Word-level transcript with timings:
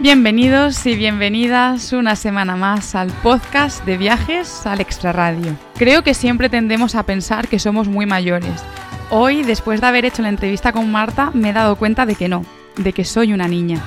Bienvenidos 0.00 0.86
y 0.86 0.96
bienvenidas 0.96 1.92
una 1.92 2.16
semana 2.16 2.56
más 2.56 2.94
al 2.94 3.08
podcast 3.22 3.84
de 3.84 3.98
viajes 3.98 4.66
al 4.66 4.80
extraradio. 4.80 5.54
Creo 5.76 6.02
que 6.02 6.14
siempre 6.14 6.48
tendemos 6.48 6.94
a 6.94 7.02
pensar 7.02 7.48
que 7.48 7.58
somos 7.58 7.86
muy 7.86 8.06
mayores. 8.06 8.64
Hoy, 9.10 9.42
después 9.42 9.82
de 9.82 9.88
haber 9.88 10.06
hecho 10.06 10.22
la 10.22 10.30
entrevista 10.30 10.72
con 10.72 10.90
Marta, 10.90 11.30
me 11.34 11.50
he 11.50 11.52
dado 11.52 11.76
cuenta 11.76 12.06
de 12.06 12.14
que 12.14 12.30
no, 12.30 12.46
de 12.78 12.94
que 12.94 13.04
soy 13.04 13.34
una 13.34 13.46
niña. 13.46 13.82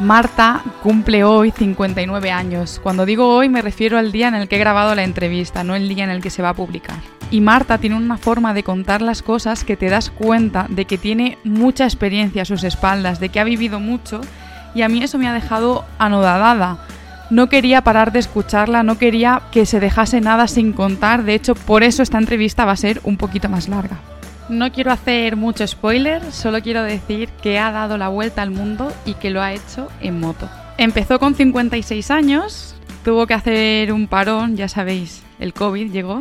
Marta 0.00 0.64
cumple 0.82 1.22
hoy 1.22 1.52
59 1.52 2.32
años. 2.32 2.80
Cuando 2.82 3.06
digo 3.06 3.32
hoy 3.32 3.48
me 3.48 3.62
refiero 3.62 3.98
al 3.98 4.10
día 4.10 4.26
en 4.26 4.34
el 4.34 4.48
que 4.48 4.56
he 4.56 4.58
grabado 4.58 4.96
la 4.96 5.04
entrevista, 5.04 5.62
no 5.62 5.76
el 5.76 5.88
día 5.88 6.02
en 6.02 6.10
el 6.10 6.22
que 6.22 6.30
se 6.30 6.42
va 6.42 6.48
a 6.48 6.54
publicar. 6.54 6.96
Y 7.30 7.40
Marta 7.40 7.78
tiene 7.78 7.94
una 7.94 8.18
forma 8.18 8.52
de 8.52 8.64
contar 8.64 9.00
las 9.00 9.22
cosas 9.22 9.62
que 9.62 9.76
te 9.76 9.90
das 9.90 10.10
cuenta 10.10 10.66
de 10.68 10.86
que 10.86 10.98
tiene 10.98 11.38
mucha 11.44 11.84
experiencia 11.84 12.42
a 12.42 12.46
sus 12.46 12.64
espaldas, 12.64 13.20
de 13.20 13.28
que 13.28 13.38
ha 13.38 13.44
vivido 13.44 13.78
mucho 13.78 14.22
y 14.76 14.82
a 14.82 14.88
mí 14.90 15.02
eso 15.02 15.16
me 15.16 15.26
ha 15.26 15.32
dejado 15.32 15.86
anodadada. 15.98 16.76
No 17.30 17.48
quería 17.48 17.80
parar 17.80 18.12
de 18.12 18.18
escucharla, 18.18 18.82
no 18.82 18.98
quería 18.98 19.40
que 19.50 19.64
se 19.64 19.80
dejase 19.80 20.20
nada 20.20 20.46
sin 20.46 20.74
contar, 20.74 21.24
de 21.24 21.34
hecho 21.34 21.54
por 21.54 21.82
eso 21.82 22.02
esta 22.02 22.18
entrevista 22.18 22.66
va 22.66 22.72
a 22.72 22.76
ser 22.76 23.00
un 23.02 23.16
poquito 23.16 23.48
más 23.48 23.68
larga. 23.68 23.96
No 24.50 24.70
quiero 24.70 24.92
hacer 24.92 25.34
mucho 25.34 25.66
spoiler, 25.66 26.22
solo 26.30 26.60
quiero 26.60 26.82
decir 26.82 27.30
que 27.42 27.58
ha 27.58 27.72
dado 27.72 27.96
la 27.96 28.08
vuelta 28.08 28.42
al 28.42 28.50
mundo 28.50 28.92
y 29.06 29.14
que 29.14 29.30
lo 29.30 29.42
ha 29.42 29.54
hecho 29.54 29.88
en 30.02 30.20
moto. 30.20 30.48
Empezó 30.76 31.18
con 31.18 31.34
56 31.34 32.10
años, 32.10 32.76
tuvo 33.02 33.26
que 33.26 33.34
hacer 33.34 33.92
un 33.92 34.06
parón, 34.06 34.56
ya 34.56 34.68
sabéis, 34.68 35.22
el 35.40 35.54
COVID 35.54 35.90
llegó, 35.90 36.20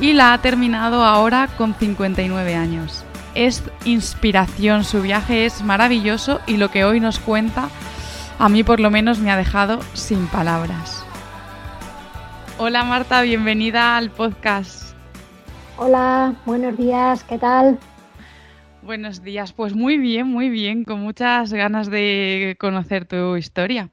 y 0.00 0.14
la 0.14 0.32
ha 0.32 0.38
terminado 0.38 1.04
ahora 1.04 1.48
con 1.58 1.74
59 1.74 2.56
años 2.56 3.04
es 3.38 3.62
inspiración, 3.84 4.82
su 4.82 5.00
viaje 5.00 5.46
es 5.46 5.62
maravilloso 5.62 6.40
y 6.48 6.56
lo 6.56 6.72
que 6.72 6.84
hoy 6.84 6.98
nos 6.98 7.20
cuenta 7.20 7.68
a 8.36 8.48
mí 8.48 8.64
por 8.64 8.80
lo 8.80 8.90
menos 8.90 9.20
me 9.20 9.30
ha 9.30 9.36
dejado 9.36 9.80
sin 9.92 10.26
palabras. 10.26 11.04
Hola 12.58 12.82
Marta, 12.82 13.22
bienvenida 13.22 13.96
al 13.96 14.10
podcast. 14.10 14.92
Hola, 15.76 16.34
buenos 16.46 16.76
días, 16.76 17.22
¿qué 17.22 17.38
tal? 17.38 17.78
Buenos 18.82 19.22
días, 19.22 19.52
pues 19.52 19.72
muy 19.72 19.98
bien, 19.98 20.26
muy 20.26 20.48
bien, 20.48 20.82
con 20.82 21.00
muchas 21.00 21.52
ganas 21.52 21.88
de 21.88 22.56
conocer 22.58 23.04
tu 23.04 23.36
historia. 23.36 23.90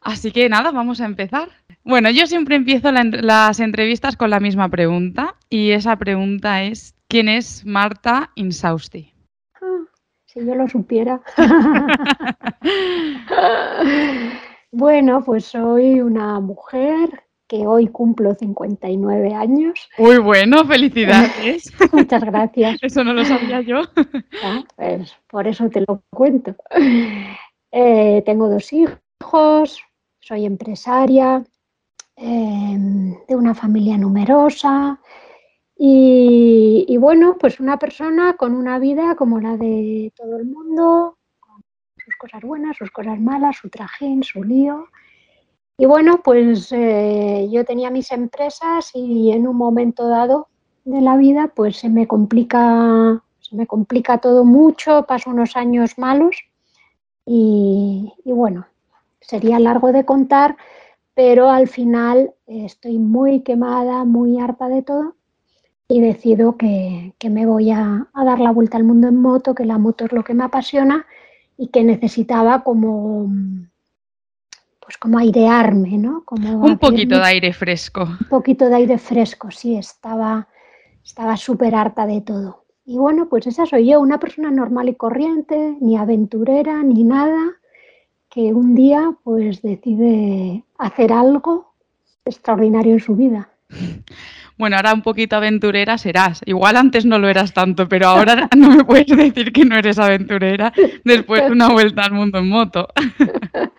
Así 0.00 0.32
que 0.32 0.48
nada, 0.48 0.70
vamos 0.70 1.02
a 1.02 1.04
empezar. 1.04 1.50
Bueno, 1.84 2.08
yo 2.08 2.26
siempre 2.26 2.56
empiezo 2.56 2.90
las 2.90 3.60
entrevistas 3.60 4.16
con 4.16 4.30
la 4.30 4.40
misma 4.40 4.70
pregunta 4.70 5.34
y 5.50 5.72
esa 5.72 5.96
pregunta 5.96 6.62
es, 6.62 6.94
¿Quién 7.10 7.28
es 7.28 7.66
Marta 7.66 8.30
Insausti? 8.36 9.12
Ah, 9.60 9.82
si 10.26 10.46
yo 10.46 10.54
lo 10.54 10.68
supiera. 10.68 11.20
bueno, 14.70 15.20
pues 15.24 15.46
soy 15.46 16.00
una 16.00 16.38
mujer 16.38 17.24
que 17.48 17.66
hoy 17.66 17.88
cumplo 17.88 18.36
59 18.36 19.34
años. 19.34 19.90
Muy 19.98 20.18
bueno, 20.18 20.64
felicidades. 20.66 21.72
Muchas 21.92 22.22
gracias. 22.22 22.78
Eso 22.80 23.02
no 23.02 23.12
lo 23.12 23.24
sabía 23.24 23.60
yo. 23.60 23.82
Ah, 24.44 24.62
pues 24.76 25.12
por 25.28 25.48
eso 25.48 25.68
te 25.68 25.80
lo 25.80 26.04
cuento. 26.10 26.54
Eh, 27.72 28.22
tengo 28.24 28.48
dos 28.48 28.72
hijos, 28.72 29.82
soy 30.20 30.46
empresaria 30.46 31.44
eh, 32.16 32.78
de 33.26 33.34
una 33.34 33.56
familia 33.56 33.98
numerosa, 33.98 35.00
y, 35.82 36.98
bueno, 36.98 37.38
pues 37.40 37.58
una 37.58 37.78
persona 37.78 38.34
con 38.36 38.52
una 38.54 38.78
vida 38.78 39.14
como 39.14 39.40
la 39.40 39.56
de 39.56 40.12
todo 40.14 40.36
el 40.36 40.44
mundo, 40.44 41.16
con 41.40 41.62
sus 41.96 42.14
cosas 42.16 42.42
buenas, 42.42 42.76
sus 42.76 42.90
cosas 42.90 43.18
malas, 43.18 43.56
su 43.56 43.70
trajín, 43.70 44.22
su 44.22 44.44
lío. 44.44 44.88
Y 45.78 45.86
bueno, 45.86 46.20
pues 46.22 46.70
eh, 46.72 47.48
yo 47.50 47.64
tenía 47.64 47.90
mis 47.90 48.12
empresas 48.12 48.90
y 48.92 49.32
en 49.32 49.48
un 49.48 49.56
momento 49.56 50.06
dado 50.06 50.48
de 50.84 51.00
la 51.00 51.16
vida 51.16 51.50
pues 51.56 51.78
se 51.78 51.88
me 51.88 52.06
complica, 52.06 53.24
se 53.38 53.56
me 53.56 53.66
complica 53.66 54.18
todo 54.18 54.44
mucho, 54.44 55.06
paso 55.06 55.30
unos 55.30 55.56
años 55.56 55.96
malos 55.96 56.36
y, 57.24 58.12
y 58.22 58.32
bueno, 58.32 58.66
sería 59.22 59.58
largo 59.58 59.92
de 59.92 60.04
contar, 60.04 60.58
pero 61.14 61.48
al 61.48 61.68
final 61.68 62.34
estoy 62.46 62.98
muy 62.98 63.40
quemada, 63.40 64.04
muy 64.04 64.38
harta 64.38 64.68
de 64.68 64.82
todo 64.82 65.14
y 65.90 66.00
decido 66.00 66.56
que, 66.56 67.14
me 67.28 67.46
voy 67.46 67.72
a, 67.72 68.06
dar 68.14 68.38
la 68.38 68.52
vuelta 68.52 68.76
al 68.76 68.84
mundo 68.84 69.08
en 69.08 69.16
moto, 69.16 69.56
que 69.56 69.64
la 69.64 69.76
moto 69.76 70.04
es 70.04 70.12
lo 70.12 70.22
que 70.22 70.34
me 70.34 70.44
apasiona 70.44 71.04
y 71.58 71.68
que 71.68 71.82
necesitaba 71.82 72.62
como 72.62 73.28
pues 74.78 74.96
como 74.98 75.18
airearme, 75.18 75.98
¿no? 75.98 76.24
Como 76.24 76.64
un 76.64 76.78
poquito 76.78 77.16
de 77.16 77.24
aire 77.24 77.52
fresco. 77.52 78.04
Un 78.04 78.28
poquito 78.28 78.68
de 78.68 78.76
aire 78.76 78.98
fresco, 78.98 79.50
sí, 79.50 79.76
estaba 79.76 80.48
estaba 81.04 81.36
súper 81.36 81.74
harta 81.74 82.06
de 82.06 82.20
todo. 82.20 82.64
Y 82.84 82.96
bueno, 82.96 83.28
pues 83.28 83.48
esa 83.48 83.66
soy 83.66 83.90
yo, 83.90 84.00
una 84.00 84.20
persona 84.20 84.50
normal 84.50 84.88
y 84.88 84.94
corriente, 84.94 85.76
ni 85.80 85.96
aventurera, 85.96 86.82
ni 86.84 87.02
nada, 87.02 87.52
que 88.28 88.54
un 88.54 88.76
día 88.76 89.16
pues 89.24 89.60
decide 89.60 90.64
hacer 90.78 91.12
algo 91.12 91.74
extraordinario 92.24 92.92
en 92.92 93.00
su 93.00 93.16
vida. 93.16 93.50
Bueno, 94.60 94.76
ahora 94.76 94.92
un 94.92 95.00
poquito 95.00 95.36
aventurera 95.36 95.96
serás. 95.96 96.42
Igual 96.44 96.76
antes 96.76 97.06
no 97.06 97.18
lo 97.18 97.30
eras 97.30 97.54
tanto, 97.54 97.88
pero 97.88 98.08
ahora 98.08 98.46
no 98.54 98.68
me 98.68 98.84
puedes 98.84 99.06
decir 99.06 99.54
que 99.54 99.64
no 99.64 99.74
eres 99.74 99.98
aventurera 99.98 100.70
después 101.02 101.46
de 101.46 101.52
una 101.52 101.70
vuelta 101.70 102.02
al 102.02 102.12
mundo 102.12 102.38
en 102.38 102.48
moto. 102.48 102.86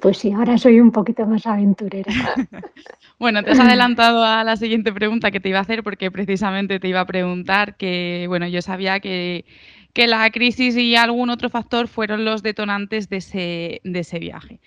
Pues 0.00 0.18
sí, 0.18 0.32
ahora 0.32 0.58
soy 0.58 0.80
un 0.80 0.90
poquito 0.92 1.26
más 1.26 1.46
aventurera. 1.46 2.12
Bueno, 3.18 3.42
te 3.42 3.50
has 3.50 3.58
adelantado 3.58 4.22
a 4.22 4.44
la 4.44 4.56
siguiente 4.56 4.92
pregunta 4.92 5.30
que 5.30 5.40
te 5.40 5.48
iba 5.48 5.58
a 5.58 5.62
hacer 5.62 5.82
porque 5.82 6.10
precisamente 6.10 6.78
te 6.78 6.88
iba 6.88 7.00
a 7.00 7.06
preguntar 7.06 7.76
que, 7.76 8.26
bueno, 8.28 8.46
yo 8.46 8.62
sabía 8.62 9.00
que, 9.00 9.44
que 9.92 10.06
la 10.06 10.30
crisis 10.30 10.76
y 10.76 10.94
algún 10.94 11.30
otro 11.30 11.48
factor 11.50 11.88
fueron 11.88 12.24
los 12.24 12.42
detonantes 12.42 13.08
de 13.08 13.16
ese, 13.16 13.80
de 13.82 13.98
ese 13.98 14.18
viaje. 14.18 14.60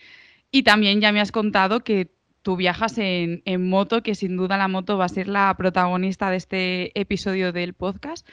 Y 0.51 0.63
también 0.63 0.99
ya 0.99 1.13
me 1.13 1.21
has 1.21 1.31
contado 1.31 1.81
que 1.81 2.09
tú 2.41 2.55
viajas 2.55 2.97
en, 2.97 3.69
moto, 3.69 4.03
que 4.03 4.15
sin 4.15 4.37
duda 4.37 4.57
la 4.57 4.67
moto 4.67 4.97
va 4.97 5.05
a 5.05 5.09
ser 5.09 5.27
la 5.27 5.53
protagonista 5.57 6.29
de 6.29 6.37
este 6.37 6.99
episodio 6.99 7.51
del 7.51 7.73
podcast. 7.73 8.27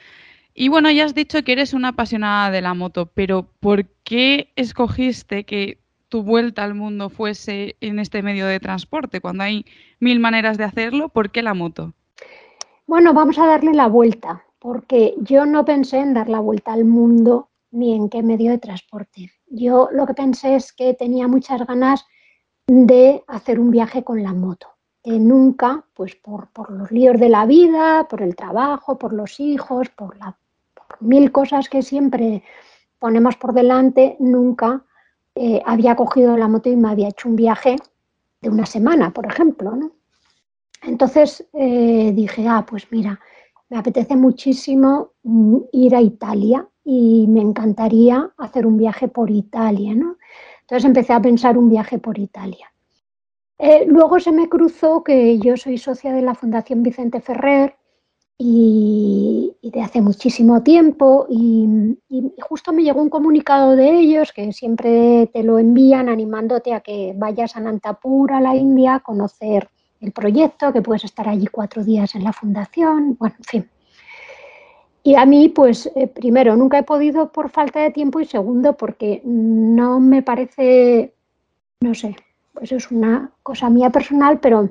Y 0.53 0.69
bueno, 0.69 0.91
ya 0.91 1.05
has 1.05 1.13
dicho 1.13 1.43
que 1.43 1.51
eres 1.51 1.73
una 1.73 1.89
apasionada 1.89 2.51
de 2.51 2.61
la 2.61 2.73
moto, 2.73 3.05
pero 3.07 3.47
¿por 3.59 3.85
qué 4.03 4.51
escogiste 4.55 5.45
que 5.45 5.79
tu 6.09 6.23
vuelta 6.23 6.63
al 6.63 6.73
mundo 6.73 7.09
fuese 7.09 7.75
en 7.81 7.99
este 7.99 8.23
medio 8.23 8.47
de 8.47 8.59
transporte? 8.59 9.21
Cuando 9.21 9.43
hay 9.43 9.65
mil 9.99 10.19
maneras 10.19 10.57
de 10.57 10.63
hacerlo, 10.63 11.09
¿por 11.09 11.31
qué 11.31 11.41
la 11.41 11.53
moto? 11.53 11.93
Bueno, 12.87 13.13
vamos 13.13 13.37
a 13.37 13.45
darle 13.45 13.73
la 13.73 13.87
vuelta, 13.87 14.43
porque 14.57 15.13
yo 15.21 15.45
no 15.45 15.63
pensé 15.63 15.99
en 15.99 16.15
dar 16.15 16.27
la 16.27 16.39
vuelta 16.39 16.73
al 16.73 16.85
mundo 16.85 17.49
ni 17.71 17.93
en 17.93 18.09
qué 18.09 18.23
medio 18.23 18.49
de 18.51 18.57
transporte. 18.57 19.31
Yo 19.47 19.89
lo 19.91 20.07
que 20.07 20.15
pensé 20.15 20.55
es 20.55 20.73
que 20.73 20.95
tenía 20.95 21.27
muchas 21.27 21.65
ganas 21.67 22.05
de 22.69 23.23
hacer 23.27 23.59
un 23.59 23.71
viaje 23.71 24.03
con 24.03 24.21
la 24.21 24.33
moto. 24.33 24.67
Nunca, 25.03 25.85
pues 25.95 26.15
por, 26.15 26.49
los 26.69 26.91
líos 26.91 27.19
de 27.19 27.29
la 27.29 27.47
vida, 27.47 28.07
por 28.07 28.21
el 28.21 28.35
trabajo, 28.35 28.99
por 28.99 29.11
los 29.11 29.39
hijos, 29.39 29.89
por, 29.89 30.15
la, 30.17 30.37
mil 30.99 31.31
cosas 31.31 31.67
que 31.67 31.81
siempre 31.81 32.43
ponemos 32.99 33.35
por 33.37 33.53
delante, 33.53 34.17
nunca 34.19 34.83
eh, 35.33 35.63
había 35.65 35.95
cogido 35.95 36.37
la 36.37 36.47
moto 36.47 36.69
y 36.69 36.75
me 36.75 36.89
había 36.89 37.07
hecho 37.07 37.27
un 37.27 37.35
viaje 37.35 37.77
de 38.41 38.49
una 38.49 38.67
semana, 38.67 39.11
por 39.11 39.25
ejemplo. 39.25 39.71
Entonces 40.83 41.47
eh, 41.53 42.11
dije, 42.13 42.47
ah, 42.47 42.65
pues 42.69 42.87
mira, 42.91 43.19
me 43.69 43.79
apetece 43.79 44.15
muchísimo 44.15 45.13
mm, 45.23 45.57
ir 45.71 45.95
a 45.95 46.01
Italia 46.01 46.67
y 46.83 47.25
me 47.27 47.41
encantaría 47.41 48.29
hacer 48.37 48.67
un 48.67 48.77
viaje 48.77 49.07
por 49.07 49.31
Italia, 49.31 49.95
¿no? 49.95 50.17
Entonces 50.69 50.85
empecé 50.85 51.13
a 51.13 51.19
pensar 51.19 51.57
un 51.57 51.67
viaje 51.67 51.97
por 51.97 52.19
Italia. 52.19 52.71
Eh, 53.57 53.85
luego 53.87 54.19
se 54.19 54.31
me 54.31 54.47
cruzó 54.47 55.03
que 55.03 55.39
yo 55.39 55.57
soy 55.57 55.79
socia 55.79 56.13
de 56.13 56.21
la 56.21 56.35
Fundación 56.35 56.83
Vicente 56.83 57.21
Ferrer 57.21 57.75
y, 58.37 59.51
de 59.63 59.81
hace 59.81 59.99
muchísimo 59.99 60.61
tiempo 60.61 61.25
y, 61.27 61.97
justo 62.39 62.71
me 62.71 62.83
llegó 62.83 63.01
un 63.01 63.09
comunicado 63.09 63.75
de 63.75 63.99
ellos 63.99 64.31
que 64.31 64.53
siempre 64.53 65.27
te 65.33 65.41
lo 65.41 65.57
envían 65.57 66.07
animándote 66.07 66.75
a 66.75 66.81
que 66.81 67.13
vayas 67.17 67.55
a 67.55 67.61
Nantapur, 67.61 68.31
a 68.31 68.39
la 68.39 68.55
India, 68.55 68.95
a 68.95 68.99
conocer 68.99 69.67
el 70.01 70.11
proyecto, 70.11 70.71
que 70.71 70.83
puedes 70.83 71.03
estar 71.03 71.27
allí 71.27 71.47
cuatro 71.47 71.83
días 71.83 72.13
en 72.13 72.23
la 72.23 72.31
fundación, 72.31 73.17
bueno, 73.19 73.35
en 73.39 73.43
fin. 73.43 73.69
Y 75.03 75.15
a 75.15 75.25
mí, 75.25 75.49
pues, 75.49 75.89
eh, 75.95 76.07
primero, 76.07 76.55
nunca 76.55 76.79
he 76.79 76.83
podido 76.83 77.31
por 77.31 77.49
falta 77.49 77.79
de 77.79 77.91
tiempo 77.91 78.19
y 78.19 78.25
segundo, 78.25 78.73
porque 78.73 79.21
no 79.23 79.99
me 79.99 80.21
parece, 80.21 81.13
no 81.81 81.93
sé, 81.93 82.15
pues 82.53 82.71
es 82.71 82.91
una 82.91 83.31
cosa 83.41 83.69
mía 83.69 83.89
personal, 83.89 84.39
pero 84.39 84.69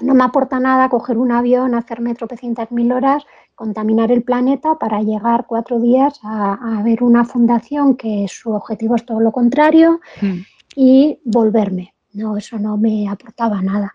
no 0.00 0.14
me 0.14 0.24
aporta 0.24 0.60
nada 0.60 0.88
coger 0.88 1.16
un 1.16 1.32
avión, 1.32 1.74
hacerme 1.74 2.14
tropecientas 2.14 2.70
mil 2.70 2.92
horas, 2.92 3.24
contaminar 3.54 4.10
el 4.10 4.22
planeta 4.22 4.74
para 4.78 5.00
llegar 5.02 5.46
cuatro 5.46 5.78
días 5.78 6.18
a, 6.22 6.82
ver 6.84 7.02
una 7.02 7.24
fundación 7.24 7.96
que 7.96 8.26
su 8.28 8.52
objetivo 8.52 8.96
es 8.96 9.06
todo 9.06 9.20
lo 9.20 9.32
contrario 9.32 10.00
hmm. 10.20 10.40
y 10.76 11.18
volverme. 11.24 11.94
No, 12.12 12.36
eso 12.36 12.58
no 12.58 12.76
me 12.76 13.08
aportaba 13.08 13.62
nada. 13.62 13.94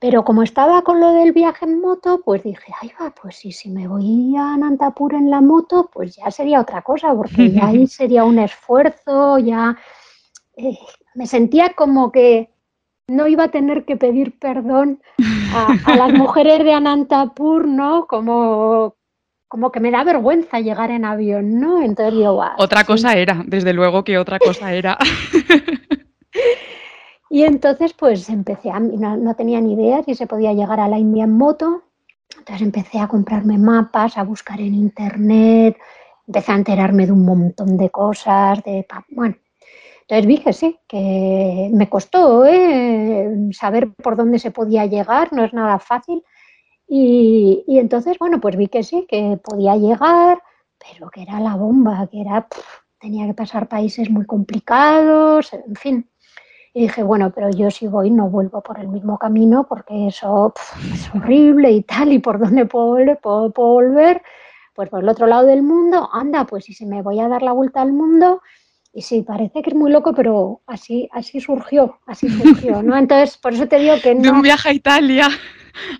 Pero 0.00 0.24
como 0.24 0.42
estaba 0.42 0.80
con 0.80 0.98
lo 0.98 1.12
del 1.12 1.32
viaje 1.32 1.66
en 1.66 1.78
moto, 1.78 2.22
pues 2.24 2.42
dije, 2.42 2.72
ay 2.80 2.90
va, 2.98 3.10
pues 3.10 3.36
sí, 3.36 3.52
si 3.52 3.68
me 3.68 3.86
voy 3.86 4.34
a 4.34 4.56
Nantapur 4.56 5.12
en 5.12 5.28
la 5.28 5.42
moto, 5.42 5.90
pues 5.92 6.16
ya 6.16 6.30
sería 6.30 6.62
otra 6.62 6.80
cosa, 6.80 7.14
porque 7.14 7.50
ya 7.50 7.66
ahí 7.66 7.86
sería 7.86 8.24
un 8.24 8.38
esfuerzo, 8.38 9.38
ya 9.38 9.76
eh, 10.56 10.78
me 11.14 11.26
sentía 11.26 11.74
como 11.74 12.10
que 12.10 12.48
no 13.08 13.26
iba 13.26 13.44
a 13.44 13.50
tener 13.50 13.84
que 13.84 13.98
pedir 13.98 14.38
perdón 14.38 15.02
a, 15.54 15.96
las 15.96 16.12
mujeres 16.14 16.64
de 16.64 16.72
Anantapur, 16.72 17.68
¿no? 17.68 18.06
Como, 18.06 18.96
como 19.48 19.70
que 19.70 19.80
me 19.80 19.90
da 19.90 20.02
vergüenza 20.02 20.60
llegar 20.60 20.90
en 20.92 21.04
avión, 21.04 21.60
¿no? 21.60 21.82
Entonces 21.82 22.14
digo, 22.14 22.42
Otra 22.56 22.84
cosa 22.84 23.12
era, 23.18 23.42
desde 23.46 23.74
luego 23.74 24.02
que 24.02 24.16
otra 24.16 24.38
cosa 24.38 24.72
era. 24.72 24.96
y 27.30 27.44
entonces 27.44 27.94
pues 27.94 28.28
empecé, 28.28 28.70
a, 28.70 28.80
no, 28.80 29.16
no, 29.16 29.34
tenía 29.34 29.60
ni 29.62 29.72
idea 29.72 30.02
si 30.04 30.14
se 30.14 30.26
podía 30.26 30.52
llegar 30.52 30.80
a 30.80 30.88
la 30.88 30.98
India 30.98 31.24
en 31.24 31.32
moto, 31.32 31.84
entonces 32.36 32.60
empecé 32.60 32.98
a 32.98 33.08
comprarme 33.08 33.56
mapas, 33.56 34.18
a 34.18 34.24
buscar 34.24 34.60
en 34.60 34.74
internet, 34.74 35.78
empecé 36.26 36.52
a 36.52 36.56
enterarme 36.56 37.06
de 37.06 37.12
un 37.12 37.24
montón 37.24 37.78
de 37.78 37.88
cosas, 37.88 38.62
de, 38.64 38.86
bueno, 39.08 39.36
entonces 40.10 40.26
dije, 40.26 40.52
sí, 40.52 40.76
que 40.88 41.70
me 41.72 41.88
costó 41.88 42.44
¿eh? 42.44 43.30
saber 43.52 43.92
por 43.94 44.16
dónde 44.16 44.40
se 44.40 44.50
podía 44.50 44.84
llegar, 44.86 45.32
no 45.32 45.44
es 45.44 45.52
nada 45.54 45.78
fácil. 45.78 46.24
Y, 46.88 47.64
entonces, 47.68 48.18
bueno, 48.18 48.40
pues 48.40 48.56
vi 48.56 48.66
que 48.66 48.82
sí, 48.82 49.06
que 49.08 49.38
podía 49.40 49.76
llegar, 49.76 50.42
pero 50.78 51.10
que 51.10 51.22
era 51.22 51.38
la 51.38 51.54
bomba, 51.54 52.08
que 52.08 52.22
era, 52.22 52.48
tenía 52.98 53.24
que 53.28 53.34
pasar 53.34 53.68
países 53.68 54.10
muy 54.10 54.26
complicados, 54.26 55.52
en 55.52 55.76
fin. 55.76 56.09
Y 56.72 56.82
dije, 56.82 57.02
bueno, 57.02 57.32
pero 57.34 57.50
yo 57.50 57.70
si 57.70 57.88
voy 57.88 58.10
no 58.10 58.28
vuelvo 58.28 58.60
por 58.60 58.78
el 58.78 58.88
mismo 58.88 59.18
camino 59.18 59.66
porque 59.68 60.06
eso 60.06 60.54
es 60.92 61.10
horrible 61.14 61.70
y 61.72 61.82
tal, 61.82 62.12
y 62.12 62.18
por 62.20 62.38
dónde 62.38 62.66
puedo 62.66 62.86
volver, 62.86 63.18
puedo, 63.20 63.50
puedo 63.50 63.68
volver, 63.70 64.22
pues 64.74 64.88
por 64.88 65.02
el 65.02 65.08
otro 65.08 65.26
lado 65.26 65.46
del 65.46 65.62
mundo, 65.62 66.08
anda, 66.12 66.44
pues 66.44 66.64
si 66.64 66.72
se 66.72 66.86
me 66.86 67.02
voy 67.02 67.18
a 67.18 67.28
dar 67.28 67.42
la 67.42 67.52
vuelta 67.52 67.82
al 67.82 67.92
mundo, 67.92 68.40
y 68.92 69.02
sí, 69.02 69.22
parece 69.22 69.62
que 69.62 69.70
es 69.70 69.76
muy 69.76 69.90
loco, 69.90 70.12
pero 70.14 70.62
así, 70.66 71.08
así 71.12 71.40
surgió, 71.40 71.98
así 72.06 72.28
surgió, 72.28 72.82
¿no? 72.82 72.96
Entonces, 72.98 73.36
por 73.36 73.52
eso 73.52 73.66
te 73.68 73.78
digo 73.78 73.94
que 74.02 74.14
no... 74.14 74.22
De 74.22 74.30
un 74.30 74.42
viaje 74.42 74.68
a 74.68 74.72
Italia 74.72 75.28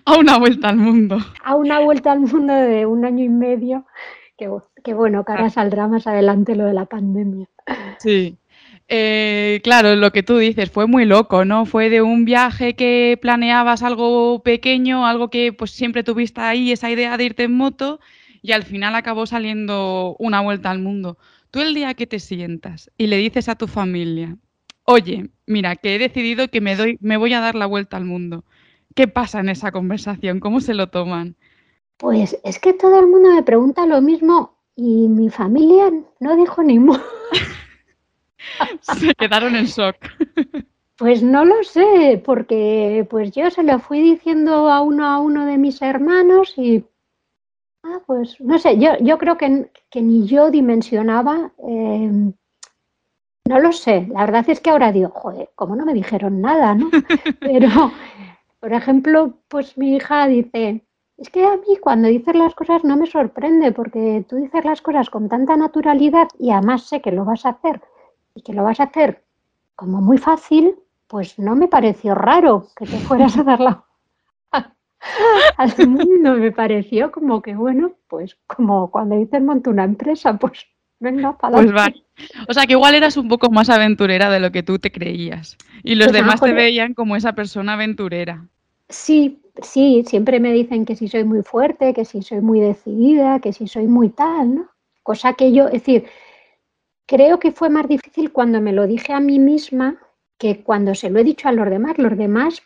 a 0.05 0.17
una 0.17 0.37
vuelta 0.37 0.69
al 0.69 0.77
mundo. 0.77 1.17
A 1.43 1.55
una 1.55 1.79
vuelta 1.79 2.11
al 2.11 2.19
mundo 2.21 2.53
de 2.53 2.85
un 2.85 3.05
año 3.05 3.23
y 3.23 3.29
medio, 3.29 3.85
que, 4.83 4.93
bueno, 4.93 5.23
que 5.23 5.31
ahora 5.31 5.49
saldrá 5.49 5.87
más 5.87 6.07
adelante 6.07 6.55
lo 6.55 6.65
de 6.65 6.73
la 6.73 6.85
pandemia. 6.85 7.47
Sí. 7.99 8.37
Eh, 8.93 9.61
claro, 9.63 9.95
lo 9.95 10.11
que 10.11 10.21
tú 10.21 10.37
dices 10.37 10.69
fue 10.69 10.85
muy 10.85 11.05
loco, 11.05 11.45
¿no? 11.45 11.65
Fue 11.65 11.89
de 11.89 12.01
un 12.01 12.25
viaje 12.25 12.75
que 12.75 13.17
planeabas 13.21 13.83
algo 13.83 14.43
pequeño, 14.43 15.05
algo 15.05 15.29
que 15.29 15.53
pues 15.53 15.71
siempre 15.71 16.03
tuviste 16.03 16.41
ahí, 16.41 16.73
esa 16.73 16.91
idea 16.91 17.15
de 17.15 17.23
irte 17.23 17.43
en 17.43 17.55
moto, 17.55 18.01
y 18.41 18.51
al 18.51 18.63
final 18.63 18.93
acabó 18.95 19.25
saliendo 19.25 20.17
una 20.19 20.41
vuelta 20.41 20.71
al 20.71 20.79
mundo. 20.79 21.17
Tú 21.51 21.61
el 21.61 21.73
día 21.73 21.93
que 21.93 22.05
te 22.05 22.19
sientas 22.19 22.91
y 22.97 23.07
le 23.07 23.15
dices 23.15 23.47
a 23.47 23.55
tu 23.55 23.67
familia, 23.67 24.35
oye, 24.83 25.29
mira, 25.45 25.77
que 25.77 25.95
he 25.95 25.97
decidido 25.97 26.49
que 26.49 26.59
me, 26.59 26.75
doy, 26.75 26.97
me 26.99 27.15
voy 27.15 27.33
a 27.33 27.39
dar 27.39 27.55
la 27.55 27.67
vuelta 27.67 27.95
al 27.95 28.03
mundo. 28.03 28.43
¿Qué 28.93 29.07
pasa 29.07 29.39
en 29.39 29.47
esa 29.47 29.71
conversación? 29.71 30.41
¿Cómo 30.41 30.59
se 30.59 30.73
lo 30.73 30.87
toman? 30.89 31.37
Pues 31.95 32.37
es 32.43 32.59
que 32.59 32.73
todo 32.73 32.99
el 32.99 33.07
mundo 33.07 33.29
me 33.31 33.43
pregunta 33.43 33.85
lo 33.85 34.01
mismo 34.01 34.57
y 34.75 35.07
mi 35.07 35.29
familia 35.29 35.93
no 36.19 36.35
dijo 36.35 36.61
ni 36.61 36.77
mu. 36.77 36.97
se 38.81 39.13
quedaron 39.15 39.55
en 39.55 39.65
shock. 39.65 39.95
Pues 40.97 41.23
no 41.23 41.45
lo 41.45 41.63
sé, 41.63 42.21
porque 42.23 43.07
pues 43.09 43.31
yo 43.31 43.49
se 43.49 43.63
lo 43.63 43.79
fui 43.79 44.01
diciendo 44.01 44.69
a 44.69 44.81
uno 44.81 45.05
a 45.05 45.19
uno 45.19 45.45
de 45.45 45.57
mis 45.57 45.81
hermanos 45.81 46.53
y 46.57 46.85
Ah, 47.83 47.99
pues 48.05 48.39
no 48.39 48.59
sé, 48.59 48.77
yo, 48.77 48.91
yo 48.99 49.17
creo 49.17 49.37
que, 49.37 49.69
ni 49.95 50.27
yo 50.27 50.51
dimensionaba, 50.51 51.51
em, 51.57 52.33
no 53.47 53.59
lo 53.59 53.71
sé, 53.71 54.07
la 54.11 54.21
verdad 54.25 54.47
es 54.49 54.59
que 54.59 54.69
ahora 54.69 54.91
digo, 54.91 55.09
joder, 55.09 55.49
como 55.55 55.75
no 55.75 55.85
me 55.85 55.93
dijeron 55.95 56.41
nada, 56.41 56.75
¿no? 56.75 56.89
Pero, 57.39 57.91
por 58.59 58.73
ejemplo, 58.73 59.33
pues 59.47 59.77
mi 59.79 59.95
hija 59.95 60.27
dice, 60.27 60.85
es 61.17 61.29
que 61.31 61.43
a 61.43 61.57
mí 61.57 61.77
cuando 61.81 62.07
dices 62.07 62.35
las 62.35 62.53
cosas 62.53 62.83
no 62.83 62.97
me 62.97 63.07
sorprende 63.07 63.71
porque 63.71 64.23
tú 64.29 64.35
dices 64.35 64.63
las 64.63 64.81
cosas 64.81 65.09
con 65.09 65.27
tanta 65.27 65.57
naturalidad 65.57 66.27
y 66.37 66.51
además 66.51 66.83
sé 66.83 67.01
que 67.01 67.11
lo 67.11 67.25
vas 67.25 67.45
a 67.45 67.49
hacer 67.49 67.81
y 68.35 68.41
que 68.41 68.53
lo 68.53 68.63
vas 68.63 68.79
a 68.79 68.85
hacer 68.85 69.23
como 69.75 70.01
muy 70.01 70.17
fácil, 70.17 70.75
pues 71.07 71.37
no 71.39 71.55
me 71.55 71.67
pareció 71.67 72.15
raro 72.15 72.67
que 72.75 72.85
te 72.85 72.97
fueras 72.99 73.37
a 73.37 73.43
dar 73.43 73.59
la 73.59 73.85
al 75.57 75.87
mundo 75.87 76.35
me 76.35 76.51
pareció 76.51 77.11
como 77.11 77.41
que, 77.41 77.55
bueno, 77.55 77.93
pues 78.07 78.37
como 78.47 78.91
cuando 78.91 79.17
dicen 79.17 79.45
monta 79.45 79.69
una 79.69 79.83
empresa, 79.83 80.37
pues 80.37 80.65
venga, 80.99 81.37
para 81.37 81.57
Pues 81.57 81.75
va. 81.75 81.91
O 82.47 82.53
sea, 82.53 82.65
que 82.67 82.73
igual 82.73 82.93
eras 82.93 83.17
un 83.17 83.27
poco 83.27 83.49
más 83.49 83.69
aventurera 83.69 84.29
de 84.29 84.39
lo 84.39 84.51
que 84.51 84.63
tú 84.63 84.77
te 84.77 84.91
creías. 84.91 85.57
Y 85.83 85.95
los 85.95 86.09
pues 86.09 86.21
demás 86.21 86.39
te 86.39 86.53
veían 86.53 86.93
como 86.93 87.15
esa 87.15 87.33
persona 87.33 87.73
aventurera. 87.73 88.45
Sí, 88.89 89.41
sí, 89.61 90.03
siempre 90.05 90.39
me 90.39 90.53
dicen 90.53 90.85
que 90.85 90.95
si 90.95 91.07
soy 91.07 91.23
muy 91.23 91.41
fuerte, 91.41 91.93
que 91.93 92.05
si 92.05 92.21
soy 92.21 92.41
muy 92.41 92.59
decidida, 92.59 93.39
que 93.39 93.53
si 93.53 93.67
soy 93.67 93.87
muy 93.87 94.09
tal, 94.09 94.55
¿no? 94.55 94.69
Cosa 95.01 95.33
que 95.33 95.51
yo, 95.51 95.65
es 95.67 95.73
decir, 95.73 96.05
creo 97.11 97.39
que 97.39 97.51
fue 97.51 97.69
más 97.69 97.89
difícil 97.89 98.31
cuando 98.31 98.61
me 98.61 98.71
lo 98.71 98.87
dije 98.87 99.11
a 99.11 99.19
mí 99.19 99.37
misma 99.37 99.97
que 100.37 100.63
cuando 100.63 100.95
se 100.95 101.09
lo 101.09 101.19
he 101.19 101.25
dicho 101.25 101.49
a 101.49 101.51
los 101.51 101.69
demás. 101.69 101.97
Los 101.97 102.17
demás 102.17 102.61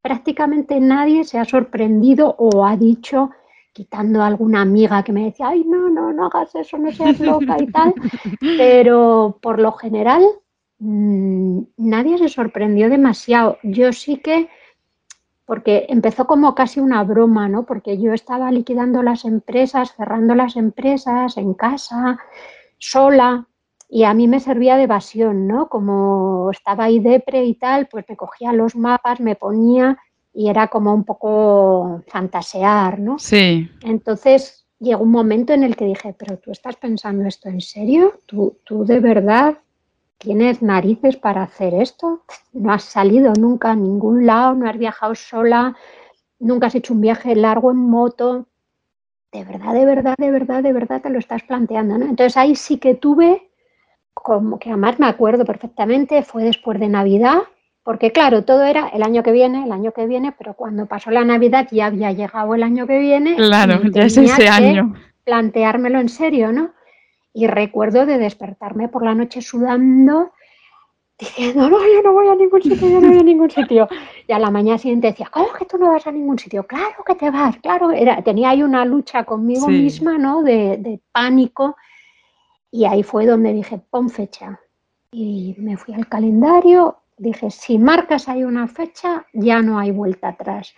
prácticamente 0.00 0.80
nadie 0.80 1.24
se 1.24 1.38
ha 1.38 1.44
sorprendido 1.44 2.34
o 2.38 2.64
ha 2.64 2.74
dicho, 2.78 3.32
quitando 3.74 4.22
a 4.22 4.28
alguna 4.28 4.62
amiga 4.62 5.02
que 5.02 5.12
me 5.12 5.24
decía, 5.24 5.48
ay, 5.48 5.64
no, 5.64 5.90
no, 5.90 6.10
no 6.10 6.24
hagas 6.24 6.54
eso, 6.54 6.78
no 6.78 6.90
seas 6.90 7.20
loca 7.20 7.58
y 7.60 7.66
tal, 7.66 7.92
pero 8.56 9.38
por 9.42 9.60
lo 9.60 9.72
general 9.72 10.22
mm, 10.78 11.60
nadie 11.76 12.16
se 12.16 12.30
sorprendió 12.30 12.88
demasiado. 12.88 13.58
Yo 13.62 13.92
sí 13.92 14.16
que, 14.16 14.48
porque 15.44 15.84
empezó 15.90 16.26
como 16.26 16.54
casi 16.54 16.80
una 16.80 17.04
broma, 17.04 17.46
¿no? 17.46 17.66
Porque 17.66 18.00
yo 18.00 18.14
estaba 18.14 18.50
liquidando 18.50 19.02
las 19.02 19.26
empresas, 19.26 19.94
cerrando 19.94 20.34
las 20.34 20.56
empresas 20.56 21.36
en 21.36 21.52
casa, 21.52 22.18
sola, 22.78 23.46
y 23.94 24.04
a 24.04 24.14
mí 24.14 24.26
me 24.26 24.40
servía 24.40 24.78
de 24.78 24.84
evasión, 24.84 25.46
¿no? 25.46 25.68
Como 25.68 26.50
estaba 26.50 26.84
ahí 26.84 26.98
depre 26.98 27.44
y 27.44 27.52
tal, 27.52 27.88
pues 27.88 28.06
me 28.08 28.16
cogía 28.16 28.50
los 28.54 28.74
mapas, 28.74 29.20
me 29.20 29.36
ponía 29.36 29.98
y 30.32 30.48
era 30.48 30.68
como 30.68 30.94
un 30.94 31.04
poco 31.04 32.00
fantasear, 32.08 32.98
¿no? 32.98 33.18
Sí. 33.18 33.70
Entonces 33.82 34.64
llegó 34.78 35.02
un 35.02 35.10
momento 35.10 35.52
en 35.52 35.62
el 35.62 35.76
que 35.76 35.84
dije, 35.84 36.16
pero 36.18 36.38
tú 36.38 36.52
estás 36.52 36.76
pensando 36.76 37.26
esto 37.26 37.50
en 37.50 37.60
serio, 37.60 38.14
¿Tú, 38.24 38.56
tú 38.64 38.86
de 38.86 38.98
verdad 38.98 39.58
tienes 40.16 40.62
narices 40.62 41.18
para 41.18 41.42
hacer 41.42 41.74
esto, 41.74 42.22
no 42.54 42.72
has 42.72 42.84
salido 42.84 43.34
nunca 43.38 43.72
a 43.72 43.76
ningún 43.76 44.24
lado, 44.24 44.54
no 44.54 44.70
has 44.70 44.78
viajado 44.78 45.14
sola, 45.14 45.76
nunca 46.38 46.68
has 46.68 46.74
hecho 46.74 46.94
un 46.94 47.02
viaje 47.02 47.36
largo 47.36 47.70
en 47.70 47.76
moto, 47.76 48.46
de 49.32 49.44
verdad, 49.44 49.74
de 49.74 49.84
verdad, 49.84 50.14
de 50.16 50.30
verdad, 50.30 50.62
de 50.62 50.72
verdad 50.72 51.02
te 51.02 51.10
lo 51.10 51.18
estás 51.18 51.42
planteando, 51.42 51.98
¿no? 51.98 52.06
Entonces 52.06 52.38
ahí 52.38 52.56
sí 52.56 52.78
que 52.78 52.94
tuve 52.94 53.51
como 54.14 54.58
que 54.58 54.70
además 54.70 54.98
me 54.98 55.06
acuerdo 55.06 55.44
perfectamente, 55.44 56.22
fue 56.22 56.44
después 56.44 56.78
de 56.78 56.88
Navidad, 56.88 57.42
porque 57.82 58.12
claro, 58.12 58.44
todo 58.44 58.62
era 58.62 58.88
el 58.88 59.02
año 59.02 59.22
que 59.22 59.32
viene, 59.32 59.64
el 59.64 59.72
año 59.72 59.92
que 59.92 60.06
viene, 60.06 60.32
pero 60.32 60.54
cuando 60.54 60.86
pasó 60.86 61.10
la 61.10 61.24
Navidad 61.24 61.68
ya 61.70 61.86
había 61.86 62.12
llegado 62.12 62.54
el 62.54 62.62
año 62.62 62.86
que 62.86 62.98
viene. 62.98 63.34
Claro, 63.36 63.82
ya 63.90 64.04
es 64.04 64.16
ese 64.16 64.48
año. 64.48 64.94
Planteármelo 65.24 65.98
en 65.98 66.08
serio, 66.08 66.52
¿no? 66.52 66.72
Y 67.34 67.46
recuerdo 67.46 68.06
de 68.06 68.18
despertarme 68.18 68.88
por 68.88 69.04
la 69.04 69.14
noche 69.14 69.40
sudando, 69.40 70.32
diciendo, 71.18 71.70
no, 71.70 71.78
yo 71.78 72.02
no 72.02 72.12
voy 72.12 72.28
a 72.28 72.34
ningún 72.34 72.62
sitio, 72.62 72.88
yo 72.88 73.00
no 73.00 73.08
voy 73.08 73.18
a 73.18 73.22
ningún 73.22 73.50
sitio. 73.50 73.88
Y 74.28 74.32
a 74.32 74.38
la 74.38 74.50
mañana 74.50 74.78
siguiente 74.78 75.08
decía, 75.08 75.28
¿cómo 75.32 75.52
que 75.52 75.64
tú 75.64 75.78
no 75.78 75.92
vas 75.92 76.06
a 76.06 76.12
ningún 76.12 76.38
sitio? 76.38 76.64
Claro 76.64 77.02
que 77.06 77.14
te 77.14 77.30
vas, 77.30 77.56
claro. 77.58 77.90
Era, 77.90 78.22
tenía 78.22 78.50
ahí 78.50 78.62
una 78.62 78.84
lucha 78.84 79.24
conmigo 79.24 79.68
misma, 79.68 80.18
¿no? 80.18 80.42
De, 80.42 80.76
de, 80.78 81.00
pánico. 81.10 81.76
Y 82.72 82.86
ahí 82.86 83.04
fue 83.04 83.26
donde 83.26 83.52
dije, 83.52 83.80
pon 83.90 84.10
fecha. 84.10 84.58
Y 85.12 85.54
me 85.58 85.76
fui 85.76 85.94
al 85.94 86.08
calendario, 86.08 86.96
dije, 87.18 87.50
si 87.50 87.78
marcas 87.78 88.28
ahí 88.28 88.42
una 88.42 88.66
fecha, 88.66 89.26
ya 89.34 89.62
no 89.62 89.78
hay 89.78 89.90
vuelta 89.92 90.28
atrás. 90.28 90.74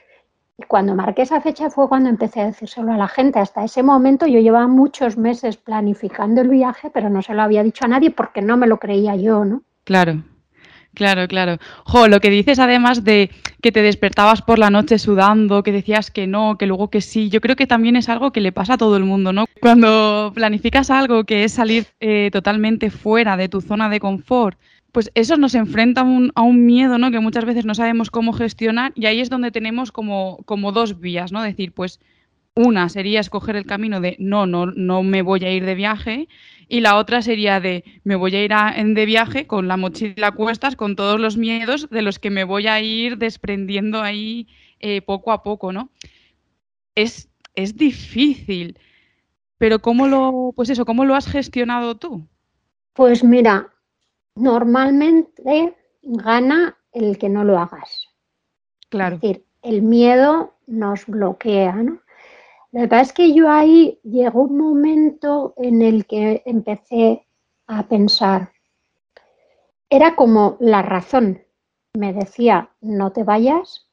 Y 0.58 0.64
cuando 0.64 0.94
marqué 0.94 1.22
esa 1.22 1.40
fecha 1.40 1.70
fue 1.70 1.88
cuando 1.88 2.10
empecé 2.10 2.40
a 2.40 2.46
decírselo 2.46 2.92
a 2.92 2.96
la 2.96 3.08
gente. 3.08 3.38
Hasta 3.38 3.64
ese 3.64 3.82
momento 3.82 4.26
yo 4.26 4.40
llevaba 4.40 4.66
muchos 4.66 5.16
meses 5.16 5.56
planificando 5.56 6.40
el 6.40 6.48
viaje, 6.48 6.90
pero 6.90 7.08
no 7.08 7.22
se 7.22 7.32
lo 7.32 7.42
había 7.42 7.62
dicho 7.62 7.84
a 7.84 7.88
nadie 7.88 8.10
porque 8.10 8.42
no 8.42 8.56
me 8.56 8.66
lo 8.66 8.78
creía 8.78 9.16
yo, 9.16 9.44
¿no? 9.44 9.62
Claro, 9.84 10.22
claro, 10.94 11.28
claro. 11.28 11.58
Jo, 11.84 12.08
lo 12.08 12.20
que 12.20 12.30
dices 12.30 12.58
además 12.58 13.04
de 13.04 13.30
que 13.60 13.72
te 13.72 13.82
despertabas 13.82 14.42
por 14.42 14.58
la 14.58 14.70
noche 14.70 14.98
sudando, 14.98 15.62
que 15.62 15.72
decías 15.72 16.10
que 16.10 16.26
no, 16.26 16.56
que 16.58 16.66
luego 16.66 16.90
que 16.90 17.00
sí, 17.00 17.28
yo 17.28 17.40
creo 17.40 17.56
que 17.56 17.66
también 17.66 17.96
es 17.96 18.08
algo 18.08 18.32
que 18.32 18.40
le 18.40 18.52
pasa 18.52 18.74
a 18.74 18.78
todo 18.78 18.96
el 18.96 19.04
mundo, 19.04 19.32
¿no? 19.32 19.46
Cuando 19.60 20.32
planificas 20.34 20.90
algo 20.90 21.24
que 21.24 21.44
es 21.44 21.52
salir 21.52 21.86
eh, 22.00 22.30
totalmente 22.32 22.90
fuera 22.90 23.36
de 23.36 23.48
tu 23.48 23.60
zona 23.60 23.88
de 23.88 24.00
confort, 24.00 24.58
pues 24.92 25.10
eso 25.14 25.36
nos 25.36 25.56
enfrenta 25.56 26.02
a 26.02 26.04
un, 26.04 26.30
a 26.36 26.42
un, 26.42 26.66
miedo, 26.66 26.98
¿no? 26.98 27.10
Que 27.10 27.18
muchas 27.18 27.44
veces 27.44 27.64
no 27.64 27.74
sabemos 27.74 28.10
cómo 28.10 28.32
gestionar 28.32 28.92
y 28.94 29.06
ahí 29.06 29.20
es 29.20 29.28
donde 29.28 29.50
tenemos 29.50 29.90
como, 29.90 30.38
como 30.44 30.70
dos 30.70 31.00
vías, 31.00 31.32
¿no? 31.32 31.42
Decir, 31.42 31.72
pues 31.72 31.98
una 32.56 32.88
sería 32.88 33.20
escoger 33.20 33.56
el 33.56 33.66
camino 33.66 34.00
de 34.00 34.16
no, 34.20 34.46
no, 34.46 34.66
no 34.66 35.02
me 35.02 35.23
voy 35.23 35.44
a 35.44 35.50
ir 35.50 35.64
de 35.64 35.75
viaje 35.75 36.28
y 36.68 36.80
la 36.80 36.96
otra 36.96 37.20
sería 37.20 37.61
de 37.61 37.84
me 38.04 38.14
voy 38.14 38.34
a 38.37 38.44
ir 38.44 38.94
de 38.94 39.06
viaje 39.06 39.46
con 39.46 39.66
la 39.66 39.76
mochila 39.76 40.28
a 40.28 40.32
cuestas, 40.32 40.76
con 40.76 40.94
todos 40.94 41.18
los 41.20 41.37
miedos 41.37 41.90
de 41.90 42.02
los 42.02 42.18
que 42.18 42.30
me 42.30 42.44
voy 42.44 42.68
a 42.68 42.80
ir 42.80 43.18
desprendiendo 43.18 44.02
ahí 44.02 44.46
eh, 44.78 45.02
poco 45.02 45.32
a 45.32 45.42
poco, 45.42 45.73
¿no? 45.73 45.90
Es, 46.94 47.28
es 47.56 47.76
difícil, 47.76 48.78
pero 49.58 49.80
¿cómo 49.80 50.06
lo, 50.06 50.52
pues 50.54 50.70
eso, 50.70 50.84
cómo 50.84 51.04
lo 51.04 51.16
has 51.16 51.26
gestionado 51.26 51.96
tú? 51.96 52.25
Pues 52.92 53.25
mira, 53.25 53.68
normalmente 54.37 55.75
gana 56.02 56.76
el 56.92 57.18
que 57.18 57.28
no 57.28 57.42
lo 57.42 57.58
hagas. 57.58 58.08
Claro. 58.90 59.16
Es 59.16 59.23
decir, 59.23 59.44
el 59.62 59.82
miedo 59.82 60.54
nos 60.68 61.06
bloquea, 61.06 61.73
¿no? 61.73 62.03
La 62.75 62.81
verdad 62.81 63.02
es 63.02 63.12
que 63.12 63.33
yo 63.33 63.49
ahí 63.49 64.00
llegó 64.02 64.43
un 64.43 64.59
momento 64.59 65.54
en 65.57 65.81
el 65.81 66.07
que 66.07 66.43
empecé 66.45 67.25
a 67.69 67.87
pensar, 67.87 68.50
era 69.88 70.16
como 70.16 70.57
la 70.59 70.83
razón 70.83 71.40
me 71.97 72.12
decía, 72.12 72.71
no 72.81 73.12
te 73.12 73.23
vayas, 73.23 73.88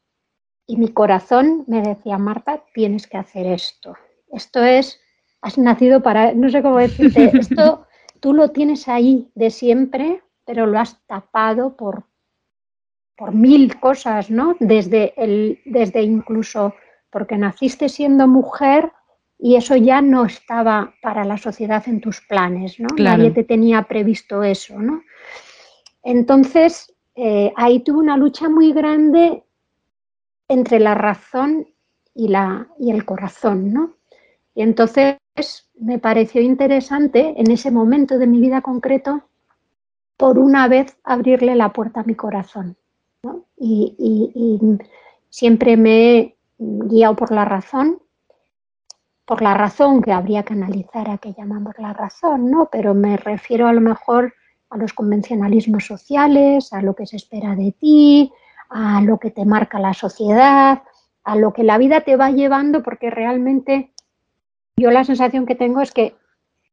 y 0.66 0.78
mi 0.78 0.88
corazón 0.88 1.64
me 1.68 1.84
decía, 1.84 2.18
Marta, 2.18 2.64
tienes 2.74 3.06
que 3.06 3.18
hacer 3.18 3.46
esto. 3.46 3.96
Esto 4.32 4.64
es, 4.64 5.00
has 5.44 5.60
nacido 5.60 6.02
para, 6.02 6.34
no 6.34 6.50
sé 6.50 6.64
cómo 6.64 6.78
decirte, 6.78 7.26
esto 7.40 7.86
tú 8.20 8.34
lo 8.34 8.50
tienes 8.50 8.88
ahí 8.88 9.30
de 9.36 9.52
siempre, 9.52 10.24
pero 10.44 10.66
lo 10.66 10.80
has 10.80 11.00
tapado 11.06 11.78
por, 11.78 12.06
por 13.16 13.32
mil 13.32 13.80
cosas, 13.80 14.32
¿no? 14.32 14.56
Desde, 14.60 15.14
el, 15.18 15.60
desde 15.66 16.02
incluso 16.02 16.74
porque 17.12 17.38
naciste 17.38 17.90
siendo 17.90 18.28
mujer 18.28 18.92
y 19.38 19.56
eso 19.56 19.76
ya 19.76 20.02
no 20.02 20.26
estaba 20.26 20.94
para 21.02 21.26
la 21.26 21.38
sociedad 21.38 21.84
en 21.88 22.00
tus 22.00 22.22
planes, 22.22 22.80
¿no? 22.80 22.88
Nadie 22.98 23.32
te 23.32 23.44
tenía 23.44 23.84
previsto 23.84 24.44
eso, 24.44 24.80
¿no? 24.80 25.02
Entonces, 26.04 26.94
eh, 27.16 27.52
ahí 27.56 27.80
tuve 27.82 28.00
una 28.00 28.18
lucha 28.18 28.50
muy 28.50 28.72
grande 28.72 29.44
entre 30.48 30.80
la 30.80 30.96
razón 30.96 31.68
y, 32.14 32.28
la, 32.28 32.68
y 32.80 32.92
el 32.92 33.06
corazón, 33.06 33.74
¿no? 33.74 33.94
Y 34.54 34.62
entonces 34.62 35.18
me 35.80 35.98
pareció 35.98 36.42
interesante 36.42 37.34
en 37.38 37.50
ese 37.50 37.72
momento 37.72 38.18
de 38.18 38.28
mi 38.28 38.40
vida 38.40 38.62
concreto 38.62 39.24
por 40.18 40.38
una 40.38 40.68
vez 40.68 40.98
abrirle 41.04 41.56
la 41.56 41.74
puerta 41.74 42.02
a 42.02 42.04
mi 42.04 42.16
corazón. 42.16 42.78
Y, 43.58 44.68
siempre 45.30 45.78
me 45.78 46.18
he 46.18 46.38
guiado 46.62 47.16
por 47.16 47.32
la 47.32 47.44
razón, 47.44 48.00
por 49.26 49.42
la 49.42 49.54
razón 49.54 50.02
que 50.02 50.12
habría 50.12 50.44
que 50.44 50.54
analizar 50.54 51.10
a 51.10 51.18
qué 51.18 51.34
llamamos 51.34 51.74
la 51.80 51.94
razón, 51.94 52.52
¿no? 52.52 52.70
Pero 52.72 52.94
me 52.94 53.18
refiero 53.18 53.68
a 53.68 53.74
lo 53.74 53.82
mejor 53.82 54.34
a 54.70 54.78
los 54.78 54.94
convencionalismos 54.94 55.86
sociales, 55.86 56.72
a 56.72 56.82
lo 56.82 56.96
que 56.96 57.06
se 57.06 57.18
espera 57.18 57.56
de 57.56 57.72
ti, 57.72 58.32
a 58.70 59.02
lo 59.02 59.18
que 59.18 59.32
te 59.32 59.46
marca 59.46 59.80
la 59.80 59.94
sociedad, 59.94 60.84
a 61.24 61.36
lo 61.36 61.52
que 61.52 61.64
la 61.64 61.78
vida 61.78 62.02
te 62.02 62.16
va 62.16 62.30
llevando, 62.32 62.84
porque 62.84 63.10
realmente 63.10 63.92
yo 64.78 64.92
la 64.92 65.04
sensación 65.04 65.46
que 65.46 65.56
tengo 65.56 65.82
es 65.82 65.92
que 65.92 66.16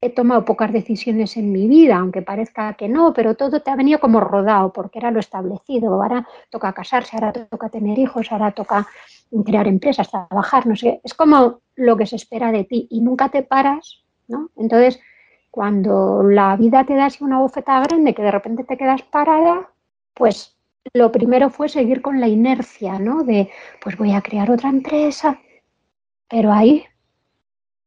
he 0.01 0.11
tomado 0.11 0.45
pocas 0.45 0.73
decisiones 0.73 1.37
en 1.37 1.51
mi 1.51 1.67
vida, 1.67 1.97
aunque 1.97 2.23
parezca 2.23 2.75
que 2.75 2.89
no, 2.89 3.13
pero 3.13 3.35
todo 3.35 3.61
te 3.63 3.71
ha 3.71 3.77
venido 3.77 3.99
como 3.99 4.21
rodado, 4.21 4.73
porque 4.73 4.99
era 5.01 5.11
lo 5.11 5.19
establecido. 5.19 5.95
Ahora 5.95 6.27
toca 6.51 6.73
casarse, 6.73 7.17
ahora 7.17 7.33
toca 7.33 7.69
tener 7.69 7.99
hijos, 7.99 8.31
ahora 8.31 8.53
toca 8.53 8.87
crear 9.45 9.67
empresas, 9.69 10.11
trabajar, 10.11 10.67
no 10.67 10.77
sé. 10.77 11.01
Es 11.05 11.15
como 11.15 11.61
lo 11.77 11.97
que 11.97 12.07
se 12.07 12.17
espera 12.17 12.53
de 12.53 12.65
ti 12.65 12.87
y 12.91 13.01
nunca 13.01 13.29
te 13.29 13.43
paras, 13.43 14.03
¿no? 14.27 14.51
Entonces, 14.57 15.01
cuando 15.51 16.23
la 16.23 16.57
vida 16.57 16.85
te 16.85 16.95
da 16.95 17.07
así 17.07 17.25
una 17.25 17.39
bofetada 17.39 17.83
grande 17.83 18.15
que 18.15 18.23
de 18.23 18.31
repente 18.31 18.65
te 18.65 18.77
quedas 18.77 19.03
parada, 19.03 19.71
pues 20.15 20.57
lo 20.93 21.13
primero 21.13 21.51
fue 21.51 21.69
seguir 21.69 22.03
con 22.03 22.21
la 22.21 22.29
inercia, 22.29 22.99
¿no? 22.99 23.23
De, 23.25 23.51
pues 23.83 23.97
voy 23.97 24.13
a 24.13 24.23
crear 24.23 24.51
otra 24.51 24.71
empresa, 24.71 25.41
pero 26.29 26.53
ahí 26.53 26.85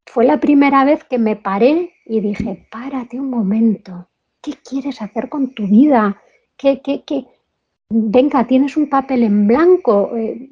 fue 0.05 0.25
la 0.25 0.39
primera 0.39 0.83
vez 0.83 1.03
que 1.03 1.17
me 1.17 1.35
paré 1.35 1.93
y 2.05 2.19
dije, 2.19 2.67
párate 2.71 3.19
un 3.19 3.29
momento, 3.29 4.09
¿qué 4.41 4.53
quieres 4.53 5.01
hacer 5.01 5.29
con 5.29 5.53
tu 5.53 5.67
vida? 5.67 6.21
¿Qué, 6.57 6.81
qué, 6.81 7.03
qué? 7.05 7.25
Venga, 7.93 8.47
tienes 8.47 8.77
un 8.77 8.89
papel 8.89 9.23
en 9.23 9.47
blanco, 9.47 10.15
eh, 10.15 10.49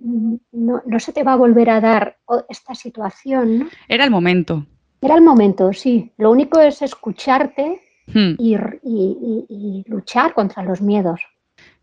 no, 0.51 0.99
se 0.99 1.13
te 1.13 1.23
va 1.23 1.33
a 1.33 1.37
volver 1.37 1.69
a 1.69 1.79
dar 1.79 2.17
esta 2.49 2.75
situación. 2.75 3.59
¿no? 3.59 3.67
Era 3.87 4.03
el 4.03 4.11
momento. 4.11 4.65
Era 5.01 5.15
el 5.15 5.21
momento, 5.21 5.71
sí. 5.71 6.11
Lo 6.17 6.31
único 6.31 6.59
es 6.59 6.81
escucharte 6.81 7.81
hmm. 8.13 8.33
y, 8.37 8.57
y, 8.83 9.83
luchar 9.87 10.33
contra 10.33 10.63
los 10.63 10.81
miedos. 10.81 11.21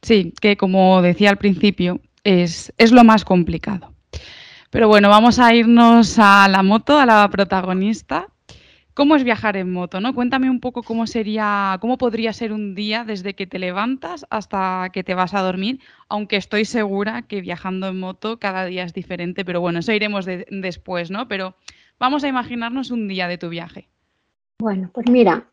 Sí, 0.03 0.35
que 0.41 0.59
como 0.59 1.01
decía 1.01 1.31
al 1.31 1.39
principio, 1.39 2.01
es, 2.23 2.73
es 2.77 2.93
lo 2.93 3.03
más 3.03 3.25
complicado. 3.25 3.95
Pero 4.71 4.89
bueno, 4.89 5.09
vamos 5.09 5.39
a 5.39 5.55
irnos 5.55 6.19
a 6.19 6.49
la 6.49 6.63
moto, 6.63 6.99
a 6.99 7.07
la 7.07 7.29
protagonista. 7.31 8.29
¿Cómo 8.97 9.15
es 9.15 9.25
viajar 9.25 9.59
en 9.59 9.71
moto? 9.75 10.01
¿no? 10.01 10.15
Cuéntame 10.15 10.49
un 10.49 10.59
poco 10.59 10.83
cómo 10.83 11.07
sería, 11.07 11.77
cómo 11.83 11.99
podría 11.99 12.33
ser 12.33 12.51
un 12.51 12.75
día 12.75 13.05
desde 13.05 13.35
que 13.35 13.47
te 13.47 13.59
levantas 13.59 14.25
hasta 14.31 14.89
que 14.91 15.05
te 15.05 15.15
vas 15.15 15.35
a 15.35 15.43
dormir, 15.43 15.81
aunque 16.09 16.37
estoy 16.37 16.65
segura 16.65 17.21
que 17.21 17.43
viajando 17.43 17.89
en 17.89 18.01
moto 18.01 18.39
cada 18.39 18.65
día 18.65 18.85
es 18.85 18.95
diferente, 18.95 19.45
pero 19.45 19.61
bueno, 19.61 19.81
eso 19.81 19.93
iremos 19.93 20.25
después, 20.25 21.11
¿no? 21.11 21.29
Pero 21.29 21.57
vamos 21.99 22.25
a 22.25 22.29
imaginarnos 22.29 22.91
un 22.91 23.07
día 23.07 23.29
de 23.29 23.37
tu 23.37 23.51
viaje. 23.51 23.87
Bueno, 24.59 24.89
pues 24.95 25.11
mira, 25.11 25.45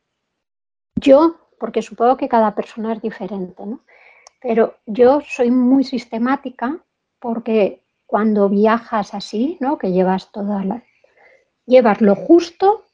yo, 0.96 1.36
porque 1.60 1.82
supongo 1.82 2.16
que 2.16 2.30
cada 2.30 2.56
persona 2.56 2.94
es 2.94 3.02
diferente, 3.02 3.66
¿no? 3.66 3.82
Pero 4.42 4.78
yo 4.86 5.20
soy 5.20 5.52
muy 5.52 5.84
sistemática 5.84 6.78
porque 7.20 7.82
cuando 8.06 8.48
viajas 8.48 9.14
así, 9.14 9.58
¿no? 9.60 9.78
Que 9.78 9.92
llevas 9.92 10.32
toda 10.32 10.64
la... 10.64 10.82
llevas 11.66 12.00
lo 12.00 12.16
justo 12.16 12.86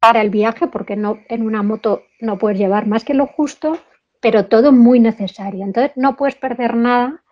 para 0.00 0.20
el 0.20 0.30
viaje, 0.30 0.66
porque 0.68 0.96
no, 0.96 1.18
en 1.28 1.42
una 1.42 1.62
moto 1.62 2.02
no 2.20 2.38
puedes 2.38 2.58
llevar 2.58 2.86
más 2.86 3.04
que 3.04 3.14
lo 3.14 3.26
justo, 3.26 3.78
pero 4.20 4.46
todo 4.46 4.72
muy 4.72 5.00
necesario. 5.00 5.64
Entonces 5.64 5.92
no 5.96 6.16
puedes 6.16 6.34
perder 6.34 6.74
nada 6.76 7.22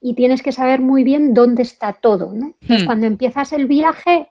y 0.00 0.14
tienes 0.14 0.42
que 0.42 0.52
saber 0.52 0.80
muy 0.80 1.04
bien 1.04 1.34
dónde 1.34 1.62
está 1.62 1.92
todo. 1.92 2.32
¿no? 2.32 2.54
Entonces, 2.60 2.82
hmm. 2.82 2.86
cuando 2.86 3.06
empiezas 3.06 3.52
el 3.52 3.66
viaje, 3.66 4.28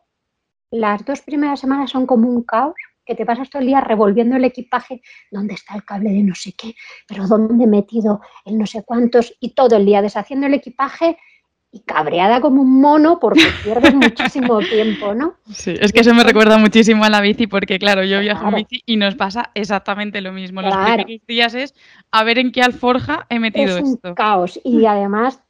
las 0.72 1.06
dos 1.06 1.22
primeras 1.22 1.60
semanas 1.60 1.92
son 1.92 2.06
como 2.06 2.30
un 2.30 2.44
caos, 2.44 2.76
que 3.06 3.16
te 3.16 3.26
pasas 3.26 3.50
todo 3.50 3.62
el 3.62 3.68
día 3.68 3.80
revolviendo 3.80 4.36
el 4.36 4.44
equipaje, 4.44 5.02
dónde 5.32 5.54
está 5.54 5.76
el 5.76 5.86
cable 5.86 6.12
de 6.12 6.24
no 6.24 6.36
sé 6.36 6.52
qué, 6.58 6.76
pero 7.08 7.26
dónde 7.26 7.64
he 7.64 7.68
metido 7.68 8.20
el 8.44 8.58
no 8.58 8.66
sé 8.66 8.84
cuántos, 8.84 9.34
y 9.40 9.54
todo 9.54 9.78
el 9.78 9.86
día 9.86 10.02
deshaciendo 10.02 10.46
el 10.46 10.54
equipaje 10.54 11.18
y 11.72 11.82
cabreada 11.82 12.42
como 12.42 12.62
un 12.62 12.80
mono 12.80 13.20
porque 13.20 13.42
pierdes 13.64 13.94
muchísimo 13.94 14.60
tiempo, 14.60 15.14
¿no? 15.14 15.36
Sí, 15.52 15.76
es 15.80 15.92
que 15.92 16.02
eso 16.02 16.14
me 16.14 16.24
recuerda 16.24 16.58
muchísimo 16.58 17.04
a 17.04 17.10
la 17.10 17.22
bici 17.22 17.48
porque, 17.48 17.80
claro, 17.80 18.04
yo 18.04 18.20
viajo 18.20 18.48
en 18.48 18.56
bici 18.56 18.82
y 18.86 18.98
nos 18.98 19.16
pasa 19.16 19.52
exactamente 19.54 20.22
lo 20.22 20.32
mismo. 20.32 20.62
Los 20.62 20.76
primeros 20.76 21.22
días 21.28 21.54
es 21.54 21.76
a 22.12 22.24
ver 22.24 22.40
en 22.40 22.52
qué 22.52 22.62
alforja 22.62 23.26
he 23.30 23.40
metido 23.40 23.78
es 23.78 23.84
un 23.84 24.14
caos 24.16 24.60
y 24.64 24.86
además 24.86 25.42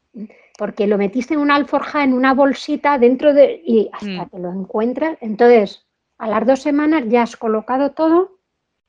porque 0.58 0.88
lo 0.88 0.98
metiste 0.98 1.36
en 1.36 1.40
una 1.40 1.56
alforja, 1.56 2.04
en 2.04 2.14
una 2.14 2.34
bolsita 2.34 2.98
dentro 2.98 3.32
de... 3.34 3.62
y 3.64 3.90
hasta 3.94 4.26
mm. 4.26 4.30
que 4.30 4.40
lo 4.40 4.52
encuentras, 4.52 5.18
entonces 5.22 5.86
a 6.18 6.28
las 6.28 6.48
dos 6.48 6.62
semanas 6.62 7.04
ya 7.08 7.22
has 7.22 7.38
colocado 7.38 7.92
todo 7.92 8.40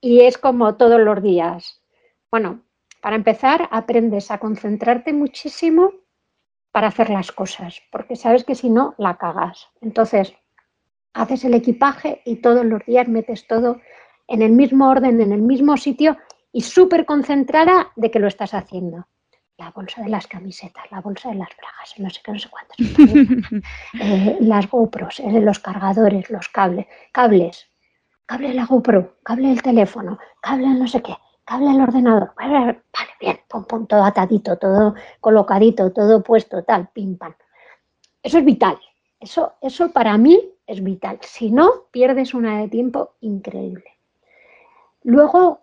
y 0.01 0.21
es 0.21 0.39
como 0.39 0.77
todos 0.77 0.99
los 0.99 1.23
días. 1.23 1.83
Bueno, 2.31 2.63
para 3.03 3.17
empezar, 3.17 3.69
aprendes 3.71 4.31
a 4.31 4.39
concentrarte 4.39 5.13
muchísimo 5.13 5.93
para 6.79 6.87
hacer 6.87 7.11
las 7.11 7.33
cosas, 7.33 7.83
porque 7.91 8.15
sabes 8.15 8.45
que 8.45 8.55
si 8.55 8.71
no, 8.71 8.95
la 8.99 9.17
cagas. 9.17 9.67
Entonces, 9.81 10.33
haces 11.13 11.45
el 11.45 11.55
equipaje 11.55 12.23
y 12.25 12.37
todos 12.37 12.65
los 12.65 12.87
días 12.87 13.09
metes 13.09 13.49
todo 13.49 13.81
en 14.29 14.43
el 14.43 14.53
mismo 14.53 14.89
orden, 14.89 15.21
en 15.21 15.33
el 15.33 15.43
mismo 15.43 15.77
sitio 15.77 16.17
y 16.53 16.61
súper 16.61 17.05
concentrada 17.05 17.91
de 17.97 18.13
que 18.13 18.21
lo 18.21 18.29
estás 18.29 18.55
haciendo. 18.55 19.09
La 19.57 19.73
bolsa 19.73 20.03
de 20.03 20.09
las 20.09 20.29
camisetas, 20.29 20.85
la 20.93 21.01
bolsa 21.01 21.31
de 21.31 21.35
las 21.35 21.49
bragas, 21.57 21.95
no 21.99 22.11
sé 22.11 22.21
qué, 22.25 22.31
no 22.31 22.39
sé 22.39 22.49
cuántas. 22.49 22.77
Eh, 24.01 24.37
las 24.39 24.71
GoPros, 24.71 25.19
eh, 25.19 25.41
los 25.41 25.59
cargadores, 25.59 26.31
los 26.31 26.49
cables, 26.49 26.87
cables, 27.11 27.67
cable 28.25 28.51
de 28.51 28.55
la 28.55 28.67
GoPro, 28.67 29.17
cable 29.25 29.49
del 29.49 29.63
teléfono, 29.63 30.17
cable 30.41 30.69
no 30.69 30.87
sé 30.87 31.03
qué, 31.03 31.17
cable 31.49 31.73
del 31.73 31.81
ordenador. 31.81 32.33
Vale, 32.37 32.83
bien, 33.19 33.41
pum, 33.49 33.87
todo 33.87 34.05
atadito, 34.05 34.59
todo 34.59 34.95
colocadito, 35.21 35.91
todo 35.93 36.23
puesto, 36.23 36.63
tal, 36.63 36.89
pim, 36.89 37.17
pam. 37.17 37.35
Eso 38.23 38.39
es 38.39 38.45
vital. 38.45 38.79
Eso, 39.19 39.55
eso 39.63 39.91
para 39.91 40.19
mí 40.19 40.39
es 40.67 40.83
vital. 40.83 41.19
Si 41.23 41.51
no, 41.51 41.87
pierdes 41.91 42.35
una 42.35 42.59
de 42.59 42.69
tiempo 42.69 43.15
increíble. 43.21 43.99
Luego, 45.03 45.63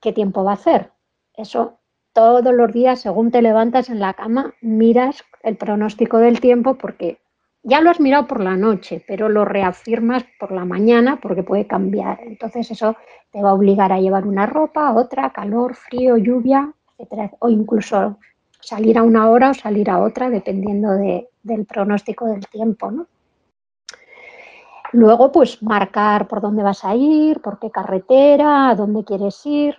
¿qué 0.00 0.12
tiempo 0.12 0.44
va 0.44 0.52
a 0.52 0.54
hacer? 0.54 0.92
Eso 1.34 1.78
todos 2.12 2.54
los 2.54 2.72
días, 2.72 3.00
según 3.00 3.32
te 3.32 3.42
levantas 3.42 3.90
en 3.90 3.98
la 3.98 4.14
cama, 4.14 4.54
miras 4.60 5.24
el 5.42 5.56
pronóstico 5.56 6.18
del 6.18 6.40
tiempo 6.40 6.76
porque 6.76 7.18
ya 7.64 7.80
lo 7.80 7.90
has 7.90 7.98
mirado 7.98 8.26
por 8.26 8.40
la 8.40 8.56
noche, 8.56 9.02
pero 9.06 9.28
lo 9.28 9.44
reafirmas 9.44 10.24
por 10.38 10.52
la 10.52 10.64
mañana 10.64 11.18
porque 11.20 11.42
puede 11.42 11.66
cambiar. 11.66 12.20
Entonces 12.22 12.70
eso 12.70 12.96
te 13.32 13.42
va 13.42 13.50
a 13.50 13.54
obligar 13.54 13.92
a 13.92 13.98
llevar 13.98 14.26
una 14.26 14.46
ropa, 14.46 14.92
otra, 14.94 15.30
calor, 15.30 15.74
frío, 15.74 16.16
lluvia, 16.18 16.72
etcétera, 16.98 17.30
o 17.40 17.48
incluso 17.48 18.18
salir 18.60 18.98
a 18.98 19.02
una 19.02 19.28
hora 19.30 19.50
o 19.50 19.54
salir 19.54 19.90
a 19.90 20.00
otra, 20.00 20.30
dependiendo 20.30 20.90
del 20.92 21.66
pronóstico 21.66 22.26
del 22.26 22.46
tiempo, 22.46 22.90
¿no? 22.90 23.06
Luego, 24.92 25.32
pues 25.32 25.60
marcar 25.62 26.28
por 26.28 26.40
dónde 26.40 26.62
vas 26.62 26.84
a 26.84 26.94
ir, 26.94 27.40
por 27.40 27.58
qué 27.58 27.70
carretera, 27.70 28.68
a 28.68 28.74
dónde 28.76 29.04
quieres 29.04 29.44
ir, 29.44 29.76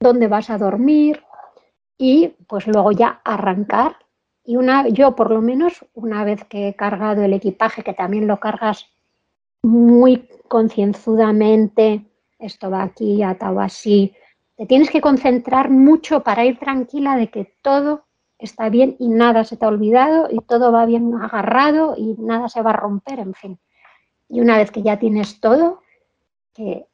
dónde 0.00 0.28
vas 0.28 0.48
a 0.48 0.56
dormir 0.56 1.22
y 1.98 2.28
pues 2.48 2.66
luego 2.66 2.92
ya 2.92 3.20
arrancar. 3.22 3.96
Y 4.50 4.56
una, 4.56 4.88
yo 4.88 5.14
por 5.14 5.30
lo 5.30 5.40
menos, 5.40 5.86
una 5.94 6.24
vez 6.24 6.42
que 6.42 6.66
he 6.66 6.74
cargado 6.74 7.22
el 7.22 7.34
equipaje, 7.34 7.84
que 7.84 7.94
también 7.94 8.26
lo 8.26 8.40
cargas 8.40 8.88
muy 9.62 10.28
concienzudamente, 10.48 12.04
esto 12.36 12.68
va 12.68 12.82
aquí, 12.82 13.22
atado 13.22 13.60
así, 13.60 14.12
te 14.56 14.66
tienes 14.66 14.90
que 14.90 15.00
concentrar 15.00 15.70
mucho 15.70 16.24
para 16.24 16.44
ir 16.44 16.58
tranquila 16.58 17.14
de 17.14 17.30
que 17.30 17.54
todo 17.62 18.06
está 18.40 18.70
bien 18.70 18.96
y 18.98 19.06
nada 19.06 19.44
se 19.44 19.56
te 19.56 19.66
ha 19.66 19.68
olvidado 19.68 20.26
y 20.28 20.38
todo 20.40 20.72
va 20.72 20.84
bien 20.84 21.14
agarrado 21.14 21.94
y 21.96 22.16
nada 22.18 22.48
se 22.48 22.60
va 22.60 22.70
a 22.70 22.76
romper, 22.76 23.20
en 23.20 23.34
fin. 23.34 23.58
Y 24.28 24.40
una 24.40 24.58
vez 24.58 24.72
que 24.72 24.82
ya 24.82 24.98
tienes 24.98 25.38
todo, 25.38 25.80
que, 26.54 26.88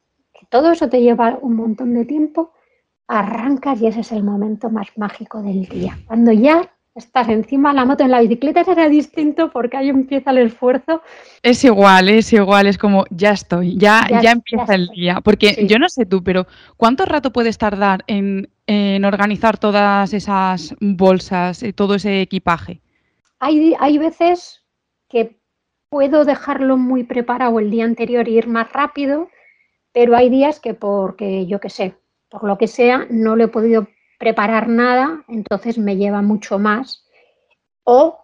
todo 0.49 0.73
eso 0.73 0.89
te 0.89 1.01
lleva 1.01 1.39
un 1.41 1.55
montón 1.55 1.95
de 1.95 2.05
tiempo, 2.05 2.51
arrancas 3.07 3.81
y 3.81 3.87
ese 3.87 4.01
es 4.01 4.11
el 4.11 4.21
momento 4.21 4.69
más 4.69 4.95
mágico 4.95 5.41
del 5.41 5.65
día. 5.65 5.97
Cuando 6.05 6.31
ya 6.31 6.69
estás 6.97 7.29
encima 7.29 7.69
de 7.69 7.75
la 7.75 7.85
moto, 7.85 8.03
en 8.03 8.11
la 8.11 8.21
bicicleta 8.21 8.63
será 8.63 8.89
distinto 8.89 9.51
porque 9.51 9.77
ahí 9.77 9.89
empieza 9.89 10.31
el 10.31 10.39
esfuerzo. 10.39 11.01
Es 11.43 11.63
igual, 11.63 12.09
es 12.09 12.33
igual, 12.33 12.67
es 12.67 12.77
como 12.77 13.05
ya 13.11 13.31
estoy, 13.31 13.77
ya, 13.77 14.07
ya, 14.21 14.31
empieza 14.31 14.73
el 14.73 14.87
día. 14.87 15.21
Porque 15.21 15.67
yo 15.67 15.77
no 15.77 15.87
sé 15.89 16.05
tú, 16.05 16.23
pero 16.23 16.47
¿cuánto 16.75 17.05
rato 17.05 17.31
puedes 17.31 17.57
tardar 17.57 18.03
en, 18.07 18.49
en 18.65 19.05
organizar 19.05 19.57
todas 19.57 20.13
esas 20.13 20.75
bolsas, 20.79 21.63
y 21.63 21.71
todo 21.73 21.95
ese 21.95 22.21
equipaje? 22.21 22.81
Hay, 23.39 23.75
hay 23.79 23.97
veces 23.99 24.63
que 25.07 25.39
puedo 25.89 26.25
dejarlo 26.25 26.77
muy 26.77 27.03
preparado 27.03 27.59
el 27.59 27.69
día 27.69 27.85
anterior 27.85 28.27
e 28.27 28.31
ir 28.31 28.47
más 28.47 28.71
rápido, 28.73 29.29
pero 29.93 30.15
hay 30.15 30.29
días 30.29 30.59
que 30.59 30.73
porque, 30.73 31.45
yo 31.45 31.59
qué 31.59 31.69
sé, 31.69 31.95
por 32.29 32.43
lo 32.43 32.57
que 32.57 32.67
sea, 32.67 33.05
no 33.09 33.35
le 33.35 33.45
he 33.45 33.47
podido 33.47 33.87
preparar 34.17 34.67
nada, 34.67 35.23
entonces 35.27 35.77
me 35.77 35.97
lleva 35.97 36.21
mucho 36.21 36.59
más. 36.59 37.05
O 37.83 38.19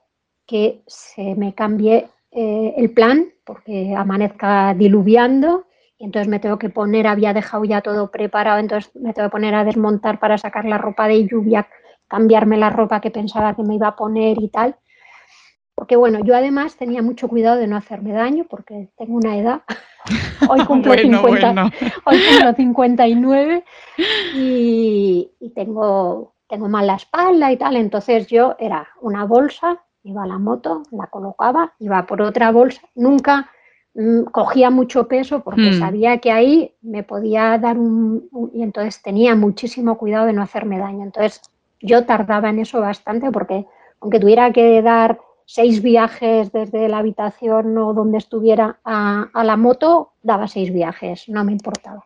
que 0.45 0.83
se 0.87 1.35
me 1.35 1.53
cambie 1.55 2.09
eh, 2.31 2.73
el 2.77 2.91
plan 2.91 3.27
porque 3.45 3.93
amanezca 3.95 4.73
diluviando 4.73 5.65
y 5.97 6.05
entonces 6.05 6.27
me 6.27 6.39
tengo 6.39 6.57
que 6.57 6.69
poner, 6.69 7.07
había 7.07 7.33
dejado 7.33 7.63
ya 7.63 7.81
todo 7.81 8.11
preparado, 8.11 8.59
entonces 8.59 8.93
me 8.95 9.13
tengo 9.13 9.29
que 9.29 9.33
poner 9.33 9.55
a 9.55 9.63
desmontar 9.63 10.19
para 10.19 10.37
sacar 10.37 10.65
la 10.65 10.77
ropa 10.77 11.07
de 11.07 11.25
lluvia, 11.27 11.67
cambiarme 12.07 12.57
la 12.57 12.69
ropa 12.69 12.99
que 13.01 13.11
pensaba 13.11 13.55
que 13.55 13.63
me 13.63 13.75
iba 13.75 13.89
a 13.89 13.95
poner 13.95 14.41
y 14.41 14.49
tal. 14.49 14.75
Porque 15.75 15.95
bueno, 15.95 16.19
yo 16.23 16.35
además 16.35 16.75
tenía 16.75 17.01
mucho 17.01 17.27
cuidado 17.27 17.57
de 17.57 17.67
no 17.67 17.75
hacerme 17.75 18.13
daño 18.13 18.45
porque 18.49 18.89
tengo 18.97 19.15
una 19.15 19.37
edad. 19.37 19.61
Hoy 20.49 20.65
cumplo, 20.65 20.93
50, 20.93 21.71
Hoy 22.05 22.21
cumplo 22.29 22.53
59 22.55 23.63
y, 24.35 25.31
y, 25.39 25.49
tengo, 25.51 26.33
tengo 26.47 26.69
mal 26.69 26.85
la 26.85 26.95
espalda 26.95 27.51
y 27.51 27.57
tal. 27.57 27.75
Entonces 27.75 28.27
yo 28.27 28.55
era 28.59 28.87
una 29.01 29.25
bolsa, 29.25 29.81
iba 30.03 30.23
a 30.23 30.27
la 30.27 30.37
moto, 30.37 30.83
la 30.91 31.07
colocaba, 31.07 31.73
iba 31.79 32.05
por 32.05 32.21
otra 32.21 32.51
bolsa. 32.51 32.81
Nunca 32.93 33.49
mm, 33.95 34.25
cogía 34.25 34.69
mucho 34.69 35.07
peso 35.07 35.39
porque 35.43 35.71
hmm. 35.71 35.79
sabía 35.79 36.19
que 36.19 36.31
ahí 36.31 36.75
me 36.81 37.01
podía 37.01 37.57
dar 37.57 37.79
un, 37.79 38.29
Y 38.53 38.61
entonces 38.61 39.01
tenía 39.01 39.35
muchísimo 39.35 39.97
cuidado 39.97 40.27
de 40.27 40.33
no 40.33 40.43
hacerme 40.43 40.77
daño. 40.77 41.03
Entonces 41.03 41.41
yo 41.81 42.05
tardaba 42.05 42.49
en 42.49 42.59
eso 42.59 42.79
bastante 42.79 43.31
porque 43.31 43.65
aunque 43.99 44.19
tuviera 44.19 44.51
que 44.51 44.81
dar 44.81 45.19
seis 45.45 45.81
viajes 45.81 46.51
desde 46.51 46.87
la 46.87 46.99
habitación 46.99 47.77
o 47.77 47.93
donde 47.93 48.17
estuviera 48.17 48.79
a, 48.83 49.29
la 49.43 49.57
moto, 49.57 50.13
daba 50.21 50.47
seis 50.47 50.71
viajes, 50.73 51.27
no 51.27 51.43
me 51.43 51.51
importaba. 51.51 52.03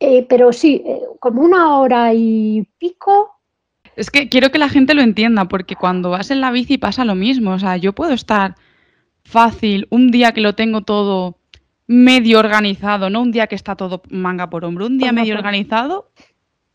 Eh, 0.00 0.26
pero 0.28 0.52
sí, 0.52 0.82
eh, 0.84 1.00
como 1.20 1.42
una 1.42 1.78
hora 1.78 2.12
y 2.14 2.66
pico. 2.78 3.30
Es 3.96 4.10
que 4.10 4.28
quiero 4.28 4.50
que 4.50 4.58
la 4.58 4.68
gente 4.68 4.94
lo 4.94 5.02
entienda, 5.02 5.46
porque 5.46 5.76
cuando 5.76 6.10
vas 6.10 6.30
en 6.30 6.40
la 6.40 6.50
bici 6.50 6.78
pasa 6.78 7.04
lo 7.04 7.14
mismo. 7.14 7.52
O 7.52 7.58
sea, 7.58 7.76
yo 7.76 7.92
puedo 7.92 8.12
estar 8.12 8.56
fácil 9.24 9.86
un 9.90 10.10
día 10.10 10.32
que 10.32 10.40
lo 10.40 10.54
tengo 10.54 10.82
todo 10.82 11.38
medio 11.86 12.38
organizado, 12.38 13.10
no 13.10 13.20
un 13.20 13.32
día 13.32 13.46
que 13.46 13.54
está 13.54 13.76
todo 13.76 14.02
manga 14.08 14.48
por 14.48 14.64
hombro, 14.64 14.86
un 14.86 14.98
día 14.98 15.12
medio 15.12 15.36
organizado, 15.36 16.10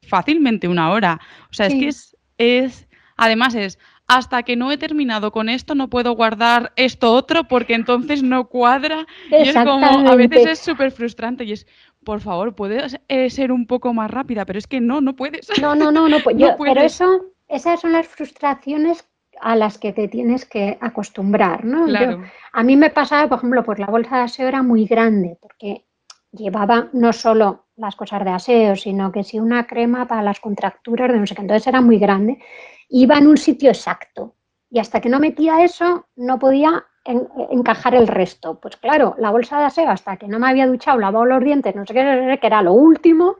fácilmente 0.04 0.68
una 0.68 0.92
hora. 0.92 1.20
O 1.50 1.54
sea, 1.54 1.68
es 1.68 1.74
que 1.74 1.88
es, 1.88 2.18
es, 2.38 2.88
además 3.18 3.56
es 3.56 3.80
hasta 4.10 4.42
que 4.42 4.56
no 4.56 4.72
he 4.72 4.78
terminado 4.78 5.32
con 5.32 5.50
esto 5.50 5.76
no 5.76 5.88
puedo 5.88 6.14
guardar 6.14 6.74
esto 6.76 7.14
otro 7.14 7.44
porque 7.44 7.76
entonces 7.76 8.24
no 8.24 8.48
cuadra. 8.50 9.06
Y 9.30 9.36
es 9.36 9.54
como, 9.54 9.86
a 9.86 10.16
veces 10.16 10.48
es 10.48 10.60
súper 10.60 10.92
frustrante 10.92 11.44
y 11.44 11.52
es, 11.52 11.68
por 12.04 12.20
favor, 12.20 12.56
puedes 12.56 13.00
eh, 13.08 13.30
ser 13.30 13.52
un 13.52 13.68
poco 13.68 13.94
más 13.94 14.10
rápida, 14.10 14.46
pero 14.46 14.58
es 14.58 14.66
que 14.66 14.82
no, 14.82 15.00
no 15.00 15.16
puedes. 15.16 15.48
No, 15.62 15.76
no, 15.76 15.92
no, 15.92 16.10
no, 16.10 16.18
yo, 16.36 16.56
pero 16.58 16.82
eso, 16.82 17.26
esas 17.48 17.82
son 17.82 17.94
las 17.94 18.08
frustraciones 18.08 19.08
a 19.42 19.56
las 19.56 19.78
que 19.78 19.94
te 19.94 20.08
tienes 20.08 20.44
que 20.44 20.80
acostumbrar, 20.82 21.64
¿no? 21.64 21.86
a 22.52 22.64
mí 22.64 22.76
me 22.76 22.90
pasaba, 22.90 23.30
por 23.30 23.38
ejemplo, 23.38 23.64
pues 23.64 23.78
la 23.78 23.86
bolsa 23.86 24.18
de 24.18 24.24
aseo 24.24 24.48
era 24.48 24.64
muy 24.64 24.86
grande 24.86 25.38
porque 25.40 25.86
llevaba 26.32 26.90
no 26.94 27.14
solo 27.14 27.68
las 27.78 27.96
cosas 27.96 28.26
de 28.26 28.32
aseo, 28.32 28.76
sino 28.76 29.12
que 29.12 29.24
sí 29.24 29.40
una 29.40 29.68
crema 29.68 30.08
para 30.08 30.24
las 30.24 30.40
contracturas 30.40 31.12
de 31.12 31.20
no 31.20 31.28
sé 31.28 31.36
qué, 31.36 31.42
entonces 31.42 31.68
era 31.68 31.80
muy 31.80 32.00
grande 32.00 32.40
iba 32.90 33.18
en 33.18 33.28
un 33.28 33.38
sitio 33.38 33.70
exacto. 33.70 34.36
Y 34.70 34.80
hasta 34.80 35.02
que 35.02 35.10
no 35.10 35.20
metía 35.20 35.64
eso, 35.64 36.08
no 36.16 36.38
podía 36.38 36.86
encajar 37.06 37.96
el 37.96 38.08
resto. 38.08 38.60
Pues 38.60 38.78
claro, 38.78 39.16
la 39.18 39.32
bolsa 39.32 39.60
de 39.60 39.66
aseo, 39.66 39.90
hasta 39.90 40.18
que 40.18 40.28
no 40.28 40.40
me 40.40 40.48
había 40.50 40.68
duchado, 40.68 41.00
lavado 41.00 41.26
los 41.26 41.44
dientes, 41.44 41.76
no 41.76 41.86
sé 41.86 41.94
qué, 41.94 42.38
que 42.40 42.48
era 42.48 42.62
lo 42.62 42.74
último, 42.74 43.38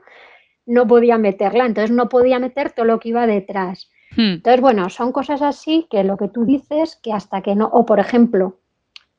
no 0.66 0.86
podía 0.86 1.18
meterla. 1.18 1.66
Entonces 1.66 1.90
no 1.90 2.08
podía 2.08 2.38
meter 2.38 2.72
todo 2.72 2.86
lo 2.86 2.98
que 2.98 3.10
iba 3.10 3.26
detrás. 3.26 3.90
Hmm. 4.16 4.34
Entonces, 4.34 4.60
bueno, 4.60 4.90
son 4.90 5.12
cosas 5.12 5.42
así 5.42 5.86
que 5.90 6.02
lo 6.02 6.16
que 6.16 6.28
tú 6.28 6.44
dices, 6.44 6.96
que 6.96 7.12
hasta 7.12 7.42
que 7.42 7.54
no, 7.54 7.66
o 7.66 7.86
por 7.86 8.00
ejemplo, 8.00 8.58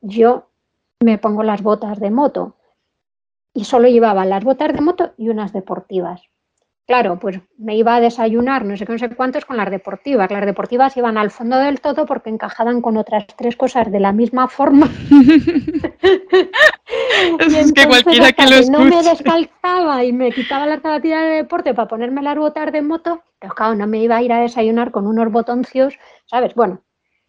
yo 0.02 0.50
me 1.00 1.18
pongo 1.18 1.44
las 1.44 1.64
botas 1.64 2.00
de 2.00 2.12
moto 2.12 2.56
y 3.54 3.66
solo 3.66 3.88
llevaba 3.88 4.26
las 4.26 4.44
botas 4.44 4.74
de 4.74 4.82
moto 4.82 5.14
y 5.18 5.30
unas 5.30 5.54
deportivas. 5.54 6.31
Claro, 6.92 7.18
pues 7.18 7.40
me 7.58 7.78
iba 7.78 7.96
a 7.96 8.02
desayunar 8.02 8.66
no 8.66 8.76
sé 8.76 8.86
qué, 8.86 8.92
no 8.92 9.00
sé 9.00 9.08
cuántos 9.16 9.46
con 9.46 9.56
las 9.56 9.72
deportivas. 9.72 10.30
Las 10.30 10.46
deportivas 10.46 10.98
iban 10.98 11.18
al 11.18 11.32
fondo 11.32 11.58
del 11.58 11.80
todo 11.80 12.06
porque 12.06 12.30
encajaban 12.30 12.82
con 12.82 12.98
otras 12.98 13.26
tres 13.38 13.56
cosas 13.56 13.90
de 13.90 14.02
la 14.02 14.12
misma 14.12 14.50
forma. 14.50 14.90
es 17.40 17.72
que 17.72 17.88
cualquiera 17.88 18.34
que 18.34 18.46
lo 18.46 18.60
no 18.70 18.84
me 18.84 19.04
descalzaba 19.04 20.04
y 20.04 20.12
me 20.12 20.34
quitaba 20.34 20.66
la 20.66 20.82
zapatillas 20.82 21.22
de 21.22 21.30
deporte 21.30 21.74
para 21.74 21.88
ponerme 21.88 22.22
las 22.22 22.36
botas 22.36 22.74
de 22.74 22.82
moto, 22.82 23.24
pero 23.40 23.54
claro, 23.54 23.76
no 23.76 23.88
me 23.88 24.00
iba 24.00 24.18
a 24.18 24.22
ir 24.22 24.34
a 24.34 24.42
desayunar 24.42 24.92
con 24.92 25.08
unos 25.08 25.32
botoncios, 25.32 25.98
¿sabes? 26.26 26.54
Bueno, 26.56 26.82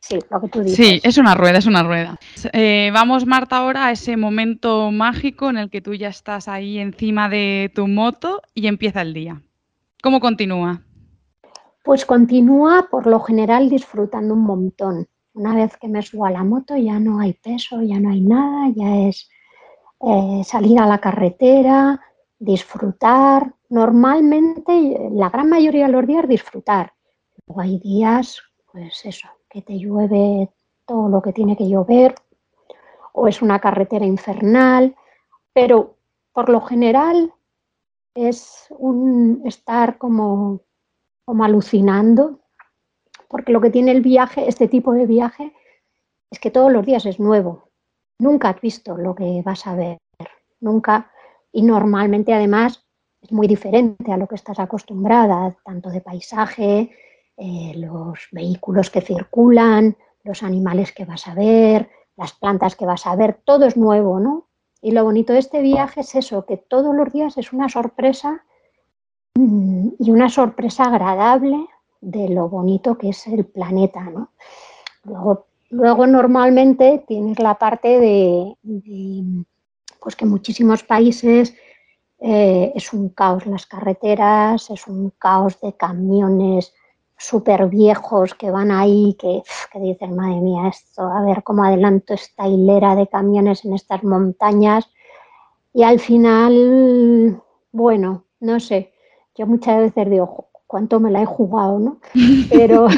Sí, 0.02 0.18
lo 0.30 0.40
que 0.40 0.48
tú 0.48 0.60
dices. 0.62 0.76
Sí, 0.76 1.00
es 1.04 1.16
una 1.16 1.36
rueda, 1.36 1.58
es 1.58 1.66
una 1.66 1.84
rueda. 1.84 2.18
Eh, 2.52 2.90
vamos, 2.92 3.24
Marta, 3.24 3.58
ahora 3.58 3.86
a 3.86 3.92
ese 3.92 4.16
momento 4.16 4.90
mágico 4.90 5.48
en 5.48 5.56
el 5.56 5.70
que 5.70 5.80
tú 5.80 5.94
ya 5.94 6.08
estás 6.08 6.48
ahí 6.48 6.78
encima 6.78 7.28
de 7.28 7.70
tu 7.72 7.86
moto 7.86 8.42
y 8.52 8.66
empieza 8.66 9.00
el 9.00 9.14
día. 9.14 9.40
¿Cómo 10.02 10.18
continúa? 10.18 10.82
Pues 11.84 12.04
continúa 12.04 12.88
por 12.90 13.06
lo 13.06 13.20
general 13.20 13.70
disfrutando 13.70 14.34
un 14.34 14.42
montón. 14.42 15.06
Una 15.32 15.54
vez 15.54 15.76
que 15.76 15.86
me 15.86 16.02
subo 16.02 16.26
a 16.26 16.30
la 16.32 16.42
moto 16.42 16.76
ya 16.76 16.98
no 16.98 17.20
hay 17.20 17.34
peso, 17.34 17.80
ya 17.82 18.00
no 18.00 18.10
hay 18.10 18.20
nada, 18.20 18.72
ya 18.74 19.08
es 19.08 19.30
eh, 20.00 20.42
salir 20.44 20.80
a 20.80 20.86
la 20.86 20.98
carretera, 20.98 22.00
disfrutar. 22.36 23.54
Normalmente, 23.68 25.08
la 25.12 25.30
gran 25.30 25.48
mayoría 25.48 25.86
de 25.86 25.92
los 25.92 26.04
días 26.04 26.26
disfrutar. 26.26 26.92
Luego 27.46 27.60
hay 27.60 27.78
días, 27.78 28.42
pues 28.72 29.06
eso, 29.06 29.28
que 29.48 29.62
te 29.62 29.78
llueve 29.78 30.50
todo 30.84 31.08
lo 31.08 31.22
que 31.22 31.32
tiene 31.32 31.56
que 31.56 31.68
llover, 31.68 32.16
o 33.12 33.28
es 33.28 33.40
una 33.40 33.60
carretera 33.60 34.04
infernal, 34.04 34.96
pero 35.52 35.96
por 36.32 36.48
lo 36.48 36.60
general 36.60 37.32
es 38.14 38.66
un 38.70 39.42
estar 39.44 39.98
como, 39.98 40.60
como 41.24 41.44
alucinando, 41.44 42.40
porque 43.28 43.52
lo 43.52 43.60
que 43.60 43.70
tiene 43.70 43.92
el 43.92 44.02
viaje, 44.02 44.48
este 44.48 44.68
tipo 44.68 44.92
de 44.92 45.06
viaje, 45.06 45.52
es 46.30 46.38
que 46.38 46.50
todos 46.50 46.72
los 46.72 46.84
días 46.84 47.06
es 47.06 47.18
nuevo. 47.18 47.70
Nunca 48.18 48.50
has 48.50 48.60
visto 48.60 48.96
lo 48.96 49.14
que 49.14 49.42
vas 49.44 49.66
a 49.66 49.74
ver, 49.74 49.98
nunca, 50.60 51.10
y 51.50 51.62
normalmente 51.62 52.32
además 52.32 52.84
es 53.20 53.32
muy 53.32 53.46
diferente 53.46 54.12
a 54.12 54.16
lo 54.16 54.26
que 54.26 54.34
estás 54.34 54.58
acostumbrada, 54.58 55.56
tanto 55.64 55.90
de 55.90 56.00
paisaje, 56.00 56.90
eh, 57.36 57.72
los 57.76 58.28
vehículos 58.30 58.90
que 58.90 59.00
circulan, 59.00 59.96
los 60.24 60.42
animales 60.42 60.92
que 60.92 61.04
vas 61.04 61.26
a 61.28 61.34
ver, 61.34 61.90
las 62.16 62.32
plantas 62.32 62.76
que 62.76 62.86
vas 62.86 63.06
a 63.06 63.16
ver, 63.16 63.40
todo 63.44 63.64
es 63.64 63.76
nuevo, 63.76 64.20
¿no? 64.20 64.48
Y 64.82 64.90
lo 64.90 65.04
bonito 65.04 65.32
de 65.32 65.38
este 65.38 65.62
viaje 65.62 66.00
es 66.00 66.14
eso, 66.16 66.44
que 66.44 66.56
todos 66.56 66.94
los 66.94 67.12
días 67.12 67.38
es 67.38 67.52
una 67.52 67.68
sorpresa 67.68 68.44
mm, 69.34 69.90
y 70.00 70.10
una 70.10 70.28
sorpresa 70.28 70.84
agradable 70.84 71.68
de 72.00 72.28
lo 72.28 72.48
bonito 72.48 72.98
que 72.98 73.10
es 73.10 73.26
el 73.28 73.46
planeta, 73.46 74.02
¿no? 74.02 74.32
Luego, 75.70 76.06
normalmente 76.06 77.02
tienes 77.06 77.38
la 77.38 77.54
parte 77.54 77.98
de, 77.98 78.56
pues 80.00 80.16
que 80.16 80.24
en 80.24 80.30
muchísimos 80.30 80.82
países 80.82 81.54
eh, 82.18 82.72
es 82.74 82.92
un 82.92 83.08
caos 83.08 83.46
las 83.46 83.66
carreteras, 83.66 84.68
es 84.68 84.86
un 84.86 85.10
caos 85.18 85.60
de 85.60 85.72
camiones, 85.74 86.74
súper 87.22 87.66
viejos 87.68 88.34
que 88.34 88.50
van 88.50 88.70
ahí, 88.70 89.16
que, 89.18 89.42
que, 89.72 89.78
dicen, 89.78 90.16
madre 90.16 90.40
mía, 90.40 90.68
esto, 90.68 91.02
a 91.02 91.22
ver 91.22 91.42
cómo 91.42 91.64
adelanto 91.64 92.14
esta 92.14 92.48
hilera 92.48 92.96
de 92.96 93.06
camiones 93.06 93.64
en 93.64 93.74
estas 93.74 94.02
montañas. 94.02 94.90
Y 95.72 95.84
al 95.84 96.00
final, 96.00 97.40
bueno, 97.70 98.24
no 98.40 98.60
sé, 98.60 98.92
yo 99.36 99.46
muchas 99.46 99.78
veces 99.78 100.10
digo, 100.10 100.48
cuánto 100.66 101.00
me 101.00 101.10
la 101.10 101.22
he 101.22 101.26
jugado, 101.26 101.78
¿no? 101.78 101.98
Pero, 102.50 102.88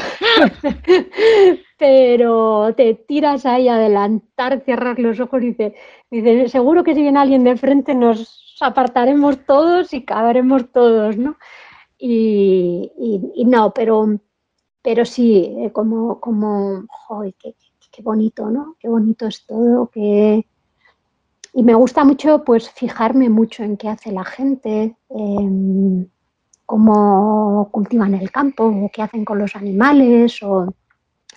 pero 1.77 2.73
te 2.73 2.93
tiras 2.93 3.45
ahí 3.45 3.67
a 3.67 3.75
adelantar, 3.75 4.61
cierras 4.61 4.97
los 4.97 5.19
ojos 5.19 5.43
y 5.43 5.47
dices, 5.47 5.73
dice, 6.09 6.47
seguro 6.47 6.85
que 6.85 6.95
si 6.95 7.01
viene 7.01 7.19
alguien 7.19 7.43
de 7.43 7.57
frente 7.57 7.93
nos 7.93 8.57
apartaremos 8.61 9.45
todos 9.45 9.93
y 9.93 10.05
cabremos 10.05 10.71
todos, 10.71 11.17
¿no? 11.17 11.35
Y, 12.07 13.43
no, 13.47 13.73
pero, 13.73 14.19
pero 14.83 15.05
sí, 15.05 15.55
eh, 15.57 15.71
como, 15.71 16.19
como 16.19 16.83
qué, 17.39 17.55
bonito, 18.03 18.51
¿no? 18.51 18.75
Qué 18.79 18.87
bonito 18.87 19.25
es 19.25 19.45
todo, 19.45 19.87
que... 19.89 20.45
Y 21.53 21.63
me 21.63 21.73
gusta 21.73 22.03
mucho, 22.03 22.43
pues, 22.43 22.69
fijarme 22.69 23.29
mucho 23.29 23.63
en 23.63 23.77
qué 23.77 23.89
hace 23.89 24.11
la 24.11 24.25
gente, 24.25 24.97
cómo 26.65 27.69
cultivan 27.71 28.13
el 28.13 28.29
campo, 28.29 28.65
o 28.65 28.89
qué 28.93 29.01
hacen 29.01 29.25
con 29.25 29.39
los 29.39 29.55
animales, 29.55 30.43
o 30.43 30.75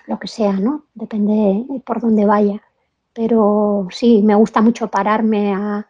lo 0.06 0.18
que 0.18 0.28
sea, 0.28 0.52
¿no? 0.52 0.86
Depende 0.94 1.64
por 1.86 2.00
dónde 2.00 2.26
vaya. 2.26 2.60
Pero 3.14 3.88
sí, 3.90 4.22
me 4.22 4.34
gusta 4.34 4.60
mucho 4.60 4.88
pararme 4.88 5.54
a 5.54 5.86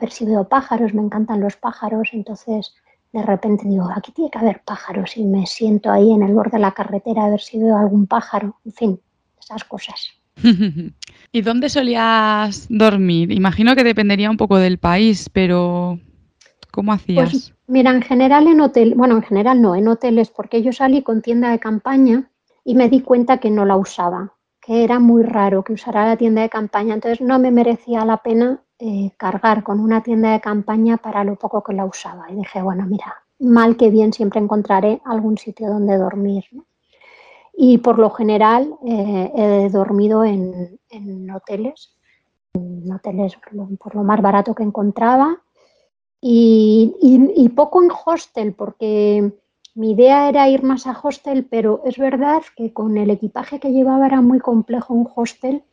ver 0.00 0.10
si 0.10 0.26
veo 0.26 0.48
pájaros, 0.48 0.92
me 0.92 1.02
encantan 1.02 1.40
los 1.40 1.56
pájaros, 1.56 2.10
entonces 2.12 2.74
de 3.12 3.22
repente 3.22 3.68
digo, 3.68 3.88
aquí 3.94 4.12
tiene 4.12 4.30
que 4.30 4.38
haber 4.38 4.62
pájaros 4.64 5.16
y 5.16 5.24
me 5.24 5.46
siento 5.46 5.90
ahí 5.90 6.12
en 6.12 6.22
el 6.22 6.34
borde 6.34 6.52
de 6.52 6.60
la 6.60 6.72
carretera 6.72 7.24
a 7.24 7.30
ver 7.30 7.40
si 7.40 7.58
veo 7.58 7.76
algún 7.76 8.06
pájaro, 8.06 8.56
en 8.64 8.72
fin, 8.72 9.00
esas 9.40 9.64
cosas. 9.64 10.10
¿Y 11.32 11.42
dónde 11.42 11.68
solías 11.68 12.66
dormir? 12.68 13.32
Imagino 13.32 13.74
que 13.74 13.84
dependería 13.84 14.30
un 14.30 14.36
poco 14.36 14.58
del 14.58 14.78
país, 14.78 15.28
pero 15.28 15.98
¿cómo 16.70 16.92
hacías? 16.92 17.30
Pues, 17.30 17.54
mira, 17.66 17.90
en 17.90 18.02
general 18.02 18.46
en 18.46 18.60
hotel, 18.60 18.94
bueno, 18.96 19.16
en 19.16 19.22
general 19.22 19.60
no, 19.60 19.74
en 19.74 19.88
hoteles, 19.88 20.30
porque 20.30 20.62
yo 20.62 20.72
salí 20.72 21.02
con 21.02 21.22
tienda 21.22 21.50
de 21.50 21.58
campaña 21.58 22.30
y 22.64 22.74
me 22.74 22.88
di 22.88 23.00
cuenta 23.00 23.38
que 23.38 23.50
no 23.50 23.64
la 23.64 23.76
usaba, 23.76 24.34
que 24.60 24.84
era 24.84 25.00
muy 25.00 25.24
raro 25.24 25.64
que 25.64 25.72
usara 25.72 26.06
la 26.06 26.16
tienda 26.16 26.42
de 26.42 26.48
campaña, 26.48 26.94
entonces 26.94 27.20
no 27.20 27.38
me 27.38 27.50
merecía 27.50 28.04
la 28.04 28.18
pena 28.18 28.62
eh, 28.82 29.10
cargar 29.18 29.62
con 29.62 29.78
una 29.78 30.02
tienda 30.02 30.32
de 30.32 30.40
campaña 30.40 30.96
para 30.96 31.22
lo 31.22 31.36
poco 31.36 31.62
que 31.62 31.74
la 31.74 31.84
usaba. 31.84 32.30
Y 32.30 32.36
dije, 32.36 32.62
bueno, 32.62 32.86
mira, 32.86 33.14
mal 33.38 33.76
que 33.76 33.90
bien 33.90 34.10
siempre 34.10 34.40
encontraré 34.40 35.02
algún 35.04 35.36
sitio 35.36 35.68
donde 35.68 35.98
dormir. 35.98 36.44
Y 37.52 37.76
por 37.76 37.98
lo 37.98 38.08
general 38.08 38.74
eh, 38.86 39.32
he 39.34 39.68
dormido 39.68 40.24
en, 40.24 40.78
hoteles, 41.30 41.94
en 42.54 42.90
hoteles 42.90 43.36
por 43.78 43.94
lo, 43.94 44.02
más 44.02 44.22
barato 44.22 44.54
que 44.54 44.62
encontraba. 44.62 45.42
Y, 46.22 46.96
y, 47.36 47.48
poco 47.50 47.82
en 47.82 47.90
hostel, 48.06 48.54
porque 48.54 49.30
mi 49.74 49.92
idea 49.92 50.30
era 50.30 50.48
ir 50.48 50.62
más 50.62 50.86
a 50.86 50.98
hostel, 51.02 51.46
pero 51.50 51.82
es 51.84 51.98
verdad 51.98 52.40
que 52.56 52.72
con 52.72 52.96
el 52.96 53.10
equipaje 53.10 53.60
que 53.60 53.72
llevaba 53.72 54.06
era 54.06 54.22
muy 54.22 54.38
complejo 54.38 54.94
un 54.94 55.08
hostel 55.14 55.64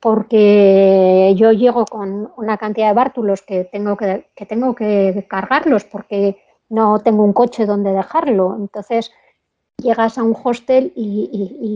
porque 0.00 1.34
yo 1.36 1.52
llego 1.52 1.84
con 1.84 2.32
una 2.36 2.56
cantidad 2.56 2.88
de 2.88 2.94
bártulos 2.94 3.42
que 3.42 3.64
tengo 3.64 3.96
que, 3.96 4.26
tengo 4.48 4.74
que 4.74 5.26
cargarlos 5.28 5.84
porque 5.84 6.42
no 6.70 7.00
tengo 7.00 7.22
un 7.22 7.34
coche 7.34 7.66
donde 7.66 7.92
dejarlo. 7.92 8.56
Entonces 8.58 9.12
llegas 9.76 10.16
a 10.16 10.22
un 10.22 10.34
hostel 10.42 10.92
y, 10.96 11.28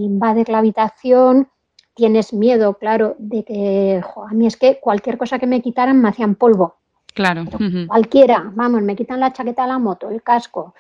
invades 0.07 0.49
la 0.49 0.59
habitación, 0.59 1.49
tienes 1.95 2.33
miedo, 2.33 2.75
claro, 2.75 3.15
de 3.19 3.45
que 3.45 4.03
a 4.03 4.35
mí 4.35 4.47
es 4.47 4.57
que 4.57 4.81
cualquier 4.81 5.19
cosa 5.19 5.39
que 5.39 5.47
me 5.47 5.61
quitaran 5.61 6.01
me 6.01 6.09
hacían 6.09 6.35
polvo. 6.35 6.77
Claro. 7.13 7.45
Cualquiera, 7.87 8.51
vamos, 8.55 8.83
me 8.83 8.97
quitan 8.97 9.21
la 9.21 9.33
chaqueta 9.33 9.63
de 9.63 9.69
la 9.69 9.79
moto, 9.79 10.09
el 10.09 10.23
casco, 10.23 10.75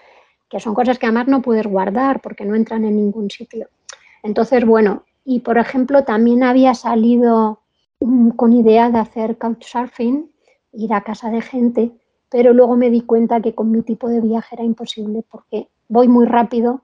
que 0.49 0.59
son 0.59 0.75
cosas 0.75 0.99
que 0.99 1.07
además 1.07 1.29
no 1.29 1.43
puedes 1.43 1.67
guardar 1.67 2.21
porque 2.21 2.45
no 2.45 2.55
entran 2.55 2.85
en 2.85 2.97
ningún 2.97 3.31
sitio. 3.31 3.69
Entonces, 4.23 4.65
bueno, 4.65 5.05
y, 5.25 5.41
por 5.41 5.59
ejemplo, 5.59 6.05
también 6.05 6.43
había 6.43 6.75
salido 6.75 7.61
con 8.37 8.53
idea 8.53 8.91
de 8.91 8.99
hacer 8.99 9.39
couchsurfing, 9.39 10.31
ir 10.73 10.93
a 10.93 11.03
casa 11.03 11.31
de 11.31 11.41
gente, 11.41 11.93
pero 12.29 12.53
luego 12.53 12.77
me 12.77 12.91
di 12.91 13.01
cuenta 13.01 13.41
que 13.41 13.55
con 13.55 13.71
mi 13.71 13.83
tipo 13.83 14.09
de 14.09 14.21
viaje 14.21 14.57
era 14.57 14.65
imposible 14.65 15.25
porque 15.31 15.69
voy 15.89 16.09
muy 16.09 16.27
rápido, 16.27 16.83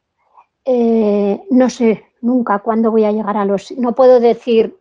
eh, 0.64 1.42
no 1.50 1.68
sé 1.68 2.05
nunca 2.22 2.61
cuándo 2.61 2.90
voy 2.90 3.05
a 3.05 3.12
llegar 3.12 3.37
a 3.37 3.44
los... 3.44 3.72
No 3.72 3.94
puedo 3.94 4.20
decir, 4.20 4.76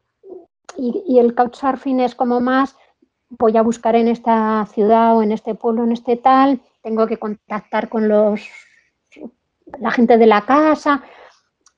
y, 0.78 1.04
y, 1.08 1.20
el 1.20 1.36
couchsurfing 1.36 2.00
es 2.00 2.16
como 2.16 2.40
más, 2.40 2.76
voy 3.30 3.58
a 3.58 3.62
buscar 3.62 3.96
en 3.96 4.08
esta 4.08 4.66
ciudad 4.72 5.18
o 5.18 5.24
en 5.24 5.32
este 5.32 5.56
pueblo, 5.56 5.84
en 5.84 5.92
este 5.92 6.16
tal, 6.16 6.62
tengo 6.82 7.08
que 7.08 7.18
contactar 7.18 7.90
con 7.90 8.08
los 8.08 8.42
la 9.80 9.92
gente 9.92 10.18
de 10.18 10.26
la 10.26 10.42
casa, 10.42 11.04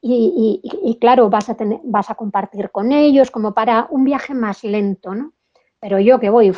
y, 0.02 0.98
claro, 1.00 1.30
vas 1.30 1.50
a, 1.50 1.56
tener, 1.56 1.80
vas 1.84 2.10
a 2.10 2.16
compartir 2.16 2.72
con 2.72 2.92
ellos 2.92 3.30
como 3.30 3.54
para 3.54 3.88
un 3.92 4.04
viaje 4.04 4.34
más 4.34 4.64
lento, 4.64 5.14
¿no? 5.14 5.34
Pero 5.80 6.00
yo 6.00 6.20
que 6.20 6.30
voy 6.30 6.52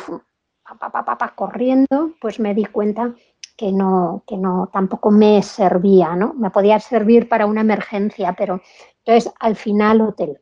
corriendo, 1.36 2.14
pues 2.20 2.40
me 2.40 2.54
di 2.54 2.64
cuenta 2.64 3.14
que 3.56 3.70
no, 3.70 4.24
que 4.26 4.36
no, 4.36 4.70
tampoco 4.72 5.10
me 5.10 5.42
servía, 5.42 6.16
¿no? 6.16 6.34
Me 6.34 6.50
podía 6.50 6.80
servir 6.80 7.28
para 7.28 7.46
una 7.46 7.60
emergencia, 7.60 8.32
pero 8.32 8.60
entonces 9.04 9.32
al 9.38 9.56
final 9.56 10.00
hotel. 10.00 10.38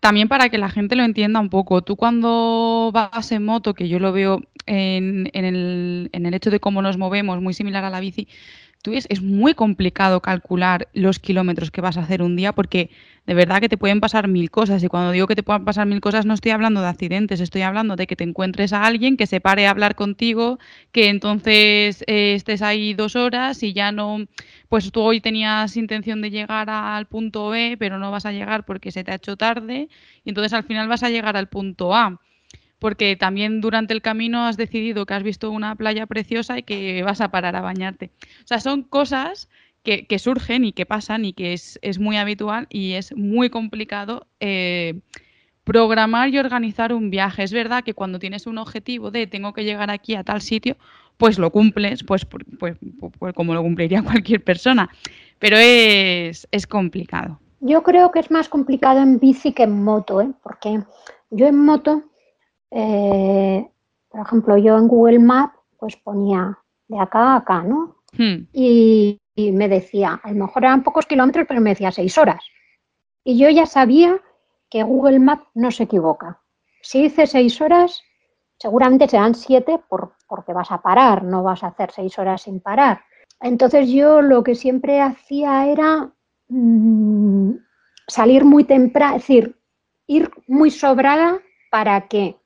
También 0.00 0.28
para 0.28 0.48
que 0.48 0.58
la 0.58 0.70
gente 0.70 0.96
lo 0.96 1.04
entienda 1.04 1.40
un 1.40 1.50
poco, 1.50 1.82
tú 1.82 1.96
cuando 1.96 2.90
vas 2.92 3.30
en 3.32 3.44
moto, 3.44 3.74
que 3.74 3.88
yo 3.88 3.98
lo 3.98 4.12
veo 4.12 4.40
en, 4.66 5.28
en, 5.32 5.44
el, 5.44 6.10
en 6.12 6.26
el 6.26 6.34
hecho 6.34 6.50
de 6.50 6.60
cómo 6.60 6.82
nos 6.82 6.98
movemos, 6.98 7.40
muy 7.40 7.54
similar 7.54 7.84
a 7.84 7.90
la 7.90 8.00
bici, 8.00 8.28
es, 8.90 9.22
muy 9.22 9.54
complicado 9.54 10.20
calcular 10.20 10.88
los 10.92 11.20
kilómetros 11.20 11.70
que 11.70 11.80
vas 11.80 11.96
a 11.96 12.00
hacer 12.00 12.20
un 12.20 12.34
día 12.34 12.52
porque 12.52 12.90
de 13.26 13.34
verdad 13.34 13.60
que 13.60 13.68
te 13.68 13.78
pueden 13.78 14.00
pasar 14.00 14.26
mil 14.26 14.50
cosas. 14.50 14.82
Y 14.82 14.88
cuando 14.88 15.12
digo 15.12 15.28
que 15.28 15.36
te 15.36 15.44
puedan 15.44 15.64
pasar 15.64 15.86
mil 15.86 16.00
cosas 16.00 16.26
no 16.26 16.34
estoy 16.34 16.50
hablando 16.50 16.80
de 16.80 16.88
accidentes, 16.88 17.40
estoy 17.40 17.62
hablando 17.62 17.94
de 17.94 18.08
que 18.08 18.16
te 18.16 18.24
encuentres 18.24 18.72
a 18.72 18.84
alguien 18.84 19.16
que 19.16 19.28
se 19.28 19.40
pare 19.40 19.66
a 19.66 19.70
hablar 19.70 19.94
contigo, 19.94 20.58
que 20.90 21.08
entonces 21.08 22.02
eh, 22.08 22.34
estés 22.34 22.62
ahí 22.62 22.94
dos 22.94 23.14
horas 23.14 23.62
y 23.62 23.72
ya 23.72 23.92
no, 23.92 24.26
pues 24.68 24.90
tú 24.90 25.00
hoy 25.00 25.20
tenías 25.20 25.76
intención 25.76 26.20
de 26.20 26.30
llegar 26.30 26.68
al 26.68 27.06
punto 27.06 27.50
B 27.50 27.76
pero 27.78 27.98
no 27.98 28.10
vas 28.10 28.26
a 28.26 28.32
llegar 28.32 28.64
porque 28.64 28.90
se 28.90 29.04
te 29.04 29.12
ha 29.12 29.16
hecho 29.16 29.36
tarde. 29.36 29.88
Y 30.24 30.30
entonces 30.30 30.52
al 30.54 30.64
final 30.64 30.88
vas 30.88 31.04
a 31.04 31.10
llegar 31.10 31.36
al 31.36 31.48
punto 31.48 31.94
A 31.94 32.20
porque 32.82 33.14
también 33.14 33.60
durante 33.60 33.94
el 33.94 34.02
camino 34.02 34.44
has 34.44 34.56
decidido 34.56 35.06
que 35.06 35.14
has 35.14 35.22
visto 35.22 35.52
una 35.52 35.76
playa 35.76 36.04
preciosa 36.06 36.58
y 36.58 36.64
que 36.64 37.04
vas 37.04 37.20
a 37.20 37.28
parar 37.28 37.54
a 37.54 37.60
bañarte. 37.60 38.10
O 38.42 38.46
sea, 38.46 38.58
son 38.58 38.82
cosas 38.82 39.48
que, 39.84 40.18
surgen 40.18 40.64
y 40.64 40.72
que 40.72 40.84
pasan 40.84 41.24
y 41.24 41.32
que 41.32 41.52
es, 41.52 41.78
muy 42.00 42.16
habitual 42.16 42.66
y 42.70 42.94
es 42.94 43.14
muy 43.16 43.50
complicado 43.50 44.26
eh, 44.40 44.98
programar 45.62 46.30
y 46.30 46.40
organizar 46.40 46.92
un 46.92 47.08
viaje. 47.08 47.44
Es 47.44 47.52
verdad 47.52 47.84
que 47.84 47.94
cuando 47.94 48.18
tienes 48.18 48.48
un 48.48 48.58
objetivo 48.58 49.12
de 49.12 49.28
tengo 49.28 49.52
que 49.52 49.62
llegar 49.62 49.88
aquí 49.88 50.16
a 50.16 50.24
tal 50.24 50.40
sitio, 50.40 50.76
pues 51.18 51.38
lo 51.38 51.52
cumples, 51.52 52.02
pues, 52.02 52.24
pues, 52.24 52.76
pues 53.16 53.32
como 53.32 53.54
lo 53.54 53.62
cumpliría 53.62 54.02
cualquier 54.10 54.42
persona. 54.42 54.90
Pero 55.38 55.56
es, 55.56 56.48
es, 56.50 56.66
complicado. 56.66 57.38
Yo 57.60 57.84
creo 57.84 58.10
que 58.10 58.18
es 58.18 58.30
más 58.32 58.48
complicado 58.48 59.00
en 59.00 59.20
bici 59.20 59.52
que 59.52 59.62
en 59.62 59.84
moto, 59.84 60.20
¿eh? 60.20 60.32
porque 60.42 60.82
yo 61.30 61.46
en 61.46 61.64
moto, 61.64 62.02
eh, 62.74 63.68
por 64.08 64.20
ejemplo, 64.20 64.56
yo 64.56 64.76
en 64.76 64.88
Google 64.88 65.18
Maps, 65.18 65.58
pues 65.78 65.96
ponía 65.96 66.58
de 66.88 66.98
acá 66.98 67.34
a 67.34 67.36
acá, 67.36 67.62
¿no? 67.62 67.96
Hmm. 68.16 68.46
Y, 68.52 69.20
y 69.34 69.52
me 69.52 69.68
decía, 69.68 70.20
a 70.22 70.32
lo 70.32 70.46
mejor 70.46 70.64
eran 70.64 70.82
pocos 70.82 71.06
kilómetros, 71.06 71.46
pero 71.48 71.60
me 71.60 71.70
decía 71.70 71.92
seis 71.92 72.16
horas. 72.18 72.44
Y 73.24 73.38
yo 73.38 73.48
ya 73.50 73.66
sabía 73.66 74.20
que 74.68 74.82
Google 74.82 75.18
Maps 75.18 75.46
no 75.54 75.70
se 75.70 75.84
equivoca. 75.84 76.40
Si 76.82 77.02
dice 77.02 77.26
seis 77.26 77.60
horas, 77.60 78.02
seguramente 78.58 79.08
serán 79.08 79.34
siete 79.34 79.80
porque 79.88 80.52
vas 80.52 80.70
a 80.70 80.80
parar, 80.80 81.24
no 81.24 81.42
vas 81.42 81.62
a 81.62 81.68
hacer 81.68 81.90
seis 81.92 82.18
horas 82.18 82.42
sin 82.42 82.60
parar. 82.60 83.02
Entonces 83.40 83.90
yo 83.90 84.22
lo 84.22 84.42
que 84.42 84.54
siempre 84.54 85.00
hacía 85.00 85.66
era 85.66 86.12
mm, 86.48 87.52
salir 88.06 88.44
muy 88.44 88.64
temprano, 88.64 89.16
es 89.16 89.22
decir, 89.22 89.58
ir 90.06 90.30
muy 90.46 90.70
sobrada 90.70 91.40
para 91.70 92.08
que, 92.08 92.36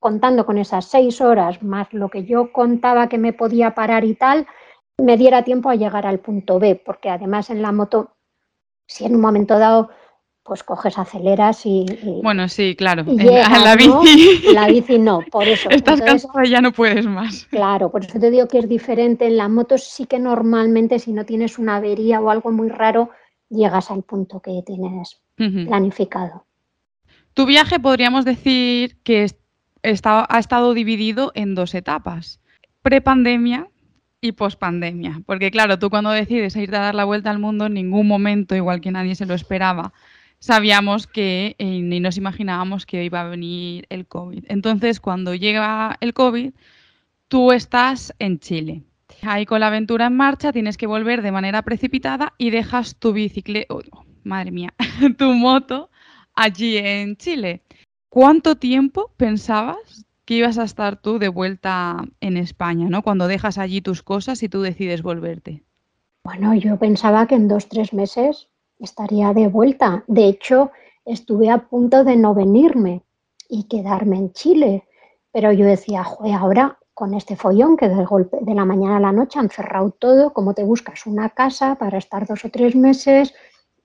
contando 0.00 0.46
con 0.46 0.58
esas 0.58 0.86
seis 0.86 1.20
horas 1.20 1.62
más 1.62 1.92
lo 1.92 2.08
que 2.08 2.24
yo 2.24 2.50
contaba 2.52 3.08
que 3.08 3.18
me 3.18 3.32
podía 3.32 3.74
parar 3.74 4.04
y 4.04 4.14
tal, 4.14 4.46
me 4.98 5.16
diera 5.16 5.44
tiempo 5.44 5.70
a 5.70 5.76
llegar 5.76 6.06
al 6.06 6.18
punto 6.18 6.58
B, 6.58 6.74
porque 6.84 7.10
además 7.10 7.50
en 7.50 7.62
la 7.62 7.70
moto, 7.70 8.16
si 8.86 9.04
en 9.04 9.14
un 9.14 9.20
momento 9.20 9.58
dado 9.58 9.90
pues 10.42 10.64
coges, 10.64 10.98
aceleras 10.98 11.64
y... 11.64 11.86
bueno, 12.24 12.48
sí, 12.48 12.74
claro. 12.74 13.04
la 13.06 13.76
bici... 13.76 14.52
La 14.52 14.66
bici 14.66 14.98
no, 14.98 15.20
por 15.30 15.46
eso. 15.46 15.70
Estás 15.70 16.00
cansado 16.00 16.42
y 16.42 16.48
ya 16.48 16.60
no 16.60 16.72
puedes 16.72 17.06
más. 17.06 17.44
Claro, 17.50 17.90
por 17.90 18.04
eso 18.04 18.18
te 18.18 18.30
digo 18.30 18.48
que 18.48 18.58
es 18.58 18.68
diferente. 18.68 19.26
En 19.26 19.36
la 19.36 19.48
moto 19.48 19.78
sí 19.78 20.06
que 20.06 20.18
normalmente 20.18 20.98
si 20.98 21.12
no 21.12 21.24
tienes 21.24 21.58
una 21.58 21.76
avería 21.76 22.20
o 22.20 22.30
algo 22.30 22.50
muy 22.50 22.68
raro, 22.68 23.10
llegas 23.48 23.92
al 23.92 24.02
punto 24.02 24.40
que 24.40 24.62
tienes 24.66 25.20
planificado. 25.36 26.46
Tu 27.34 27.46
viaje 27.46 27.78
podríamos 27.78 28.24
decir 28.24 28.98
que 29.02 29.24
ha 29.82 30.38
estado 30.38 30.74
dividido 30.74 31.32
en 31.34 31.54
dos 31.54 31.74
etapas. 31.74 32.40
Prepandemia 32.82 33.68
y 34.20 34.32
pospandemia. 34.32 35.22
Porque 35.26 35.50
claro, 35.50 35.78
tú 35.78 35.90
cuando 35.90 36.10
decides 36.10 36.56
irte 36.56 36.76
a 36.76 36.80
dar 36.80 36.94
la 36.94 37.04
vuelta 37.04 37.30
al 37.30 37.38
mundo, 37.38 37.66
en 37.66 37.74
ningún 37.74 38.06
momento, 38.06 38.54
igual 38.54 38.80
que 38.80 38.90
nadie 38.90 39.14
se 39.14 39.26
lo 39.26 39.34
esperaba, 39.34 39.92
sabíamos 40.38 41.06
que 41.06 41.56
eh, 41.58 41.80
ni 41.82 42.00
nos 42.00 42.16
imaginábamos 42.16 42.86
que 42.86 43.04
iba 43.04 43.20
a 43.20 43.28
venir 43.28 43.86
el 43.90 44.06
COVID. 44.06 44.44
Entonces, 44.48 45.00
cuando 45.00 45.34
llega 45.34 45.96
el 46.00 46.14
COVID, 46.14 46.52
tú 47.28 47.52
estás 47.52 48.14
en 48.18 48.38
Chile. 48.40 48.82
Ahí 49.22 49.44
con 49.44 49.60
la 49.60 49.68
aventura 49.68 50.06
en 50.06 50.16
marcha 50.16 50.52
tienes 50.52 50.76
que 50.76 50.86
volver 50.86 51.22
de 51.22 51.32
manera 51.32 51.62
precipitada 51.62 52.32
y 52.38 52.50
dejas 52.50 52.96
tu 52.96 53.12
bicicleta, 53.12 53.74
oh, 53.74 53.82
madre 54.24 54.50
mía, 54.50 54.74
tu 55.18 55.34
moto 55.34 55.90
allí 56.34 56.78
en 56.78 57.16
Chile. 57.16 57.62
¿Cuánto 58.10 58.56
tiempo 58.56 59.12
pensabas 59.16 60.04
que 60.24 60.34
ibas 60.34 60.58
a 60.58 60.64
estar 60.64 61.00
tú 61.00 61.20
de 61.20 61.28
vuelta 61.28 61.96
en 62.20 62.36
España, 62.36 62.88
¿no? 62.88 63.02
Cuando 63.02 63.28
dejas 63.28 63.56
allí 63.56 63.80
tus 63.80 64.02
cosas 64.02 64.42
y 64.42 64.48
tú 64.48 64.62
decides 64.62 65.02
volverte. 65.02 65.62
Bueno, 66.24 66.54
yo 66.54 66.76
pensaba 66.76 67.26
que 67.26 67.36
en 67.36 67.46
dos, 67.46 67.68
tres 67.68 67.92
meses 67.92 68.48
estaría 68.80 69.32
de 69.32 69.46
vuelta. 69.46 70.04
De 70.08 70.26
hecho, 70.26 70.72
estuve 71.04 71.50
a 71.50 71.58
punto 71.68 72.02
de 72.02 72.16
no 72.16 72.34
venirme 72.34 73.02
y 73.48 73.64
quedarme 73.64 74.16
en 74.16 74.32
Chile. 74.32 74.84
Pero 75.32 75.52
yo 75.52 75.64
decía, 75.64 76.02
joder, 76.02 76.34
ahora 76.34 76.78
con 76.94 77.14
este 77.14 77.36
follón 77.36 77.76
que 77.76 77.88
del 77.88 78.06
golpe 78.06 78.38
de 78.40 78.54
la 78.54 78.64
mañana 78.64 78.96
a 78.96 79.00
la 79.00 79.12
noche 79.12 79.38
han 79.38 79.50
cerrado 79.50 79.90
todo, 79.90 80.32
¿cómo 80.32 80.52
te 80.52 80.64
buscas 80.64 81.06
una 81.06 81.30
casa 81.30 81.76
para 81.76 81.98
estar 81.98 82.26
dos 82.26 82.44
o 82.44 82.50
tres 82.50 82.74
meses? 82.74 83.34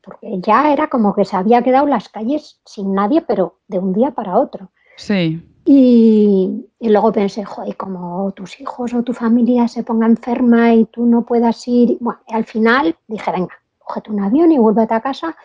Porque 0.06 0.40
ya 0.42 0.72
era 0.72 0.88
como 0.88 1.16
que 1.16 1.26
se 1.26 1.36
había 1.36 1.64
quedado 1.64 1.88
las 1.88 2.10
calles 2.10 2.62
sin 2.66 2.94
nadie, 2.94 3.22
pero 3.22 3.60
de 3.68 3.80
un 3.80 3.94
día 3.94 4.12
para 4.12 4.38
otro. 4.38 4.70
Sí. 4.98 5.44
Y, 5.66 6.68
y 6.80 6.90
luego 6.90 7.12
pensé, 7.12 7.44
joder, 7.44 7.76
como 7.76 8.32
tus 8.34 8.62
hijos 8.62 8.94
o 8.94 9.02
tu 9.02 9.14
familia 9.14 9.68
se 9.68 9.84
ponga 9.84 10.06
enferma 10.06 10.76
y 10.76 10.86
tú 10.86 11.06
no 11.08 11.26
puedas 11.26 11.68
ir. 11.68 11.98
Bueno, 12.00 12.20
al 12.28 12.46
final 12.46 12.96
dije, 13.08 13.32
venga, 13.32 13.56
cógete 13.80 14.12
un 14.12 14.20
avión 14.22 14.52
y 14.52 14.58
vuélvete 14.58 14.94
a 14.94 15.02
casa, 15.02 15.36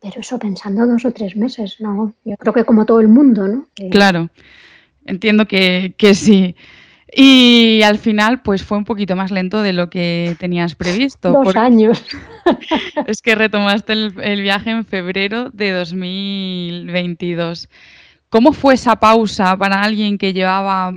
pero 0.00 0.20
eso 0.20 0.38
pensando 0.38 0.86
dos 0.86 1.04
o 1.04 1.12
tres 1.12 1.36
meses, 1.36 1.76
¿no? 1.80 2.12
Yo 2.24 2.36
creo 2.36 2.52
que 2.52 2.64
como 2.64 2.86
todo 2.86 3.00
el 3.00 3.08
mundo, 3.08 3.48
¿no? 3.48 3.66
Claro, 3.90 4.28
entiendo 5.04 5.46
que, 5.46 5.94
sí. 6.14 6.56
Y 7.12 7.82
al 7.82 7.98
final, 7.98 8.42
pues 8.42 8.64
fue 8.64 8.78
un 8.78 8.84
poquito 8.84 9.14
más 9.14 9.30
lento 9.30 9.62
de 9.62 9.72
lo 9.72 9.88
que 9.90 10.36
tenías 10.40 10.74
previsto. 10.74 11.30
Dos 11.30 11.54
años. 11.54 12.04
es 13.06 13.22
que 13.22 13.34
retomaste 13.34 13.92
el, 13.92 14.42
viaje 14.42 14.70
en 14.70 14.84
febrero 14.84 15.50
de 15.50 15.70
2022. 15.70 17.68
¿Cómo 18.28 18.52
fue 18.52 18.74
esa 18.74 18.96
pausa 18.96 19.56
para 19.56 19.82
alguien 19.82 20.18
que 20.18 20.32
llevaba 20.32 20.92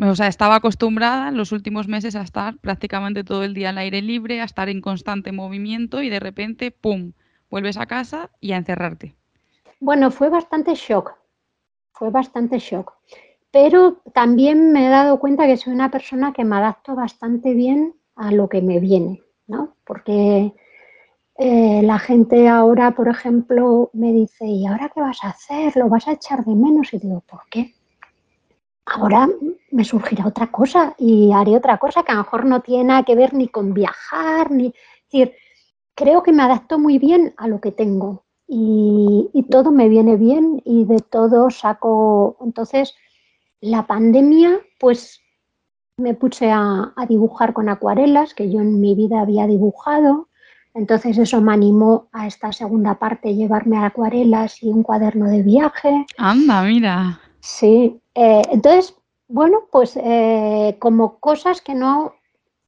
o 0.00 0.14
sea, 0.14 0.26
estaba 0.26 0.56
acostumbrada 0.56 1.28
en 1.28 1.36
los 1.36 1.52
últimos 1.52 1.86
meses 1.88 2.16
a 2.16 2.22
estar 2.22 2.56
prácticamente 2.58 3.22
todo 3.22 3.44
el 3.44 3.54
día 3.54 3.68
al 3.68 3.78
aire 3.78 4.02
libre, 4.02 4.40
a 4.40 4.44
estar 4.44 4.68
en 4.68 4.80
constante 4.80 5.30
movimiento 5.30 6.02
y 6.02 6.08
de 6.08 6.18
repente, 6.18 6.70
¡pum!, 6.70 7.12
vuelves 7.50 7.76
a 7.76 7.86
casa 7.86 8.30
y 8.40 8.52
a 8.52 8.56
encerrarte. 8.56 9.14
Bueno, 9.78 10.10
fue 10.10 10.30
bastante 10.30 10.74
shock, 10.74 11.14
fue 11.92 12.10
bastante 12.10 12.58
shock. 12.58 12.92
Pero 13.50 14.02
también 14.12 14.72
me 14.72 14.86
he 14.86 14.90
dado 14.90 15.18
cuenta 15.18 15.46
que 15.46 15.56
soy 15.56 15.72
una 15.72 15.90
persona 15.90 16.32
que 16.32 16.44
me 16.44 16.56
adapto 16.56 16.94
bastante 16.94 17.54
bien 17.54 17.94
a 18.16 18.30
lo 18.30 18.48
que 18.48 18.62
me 18.62 18.78
viene, 18.78 19.22
¿no? 19.46 19.76
Porque 19.84 20.54
eh, 21.36 21.82
la 21.82 21.98
gente 21.98 22.48
ahora, 22.48 22.90
por 22.92 23.08
ejemplo, 23.08 23.90
me 23.94 24.12
dice, 24.12 24.46
¿y 24.46 24.66
ahora 24.66 24.90
qué 24.94 25.00
vas 25.00 25.24
a 25.24 25.30
hacer? 25.30 25.76
¿Lo 25.76 25.88
vas 25.88 26.08
a 26.08 26.12
echar 26.12 26.44
de 26.44 26.54
menos? 26.54 26.92
Y 26.92 26.98
digo, 26.98 27.22
¿por 27.26 27.40
qué? 27.50 27.74
ahora 28.88 29.28
me 29.70 29.84
surgirá 29.84 30.26
otra 30.26 30.50
cosa 30.50 30.94
y 30.98 31.32
haré 31.32 31.56
otra 31.56 31.78
cosa 31.78 32.02
que 32.02 32.12
a 32.12 32.16
lo 32.16 32.22
mejor 32.22 32.46
no 32.46 32.60
tiene 32.60 32.84
nada 32.84 33.02
que 33.02 33.14
ver 33.14 33.34
ni 33.34 33.48
con 33.48 33.74
viajar, 33.74 34.50
ni... 34.50 34.66
Es 34.68 35.12
decir, 35.12 35.34
creo 35.94 36.22
que 36.22 36.32
me 36.32 36.42
adapto 36.42 36.78
muy 36.78 36.98
bien 36.98 37.34
a 37.36 37.48
lo 37.48 37.60
que 37.60 37.72
tengo 37.72 38.24
y, 38.46 39.30
todo 39.50 39.72
me 39.72 39.88
viene 39.88 40.16
bien 40.16 40.60
y 40.64 40.84
de 40.84 40.98
todo 40.98 41.48
saco. 41.50 42.36
Entonces, 42.42 42.94
la 43.60 43.86
pandemia, 43.86 44.60
pues 44.78 45.20
me 45.96 46.14
puse 46.14 46.50
a, 46.50 46.92
a, 46.96 47.06
dibujar 47.06 47.52
con 47.52 47.68
acuarelas, 47.68 48.34
que 48.34 48.50
yo 48.50 48.60
en 48.60 48.80
mi 48.80 48.94
vida 48.94 49.20
había 49.20 49.46
dibujado. 49.46 50.28
Entonces 50.74 51.18
eso 51.18 51.40
me 51.40 51.52
animó 51.52 52.08
a 52.12 52.26
esta 52.26 52.52
segunda 52.52 52.94
parte, 52.94 53.34
llevarme 53.34 53.78
a 53.78 53.86
acuarelas 53.86 54.62
y 54.62 54.68
un 54.68 54.82
cuaderno 54.82 55.28
de 55.28 55.42
viaje. 55.42 56.06
Anda, 56.18 56.62
mira. 56.62 57.20
Sí, 57.40 58.00
eh, 58.14 58.42
entonces, 58.50 58.94
bueno, 59.26 59.62
pues 59.72 59.96
eh, 59.96 60.76
como 60.78 61.18
cosas 61.18 61.60
que 61.60 61.74
no, 61.74 62.14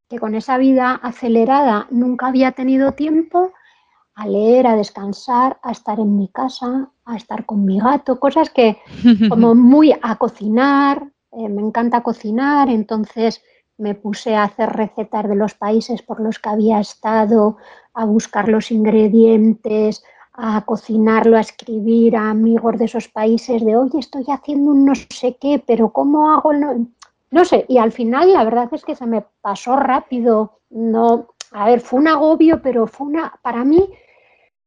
que 0.09 0.19
con 0.19 0.35
esa 0.35 0.59
vida 0.59 0.95
acelerada 0.95 1.87
nunca 1.91 2.27
había 2.27 2.53
tenido 2.53 2.93
tiempo 2.93 3.53
a 4.15 4.27
leer, 4.27 4.67
a 4.67 4.77
descansar, 4.77 5.59
a 5.63 5.73
estar 5.73 5.99
en 5.99 6.17
mi 6.17 6.29
casa, 6.29 6.91
a 7.05 7.17
estar 7.17 7.47
con 7.47 7.65
mi 7.65 7.81
gato, 7.81 8.21
cosas 8.21 8.51
que 8.51 8.79
como 9.29 9.55
muy 9.55 9.93
a 10.03 10.17
cocinar, 10.17 11.11
eh, 11.33 11.49
me 11.49 11.63
encanta 11.63 12.03
cocinar, 12.03 12.69
entonces 12.69 13.43
me 13.79 13.95
puse 13.95 14.35
a 14.35 14.45
hacer 14.45 14.71
recetas 14.71 15.29
de 15.29 15.37
los 15.37 15.55
países 15.55 16.03
por 16.03 16.21
los 16.21 16.39
que 16.39 16.51
había 16.51 16.81
estado, 16.81 17.57
a 17.95 18.05
buscar 18.05 18.49
los 18.49 18.71
ingredientes, 18.71 20.03
a 20.35 20.65
cocinarlo, 20.65 21.37
a 21.37 21.41
escribir 21.41 22.17
a 22.17 22.31
amigos 22.31 22.79
de 22.79 22.85
esos 22.85 23.09
países 23.09 23.65
de, 23.65 23.77
oye, 23.77 23.99
estoy 23.99 24.25
haciendo 24.29 24.71
un 24.73 24.85
no 24.85 24.95
sé 24.95 25.37
qué, 25.41 25.63
pero 25.67 25.91
¿cómo 25.93 26.31
hago? 26.31 26.53
No, 26.53 26.87
no 27.31 27.45
sé, 27.45 27.65
y 27.69 27.79
al 27.79 27.93
final 27.93 28.33
la 28.33 28.45
verdad 28.45 28.69
es 28.73 28.85
que 28.85 28.97
se 28.97 29.07
me 29.07 29.25
pasó 29.41 29.77
rápido, 29.77 30.61
no, 30.71 31.29
a 31.53 31.67
ver, 31.67 31.81
fue 31.81 32.01
un 32.01 32.09
agobio, 32.09 32.63
pero 32.63 32.87
fue 32.87 33.09
una, 33.09 33.33
para 33.43 33.65
mí, 33.65 33.89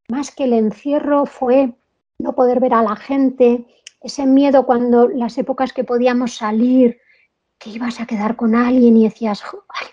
más 0.10 0.32
que 0.32 0.46
el 0.46 0.54
encierro 0.54 1.26
fue 1.26 1.74
no 2.20 2.34
poder 2.34 2.60
ver 2.60 2.74
a 2.74 2.84
la 2.84 2.96
gente, 2.96 3.66
ese 4.02 4.26
miedo 4.26 4.66
cuando 4.66 5.08
las 5.08 5.38
épocas 5.38 5.72
que 5.74 5.84
podíamos 5.84 6.36
salir, 6.36 7.00
que 7.58 7.70
ibas 7.70 8.00
a 8.02 8.06
quedar 8.06 8.36
con 8.36 8.56
alguien 8.56 8.98
y 8.98 9.06
decías, 9.06 9.44
Ay, 9.70 9.88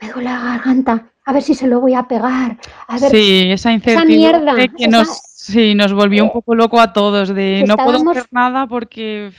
me 0.00 0.12
duele 0.12 0.30
la 0.30 0.40
garganta, 0.40 1.10
a 1.24 1.32
ver 1.32 1.42
si 1.42 1.54
se 1.54 1.66
lo 1.66 1.80
voy 1.80 1.94
a 1.94 2.06
pegar. 2.06 2.58
A 2.86 2.98
ver, 2.98 3.10
sí, 3.10 3.50
esa 3.50 3.72
incertidumbre 3.72 4.68
que 4.76 4.88
nos, 4.88 5.08
sí, 5.34 5.74
nos 5.74 5.92
volvió 5.92 6.24
un 6.24 6.32
poco 6.32 6.54
loco 6.54 6.78
a 6.78 6.92
todos, 6.92 7.34
de 7.34 7.64
no 7.66 7.76
puedo 7.76 8.10
hacer 8.10 8.26
nada 8.30 8.66
porque... 8.66 9.32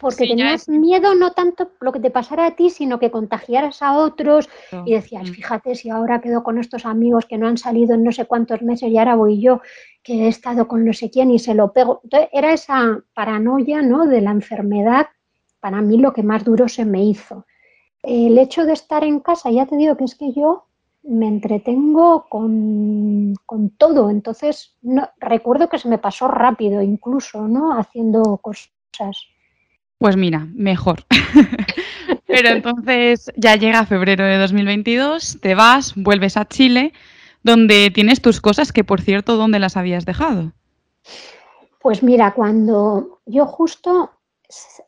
porque 0.00 0.26
tenías 0.26 0.66
miedo 0.68 1.14
no 1.14 1.32
tanto 1.32 1.72
lo 1.80 1.92
que 1.92 2.00
te 2.00 2.10
pasara 2.10 2.46
a 2.46 2.56
ti, 2.56 2.70
sino 2.70 2.98
que 2.98 3.10
contagiaras 3.10 3.82
a 3.82 3.98
otros 3.98 4.48
y 4.86 4.94
decías, 4.94 5.28
mm. 5.28 5.32
fíjate 5.32 5.74
si 5.74 5.90
ahora 5.90 6.22
quedo 6.22 6.42
con 6.42 6.58
estos 6.58 6.86
amigos 6.86 7.26
que 7.26 7.36
no 7.36 7.46
han 7.46 7.58
salido 7.58 7.94
en 7.94 8.02
no 8.02 8.10
sé 8.10 8.24
cuántos 8.24 8.62
meses 8.62 8.90
y 8.90 8.96
ahora 8.96 9.14
voy 9.14 9.40
yo 9.40 9.60
que 10.02 10.24
he 10.24 10.28
estado 10.28 10.66
con 10.66 10.86
no 10.86 10.94
sé 10.94 11.10
quién 11.10 11.30
y 11.30 11.38
se 11.38 11.54
lo 11.54 11.72
pego. 11.72 12.00
Entonces, 12.02 12.30
era 12.32 12.54
esa 12.54 12.98
paranoia 13.12 13.82
¿no? 13.82 14.06
de 14.06 14.22
la 14.22 14.30
enfermedad, 14.30 15.08
para 15.60 15.82
mí 15.82 15.98
lo 15.98 16.14
que 16.14 16.22
más 16.22 16.44
duro 16.44 16.66
se 16.68 16.86
me 16.86 17.04
hizo. 17.04 17.44
El 18.02 18.38
hecho 18.38 18.64
de 18.64 18.72
estar 18.72 19.04
en 19.04 19.20
casa, 19.20 19.50
ya 19.50 19.66
te 19.66 19.76
digo 19.76 19.98
que 19.98 20.04
es 20.04 20.14
que 20.14 20.32
yo 20.32 20.64
me 21.02 21.28
entretengo 21.28 22.26
con, 22.30 23.34
todo, 23.76 24.08
entonces 24.08 24.76
no, 24.80 25.08
recuerdo 25.18 25.68
que 25.68 25.78
se 25.78 25.88
me 25.88 25.98
pasó 25.98 26.28
rápido 26.28 26.80
incluso, 26.80 27.46
¿no? 27.46 27.78
Haciendo 27.78 28.38
cosas. 28.38 28.70
Pues 30.00 30.16
mira, 30.16 30.48
mejor. 30.54 31.04
Pero 32.26 32.48
entonces 32.48 33.30
ya 33.36 33.56
llega 33.56 33.84
febrero 33.84 34.24
de 34.24 34.38
2022, 34.38 35.40
te 35.42 35.54
vas, 35.54 35.92
vuelves 35.94 36.38
a 36.38 36.48
Chile, 36.48 36.94
donde 37.42 37.90
tienes 37.90 38.22
tus 38.22 38.40
cosas, 38.40 38.72
que 38.72 38.82
por 38.82 39.02
cierto, 39.02 39.36
¿dónde 39.36 39.58
las 39.58 39.76
habías 39.76 40.06
dejado? 40.06 40.52
Pues 41.82 42.02
mira, 42.02 42.32
cuando 42.32 43.20
yo 43.26 43.44
justo 43.44 44.12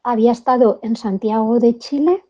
había 0.02 0.32
estado 0.32 0.80
en 0.82 0.96
Santiago 0.96 1.60
de 1.60 1.76
Chile, 1.76 2.24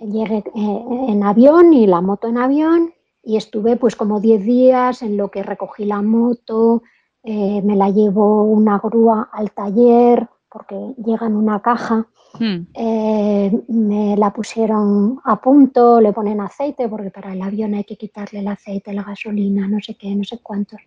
llegué 0.00 0.38
eh, 0.38 0.44
en 0.54 1.22
avión 1.22 1.72
y 1.74 1.86
la 1.86 2.00
moto 2.00 2.26
en 2.26 2.38
avión 2.38 2.92
y 3.22 3.36
estuve 3.36 3.76
pues 3.76 3.94
como 3.94 4.18
10 4.18 4.42
días 4.42 5.02
en 5.02 5.16
lo 5.16 5.30
que 5.30 5.44
recogí 5.44 5.84
la 5.84 6.02
moto, 6.02 6.82
eh, 7.22 7.62
me 7.62 7.76
la 7.76 7.88
llevo 7.88 8.42
una 8.42 8.80
grúa 8.80 9.30
al 9.32 9.52
taller, 9.52 10.28
porque 10.52 10.76
llega 11.02 11.26
en 11.26 11.36
una 11.36 11.60
caja, 11.60 12.06
hmm. 12.38 12.66
eh, 12.74 13.62
me 13.68 14.16
la 14.18 14.30
pusieron 14.30 15.18
a 15.24 15.40
punto, 15.40 15.98
le 16.00 16.12
ponen 16.12 16.42
aceite, 16.42 16.88
porque 16.88 17.10
para 17.10 17.32
el 17.32 17.40
avión 17.40 17.74
hay 17.74 17.84
que 17.84 17.96
quitarle 17.96 18.40
el 18.40 18.48
aceite, 18.48 18.92
la 18.92 19.02
gasolina, 19.02 19.66
no 19.66 19.80
sé 19.80 19.94
qué, 19.94 20.14
no 20.14 20.24
sé 20.24 20.40
cuántos. 20.42 20.78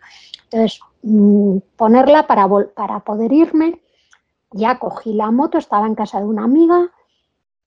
Entonces, 0.43 0.79
mm, 1.01 1.57
ponerla 1.75 2.27
para, 2.27 2.47
para 2.75 2.99
poder 2.99 3.33
irme, 3.33 3.81
ya 4.51 4.77
cogí 4.77 5.13
la 5.13 5.31
moto, 5.31 5.57
estaba 5.57 5.87
en 5.87 5.95
casa 5.95 6.19
de 6.19 6.25
una 6.25 6.43
amiga, 6.43 6.91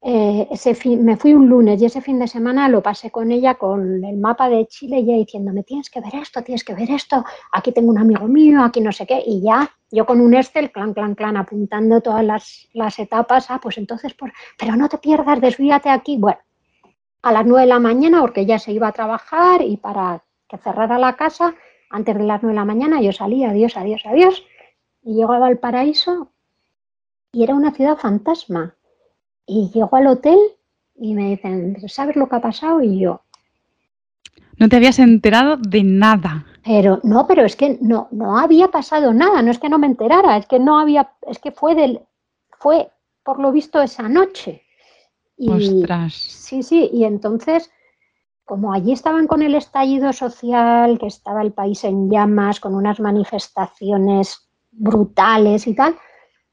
eh, 0.01 0.47
ese 0.53 0.75
fin, 0.75 1.05
me 1.05 1.17
fui 1.17 1.35
un 1.35 1.49
lunes 1.49 1.83
y 1.83 1.87
ese 1.87 2.01
fin 2.01 2.21
de 2.21 2.29
semana 2.29 2.69
lo 2.69 2.83
pasé 2.83 3.11
con 3.11 3.33
ella 3.33 3.57
con 3.57 4.05
el 4.05 4.17
mapa 4.17 4.49
de 4.49 4.67
Chile, 4.67 5.05
ya 5.05 5.15
diciéndome, 5.15 5.65
tienes 5.65 5.91
que 5.91 6.01
ver 6.01 6.15
esto, 6.15 6.43
tienes 6.43 6.63
que 6.63 6.75
ver 6.75 6.91
esto, 6.91 7.25
aquí 7.53 7.73
tengo 7.73 7.91
un 7.91 7.99
amigo 7.99 8.27
mío, 8.29 8.63
aquí 8.63 8.81
no 8.81 8.93
sé 8.93 9.07
qué, 9.07 9.21
y 9.27 9.43
ya 9.43 9.69
yo 9.91 10.07
con 10.07 10.21
un 10.21 10.35
Excel, 10.35 10.71
clan, 10.71 10.95
clan, 10.95 11.15
clan, 11.15 11.37
apuntando 11.37 12.01
todas 12.01 12.25
las, 12.25 12.99
etapas, 12.99 13.51
ah, 13.51 13.59
pues 13.61 13.79
entonces, 13.79 14.15
por, 14.15 14.33
pero 14.57 14.77
no 14.77 14.89
te 14.89 14.99
pierdas, 14.99 15.41
desvíate 15.41 15.91
aquí. 15.91 16.17
Bueno, 16.17 16.39
a 17.23 17.33
las 17.33 17.45
nueve 17.45 17.63
de 17.63 17.69
la 17.69 17.81
mañana, 17.81 18.21
porque 18.21 18.47
ya 18.47 18.59
se 18.59 18.73
iba 18.73 18.89
a 18.89 18.93
trabajar 18.93 19.63
y 19.63 19.79
para 19.79 20.23
que 20.49 20.59
cerrara 20.59 20.99
la 20.99 21.17
casa, 21.17 21.55
antes 21.91 22.17
de 22.17 22.25
las 22.25 22.43
nueve 22.43 22.55
de 22.55 22.61
la 22.61 22.65
mañana 22.65 23.01
yo 23.01 23.13
salía, 23.13 23.51
adiós, 23.51 23.77
adiós, 23.77 24.03
adiós, 24.05 24.45
y 25.03 25.15
llegaba 25.15 25.47
al 25.49 25.59
paraíso 25.59 26.31
y 27.33 27.43
era 27.43 27.55
una 27.55 27.73
ciudad 27.73 27.97
fantasma 27.97 28.78
y 29.49 29.71
llego 29.71 29.97
al 29.97 30.07
hotel 30.07 30.39
y 30.95 31.15
me 31.15 31.31
dicen, 31.31 31.77
¿sabes 31.89 32.15
lo 32.15 32.29
que 32.29 32.37
ha 32.37 32.41
pasado? 32.41 32.83
Y 32.83 33.01
yo... 33.01 33.23
No 34.59 34.69
te 34.69 34.77
habías 34.77 34.99
enterado 34.99 35.57
de 35.57 35.83
nada. 35.85 36.45
Pero 36.65 37.01
no, 37.03 37.27
pero 37.27 37.45
es 37.45 37.57
que 37.57 37.79
no, 37.81 38.09
no 38.11 38.39
había 38.39 38.69
pasado 38.69 39.15
nada, 39.15 39.41
no 39.41 39.51
es 39.51 39.59
que 39.59 39.69
no 39.69 39.79
me 39.79 39.87
enterara, 39.87 40.37
es 40.37 40.47
que 40.47 40.59
no 40.59 40.79
había, 40.79 41.13
es 41.27 41.39
que 41.39 41.53
fue 41.53 41.75
del, 41.75 42.01
fue 42.59 42.91
por 43.23 43.41
lo 43.41 43.53
visto 43.53 43.81
esa 43.81 44.09
noche. 44.09 44.63
Y, 45.37 45.51
Ostras. 45.51 46.15
Sí, 46.15 46.63
sí, 46.63 46.91
y 46.93 47.05
entonces, 47.05 47.71
como 48.45 48.73
allí 48.73 48.93
estaban 48.93 49.29
con 49.29 49.43
el 49.43 49.55
estallido 49.55 50.13
social, 50.13 50.99
que 50.99 51.07
estaba 51.07 51.43
el 51.43 51.53
país 51.53 51.85
en 51.85 52.11
llamas, 52.11 52.59
con 52.59 52.75
unas 52.75 52.99
manifestaciones 52.99 54.49
brutales 54.73 55.67
y 55.69 55.75
tal, 55.75 55.95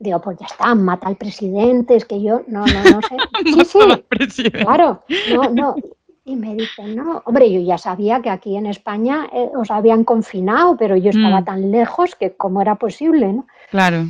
Digo, 0.05 0.21
pues 0.21 0.37
ya 0.39 0.45
está, 0.45 0.75
mata 0.75 1.07
al 1.07 1.15
presidente, 1.15 1.95
es 1.95 2.05
que 2.05 2.21
yo 2.21 2.43
no, 2.47 2.63
no, 2.65 2.83
no 2.83 3.01
sé. 3.01 3.17
Sí, 3.65 4.43
sí, 4.43 4.51
claro, 4.51 5.03
no, 5.33 5.49
no. 5.49 5.75
Y 6.23 6.35
me 6.35 6.53
dicen, 6.53 6.95
no, 6.95 7.23
hombre, 7.25 7.51
yo 7.51 7.59
ya 7.61 7.79
sabía 7.79 8.21
que 8.21 8.29
aquí 8.29 8.55
en 8.55 8.67
España 8.67 9.27
eh, 9.33 9.49
os 9.55 9.71
habían 9.71 10.03
confinado, 10.03 10.77
pero 10.77 10.95
yo 10.95 11.09
estaba 11.09 11.41
mm. 11.41 11.45
tan 11.45 11.71
lejos 11.71 12.15
que 12.15 12.35
cómo 12.35 12.61
era 12.61 12.75
posible, 12.75 13.33
¿no? 13.33 13.47
Claro. 13.71 14.05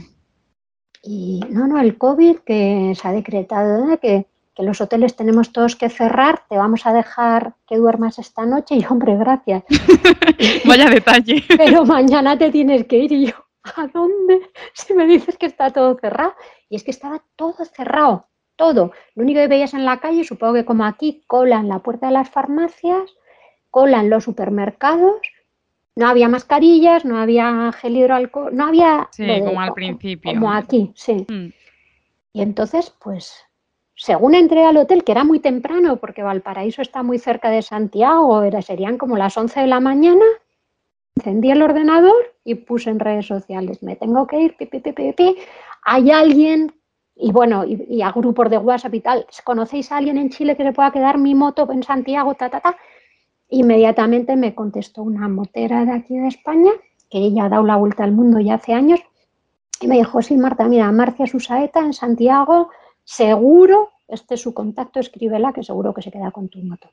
Y 1.01 1.41
no, 1.49 1.65
no, 1.67 1.79
el 1.79 1.97
COVID 1.97 2.39
que 2.39 2.93
se 2.99 3.07
ha 3.07 3.11
decretado 3.11 3.91
¿eh? 3.91 3.97
que, 3.97 4.25
que, 4.53 4.63
los 4.63 4.81
hoteles 4.81 5.15
tenemos 5.15 5.51
todos 5.53 5.75
que 5.75 5.89
cerrar, 5.89 6.41
te 6.49 6.57
vamos 6.57 6.85
a 6.85 6.93
dejar 6.93 7.53
que 7.67 7.77
duermas 7.77 8.19
esta 8.19 8.45
noche 8.45 8.75
y 8.75 8.85
hombre, 8.89 9.15
gracias. 9.15 9.63
Vaya 10.65 10.89
detalle. 10.89 11.43
Pero 11.57 11.85
mañana 11.85 12.37
te 12.37 12.51
tienes 12.51 12.85
que 12.85 12.97
ir 12.97 13.11
y 13.13 13.25
yo, 13.27 13.44
¿a 13.75 13.87
dónde? 13.87 14.41
Si 14.73 14.93
me 14.93 15.05
dices 15.05 15.37
que 15.37 15.45
está 15.45 15.71
todo 15.71 15.97
cerrado. 15.99 16.33
Y 16.69 16.75
es 16.75 16.83
que 16.83 16.91
estaba 16.91 17.23
todo 17.35 17.65
cerrado, 17.65 18.27
todo. 18.55 18.91
Lo 19.15 19.23
único 19.23 19.39
que 19.39 19.47
veías 19.47 19.73
en 19.73 19.85
la 19.85 19.99
calle, 19.99 20.23
supongo 20.23 20.53
que 20.53 20.65
como 20.65 20.85
aquí, 20.85 21.23
cola 21.27 21.59
en 21.59 21.69
la 21.69 21.79
puerta 21.79 22.07
de 22.07 22.13
las 22.13 22.29
farmacias, 22.29 23.11
cola 23.69 23.99
en 23.99 24.09
los 24.09 24.23
supermercados, 24.23 25.21
no 25.95 26.07
había 26.07 26.27
mascarillas, 26.27 27.05
no 27.05 27.17
había 27.17 27.71
gel 27.73 27.97
hidroalcohol, 27.97 28.55
no 28.55 28.67
había... 28.67 29.07
Sí, 29.11 29.27
como 29.43 29.61
al 29.61 29.73
principio. 29.73 30.33
Como 30.33 30.51
aquí, 30.51 30.91
sí. 30.95 31.25
Mm. 31.29 31.53
Y 32.33 32.41
entonces, 32.41 32.93
pues, 33.01 33.45
según 33.95 34.35
entré 34.35 34.65
al 34.65 34.75
hotel, 34.75 35.05
que 35.05 35.13
era 35.13 35.23
muy 35.23 35.39
temprano, 35.39 35.97
porque 35.97 36.21
Valparaíso 36.21 36.81
está 36.81 37.01
muy 37.01 37.17
cerca 37.17 37.49
de 37.49 37.61
Santiago, 37.61 38.43
era, 38.43 38.61
serían 38.61 38.97
como 38.97 39.15
las 39.15 39.37
11 39.37 39.61
de 39.61 39.67
la 39.67 39.79
mañana, 39.79 40.25
encendí 41.15 41.49
el 41.49 41.61
ordenador 41.61 42.35
y 42.43 42.55
puse 42.55 42.89
en 42.89 42.99
redes 42.99 43.25
sociales, 43.25 43.81
me 43.81 43.95
tengo 43.95 44.27
que 44.27 44.39
ir, 44.39 44.57
pi, 44.57 44.65
pi, 44.65 44.79
pi, 44.79 45.35
hay 45.83 46.11
alguien, 46.11 46.73
y 47.15 47.31
bueno, 47.31 47.63
y, 47.65 48.01
a 48.01 48.11
grupos 48.11 48.49
de 48.49 48.57
WhatsApp 48.57 48.93
y 48.93 49.01
tal, 49.01 49.25
¿conocéis 49.43 49.91
a 49.91 49.97
alguien 49.97 50.17
en 50.17 50.29
Chile 50.29 50.57
que 50.57 50.63
le 50.63 50.73
pueda 50.73 50.91
quedar 50.91 51.17
mi 51.17 51.33
moto 51.33 51.71
en 51.71 51.83
Santiago, 51.83 52.35
ta, 52.35 52.49
ta, 52.49 52.59
ta? 52.59 52.77
Inmediatamente 53.49 54.35
me 54.35 54.53
contestó 54.53 55.03
una 55.03 55.29
motera 55.29 55.85
de 55.85 55.93
aquí 55.93 56.17
de 56.17 56.27
España, 56.27 56.71
que 57.09 57.19
ella 57.19 57.45
ha 57.45 57.49
dado 57.49 57.63
la 57.63 57.77
vuelta 57.77 58.03
al 58.03 58.11
mundo 58.11 58.39
ya 58.39 58.55
hace 58.55 58.73
años, 58.73 58.99
y 59.79 59.87
me 59.87 59.95
dijo, 59.95 60.21
sí, 60.21 60.35
Marta, 60.35 60.65
mira, 60.65 60.91
Marcia 60.91 61.27
Susaeta 61.27 61.79
en 61.79 61.93
Santiago, 61.93 62.69
seguro, 63.03 63.91
este 64.07 64.35
es 64.35 64.41
su 64.41 64.53
contacto, 64.53 64.99
escríbela, 64.99 65.53
que 65.53 65.63
seguro 65.63 65.93
que 65.93 66.01
se 66.01 66.11
queda 66.11 66.31
con 66.31 66.49
tu 66.49 66.59
moto 66.59 66.89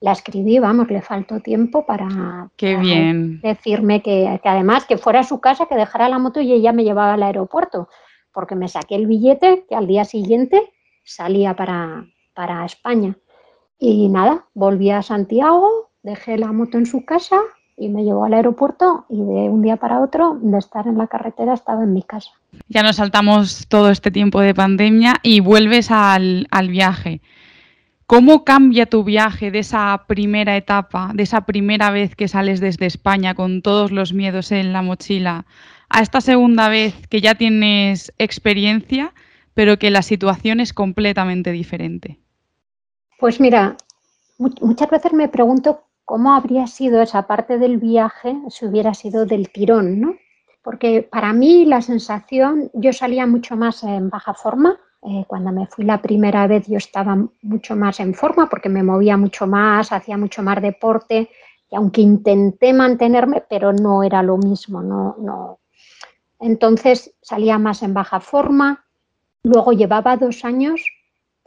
la 0.00 0.12
escribí, 0.12 0.58
vamos, 0.58 0.90
le 0.90 1.02
faltó 1.02 1.40
tiempo 1.40 1.84
para, 1.84 2.50
Qué 2.56 2.76
bien. 2.76 3.40
decirme 3.40 4.02
que, 4.02 4.40
además 4.44 4.84
que 4.84 4.96
fuera 4.96 5.20
a 5.20 5.24
su 5.24 5.40
casa, 5.40 5.66
que 5.66 5.74
dejara 5.74 6.08
la 6.08 6.18
moto 6.18 6.40
y 6.40 6.52
ella 6.52 6.72
me 6.72 6.84
llevaba 6.84 7.14
al 7.14 7.22
aeropuerto, 7.22 7.88
porque 8.32 8.54
me 8.54 8.68
saqué 8.68 8.94
el 8.94 9.06
billete 9.06 9.64
que 9.68 9.74
al 9.74 9.86
día 9.86 10.04
siguiente 10.04 10.72
salía 11.04 11.54
para, 11.54 12.06
para 12.34 12.64
España. 12.64 13.16
Y 13.78 14.08
nada, 14.08 14.46
volví 14.54 14.90
a 14.90 15.02
Santiago, 15.02 15.90
dejé 16.02 16.38
la 16.38 16.52
moto 16.52 16.78
en 16.78 16.86
su 16.86 17.04
casa 17.04 17.40
y 17.76 17.88
me 17.88 18.04
llevó 18.04 18.24
al 18.24 18.34
aeropuerto 18.34 19.06
y 19.08 19.16
de 19.16 19.48
un 19.48 19.62
día 19.62 19.76
para 19.76 20.00
otro, 20.00 20.38
de 20.40 20.58
estar 20.58 20.86
en 20.86 20.98
la 20.98 21.06
carretera, 21.06 21.54
estaba 21.54 21.84
en 21.84 21.92
mi 21.92 22.02
casa. 22.02 22.30
Ya 22.68 22.82
nos 22.82 22.96
saltamos 22.96 23.66
todo 23.68 23.90
este 23.90 24.10
tiempo 24.10 24.40
de 24.40 24.54
pandemia 24.54 25.14
y 25.22 25.40
vuelves 25.40 25.90
al, 25.90 26.48
al 26.50 26.68
viaje. 26.68 27.20
¿Cómo 28.08 28.42
cambia 28.42 28.86
tu 28.86 29.04
viaje 29.04 29.50
de 29.50 29.58
esa 29.58 30.04
primera 30.06 30.56
etapa, 30.56 31.10
de 31.12 31.24
esa 31.24 31.42
primera 31.42 31.90
vez 31.90 32.16
que 32.16 32.26
sales 32.26 32.58
desde 32.58 32.86
España 32.86 33.34
con 33.34 33.60
todos 33.60 33.92
los 33.92 34.14
miedos 34.14 34.50
en 34.50 34.72
la 34.72 34.80
mochila, 34.80 35.44
a 35.90 36.00
esta 36.00 36.22
segunda 36.22 36.70
vez 36.70 36.94
que 37.08 37.20
ya 37.20 37.34
tienes 37.34 38.10
experiencia, 38.16 39.12
pero 39.52 39.78
que 39.78 39.90
la 39.90 40.00
situación 40.00 40.58
es 40.60 40.72
completamente 40.72 41.52
diferente? 41.52 42.18
Pues 43.18 43.40
mira, 43.40 43.76
muchas 44.38 44.88
veces 44.88 45.12
me 45.12 45.28
pregunto 45.28 45.84
cómo 46.06 46.32
habría 46.32 46.66
sido 46.66 47.02
esa 47.02 47.26
parte 47.26 47.58
del 47.58 47.76
viaje 47.76 48.34
si 48.48 48.64
hubiera 48.64 48.94
sido 48.94 49.26
del 49.26 49.50
tirón, 49.50 50.00
¿no? 50.00 50.14
Porque 50.62 51.02
para 51.02 51.34
mí 51.34 51.66
la 51.66 51.82
sensación, 51.82 52.70
yo 52.72 52.94
salía 52.94 53.26
mucho 53.26 53.54
más 53.54 53.84
en 53.84 54.08
baja 54.08 54.32
forma, 54.32 54.78
eh, 55.02 55.24
cuando 55.26 55.52
me 55.52 55.66
fui 55.66 55.84
la 55.84 56.02
primera 56.02 56.46
vez 56.46 56.66
yo 56.66 56.76
estaba 56.76 57.16
mucho 57.42 57.76
más 57.76 58.00
en 58.00 58.14
forma 58.14 58.48
porque 58.48 58.68
me 58.68 58.82
movía 58.82 59.16
mucho 59.16 59.46
más, 59.46 59.92
hacía 59.92 60.16
mucho 60.16 60.42
más 60.42 60.60
deporte 60.60 61.30
y 61.70 61.76
aunque 61.76 62.00
intenté 62.00 62.72
mantenerme, 62.72 63.44
pero 63.48 63.72
no 63.72 64.02
era 64.02 64.22
lo 64.22 64.38
mismo, 64.38 64.82
no, 64.82 65.16
no. 65.18 65.60
Entonces 66.40 67.14
salía 67.20 67.58
más 67.58 67.82
en 67.82 67.94
baja 67.94 68.20
forma. 68.20 68.84
Luego 69.42 69.72
llevaba 69.72 70.16
dos 70.16 70.44
años 70.44 70.80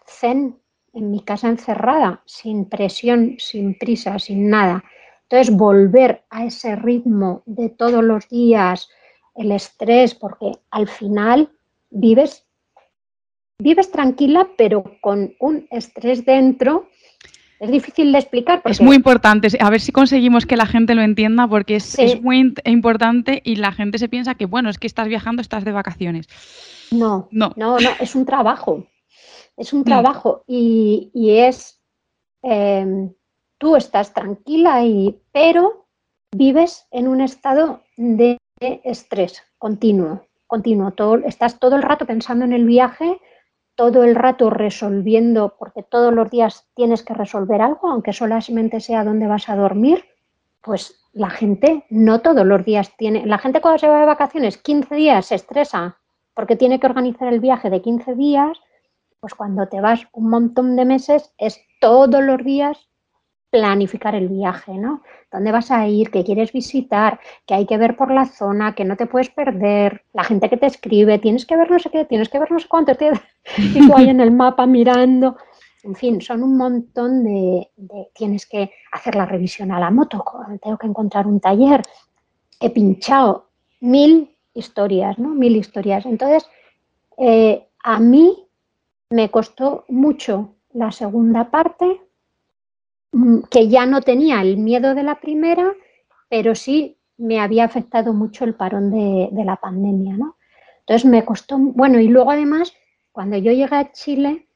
zen 0.06 0.60
en 0.94 1.12
mi 1.12 1.22
casa 1.22 1.48
encerrada, 1.48 2.22
sin 2.26 2.66
presión, 2.66 3.36
sin 3.40 3.78
prisa, 3.78 4.20
sin 4.20 4.50
nada. 4.50 4.84
Entonces 5.24 5.56
volver 5.56 6.24
a 6.30 6.46
ese 6.46 6.76
ritmo 6.76 7.44
de 7.46 7.70
todos 7.70 8.04
los 8.04 8.28
días, 8.28 8.90
el 9.36 9.52
estrés, 9.52 10.14
porque 10.14 10.52
al 10.70 10.88
final 10.88 11.50
vives 11.90 12.46
vives 13.62 13.92
tranquila, 13.92 14.48
pero 14.58 14.84
con 15.02 15.34
un 15.40 15.68
estrés 15.70 16.26
dentro. 16.26 16.88
Es 17.60 17.70
difícil 17.70 18.12
de 18.12 18.18
explicar. 18.18 18.62
Es 18.66 18.82
muy 18.82 18.96
importante. 18.96 19.48
A 19.60 19.70
ver 19.70 19.82
si 19.82 19.92
conseguimos 19.92 20.48
que 20.48 20.58
la 20.58 20.66
gente 20.66 20.96
lo 20.96 21.04
entienda, 21.04 21.48
porque 21.48 21.76
es, 21.76 22.22
muy 22.22 22.54
importante 22.66 23.42
y 23.46 23.58
la 23.58 23.72
gente 23.72 24.00
se 24.00 24.10
piensa 24.10 24.34
que, 24.34 24.48
bueno, 24.48 24.70
es 24.70 24.80
que 24.80 24.88
estás 24.88 25.08
viajando, 25.08 25.44
estás 25.44 25.64
de 25.64 25.72
vacaciones. 25.72 26.28
No, 26.90 27.28
no, 27.32 27.54
no, 27.56 27.80
no 27.80 27.90
es 28.00 28.16
un 28.16 28.26
trabajo. 28.26 28.88
Es 29.56 29.74
un 29.74 29.82
mm. 29.82 29.86
trabajo 29.86 30.44
y, 30.48 31.12
es. 31.14 31.80
Em, 32.42 33.14
tú 33.60 33.76
estás 33.76 34.12
tranquila, 34.12 34.84
y, 34.84 35.16
pero 35.32 35.86
vives 36.32 36.88
en 36.90 37.08
un 37.08 37.22
estado 37.22 37.84
de 37.96 38.40
estrés 38.58 39.44
continuo, 39.62 40.26
continuo. 40.48 40.92
Todo, 40.92 41.18
estás 41.18 41.60
todo 41.60 41.76
el 41.76 41.84
rato 41.84 42.08
pensando 42.08 42.46
en 42.46 42.54
el 42.54 42.66
viaje, 42.66 43.20
todo 43.76 44.04
el 44.04 44.16
rato 44.16 44.50
resolviendo, 44.50 45.56
porque 45.58 45.84
todos 45.84 46.14
los 46.14 46.30
días 46.30 46.68
tienes 46.76 47.04
que 47.04 47.14
resolver 47.14 47.62
algo, 47.62 47.90
aunque 47.90 48.14
solamente 48.14 48.80
sea 48.80 49.04
dónde 49.04 49.28
vas 49.28 49.50
a 49.50 49.56
dormir, 49.56 50.06
pues 50.62 51.02
la 51.14 51.30
gente 51.30 51.86
no 51.90 52.20
todos 52.20 52.46
los 52.46 52.64
días 52.64 52.96
tiene. 52.98 53.26
La 53.26 53.38
gente 53.38 53.62
cuando 53.62 53.80
se 53.80 53.88
va 53.88 54.00
de 54.00 54.06
vacaciones 54.06 54.58
15 54.58 54.96
días 54.96 55.26
se 55.26 55.36
estresa 55.36 55.98
porque 56.34 56.56
tiene 56.56 56.80
que 56.80 56.88
organizar 56.88 57.32
el 57.32 57.40
viaje 57.40 57.70
de 57.70 57.82
15 57.82 58.16
días, 58.16 58.58
pues 59.20 59.34
cuando 59.34 59.68
te 59.68 59.82
vas 59.82 60.08
un 60.14 60.30
montón 60.30 60.76
de 60.76 60.86
meses 60.86 61.34
es 61.38 61.60
todos 61.80 62.24
los 62.24 62.44
días 62.44 62.91
planificar 63.52 64.16
el 64.16 64.30
viaje, 64.30 64.74
¿no? 64.74 65.04
¿Dónde 65.32 65.52
vas 65.52 65.70
a 65.72 65.88
ir? 65.88 66.10
¿Qué 66.10 66.24
quieres 66.24 66.52
visitar? 66.54 67.20
¿Qué 67.46 67.54
hay 67.54 67.66
que 67.66 67.78
ver 67.78 67.96
por 67.96 68.12
la 68.12 68.26
zona? 68.26 68.74
¿Qué 68.74 68.86
no 68.86 68.96
te 68.96 69.06
puedes 69.06 69.30
perder? 69.30 70.04
La 70.14 70.24
gente 70.24 70.50
que 70.50 70.58
te 70.58 70.66
escribe, 70.66 71.20
tienes 71.20 71.46
que 71.46 71.58
ver 71.58 71.70
no 71.70 71.78
sé 71.78 71.90
qué, 71.90 72.06
tienes 72.06 72.30
que 72.30 72.40
ver 72.40 72.50
no 72.50 72.60
sé 72.60 72.68
cuánto, 72.68 72.94
y 73.58 73.88
tú 73.88 73.96
ahí 73.96 74.10
en 74.10 74.22
el 74.22 74.32
mapa 74.32 74.66
mirando. 74.66 75.38
En 75.84 75.96
fin, 75.96 76.22
son 76.22 76.44
un 76.44 76.58
montón 76.58 77.24
de, 77.24 77.70
Tienes 78.14 78.46
que 78.46 78.72
hacer 78.92 79.16
la 79.16 79.26
revisión 79.26 79.72
a 79.72 79.80
la 79.80 79.92
moto, 79.92 80.24
tengo 80.62 80.78
que 80.78 80.88
encontrar 80.88 81.28
un 81.28 81.40
taller. 81.40 81.82
He 82.60 82.70
pinchado 82.70 83.50
mil 83.82 84.38
historias, 84.54 85.18
¿no? 85.18 85.30
Mil 85.30 85.58
historias. 85.58 86.06
Entonces, 86.06 86.48
eh, 87.18 87.68
a 87.84 88.00
mí 88.00 88.48
me 89.10 89.30
costó 89.30 89.86
mucho 89.90 90.56
la 90.74 90.92
segunda 90.92 91.50
parte 91.50 92.02
que 93.50 93.68
ya 93.68 93.86
no 93.86 94.02
tenía 94.02 94.42
el 94.42 94.58
miedo 94.58 94.96
de 94.96 95.04
la 95.04 95.20
primera, 95.20 95.74
pero 96.30 96.56
sí 96.56 96.98
me 97.18 97.40
había 97.40 97.66
afectado 97.66 98.14
mucho 98.14 98.46
el 98.46 98.56
parón 98.56 98.90
de, 98.90 99.44
la 99.44 99.58
pandemia, 99.58 100.18
¿no? 100.18 100.38
Entonces 100.80 101.10
me 101.10 101.24
costó, 101.24 101.58
bueno, 101.58 102.00
y 102.00 102.08
luego 102.08 102.32
además, 102.32 102.74
cuando 103.12 103.38
yo 103.38 103.52
llegué 103.52 103.76
a 103.76 103.92
Chile, 103.92 104.48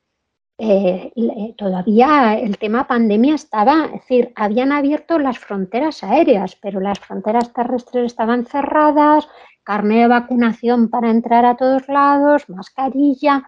eh, 0.57 1.11
todavía 1.57 2.39
el 2.39 2.57
tema 2.57 2.87
pandemia 2.87 3.35
estaba, 3.35 3.85
es 3.85 3.91
decir, 3.91 4.31
habían 4.35 4.71
abierto 4.71 5.19
las 5.19 5.37
fronteras 5.37 6.03
aéreas, 6.03 6.55
pero 6.55 6.79
las 6.79 6.99
fronteras 6.99 7.53
terrestres 7.53 8.05
estaban 8.05 8.45
cerradas, 8.45 9.27
carne 9.63 9.99
de 9.99 10.07
vacunación 10.07 10.89
para 10.89 11.11
entrar 11.11 11.45
a 11.45 11.57
todos 11.57 11.87
lados, 11.89 12.49
mascarilla, 12.49 13.43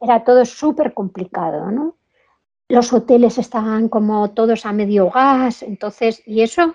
era 0.00 0.22
todo 0.22 0.44
súper 0.44 0.92
complicado, 0.92 1.70
¿no? 1.70 1.96
Los 2.68 2.92
hoteles 2.92 3.38
estaban 3.38 3.88
como 3.88 4.30
todos 4.30 4.66
a 4.66 4.72
medio 4.72 5.10
gas, 5.10 5.62
entonces, 5.62 6.22
y 6.26 6.42
eso, 6.42 6.74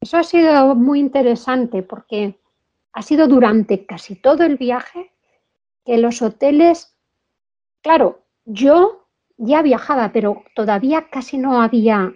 eso 0.00 0.16
ha 0.16 0.24
sido 0.24 0.74
muy 0.74 1.00
interesante 1.00 1.82
porque 1.82 2.38
ha 2.92 3.02
sido 3.02 3.26
durante 3.26 3.86
casi 3.86 4.16
todo 4.16 4.44
el 4.44 4.56
viaje 4.56 5.12
que 5.84 5.98
los 5.98 6.22
hoteles, 6.22 6.96
claro, 7.82 8.24
yo 8.44 9.06
ya 9.36 9.62
viajaba, 9.62 10.12
pero 10.12 10.42
todavía 10.54 11.08
casi 11.10 11.38
no 11.38 11.60
había 11.60 12.12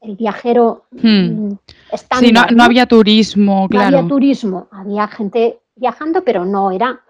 el 0.00 0.16
viajero 0.16 0.86
hmm. 0.92 1.52
Sí, 2.18 2.32
no, 2.32 2.62
había 2.62 2.86
turismo, 2.86 3.68
claro. 3.68 3.90
No 3.90 3.98
había 3.98 4.08
turismo, 4.08 4.68
había 4.70 5.08
gente 5.08 5.60
viajando, 5.76 6.22
pero 6.24 6.44
no 6.44 6.70
era. 6.70 7.00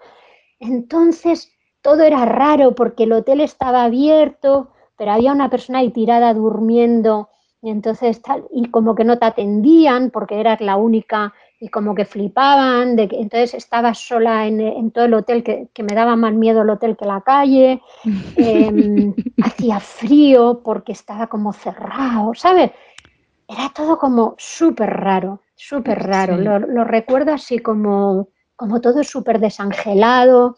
Entonces, 0.59 1.53
todo 1.81 2.03
era 2.03 2.25
raro 2.25 2.73
porque 2.75 3.03
el 3.03 3.13
hotel 3.13 3.41
estaba 3.41 3.83
abierto, 3.83 4.70
pero 5.01 5.13
había 5.13 5.31
una 5.31 5.49
persona 5.49 5.79
ahí 5.79 5.89
tirada 5.89 6.31
durmiendo 6.31 7.29
y 7.59 7.71
entonces 7.71 8.21
tal, 8.21 8.45
y 8.51 8.69
como 8.69 8.93
que 8.93 9.03
no 9.03 9.17
te 9.17 9.25
atendían 9.25 10.11
porque 10.11 10.39
eras 10.39 10.61
la 10.61 10.75
única 10.75 11.33
y 11.59 11.69
como 11.69 11.95
que 11.95 12.05
flipaban, 12.05 12.95
de 12.95 13.07
que, 13.07 13.19
entonces 13.19 13.55
estabas 13.55 13.97
sola 13.97 14.45
en, 14.45 14.91
todo 14.91 15.05
el 15.05 15.15
hotel, 15.15 15.43
que, 15.43 15.71
me 15.81 15.95
daba 15.95 16.15
más 16.15 16.33
miedo 16.33 16.61
el 16.61 16.69
hotel 16.69 16.95
que 16.95 17.05
la 17.05 17.21
calle, 17.21 17.81
em, 18.35 19.15
hacía 19.43 19.79
frío 19.79 20.61
porque 20.63 20.91
estaba 20.91 21.25
como 21.25 21.51
cerrado, 21.51 22.35
¿sabes? 22.35 22.69
Era 23.47 23.71
todo 23.75 23.97
como 23.97 24.35
súper 24.37 24.91
raro, 24.91 25.41
súper 25.55 25.97
raro, 25.97 26.37
lo, 26.37 26.59
lo, 26.59 26.83
recuerdo 26.83 27.33
así 27.33 27.57
como, 27.57 28.27
como 28.55 28.81
todo 28.81 29.03
súper 29.03 29.39
desangelado, 29.39 30.57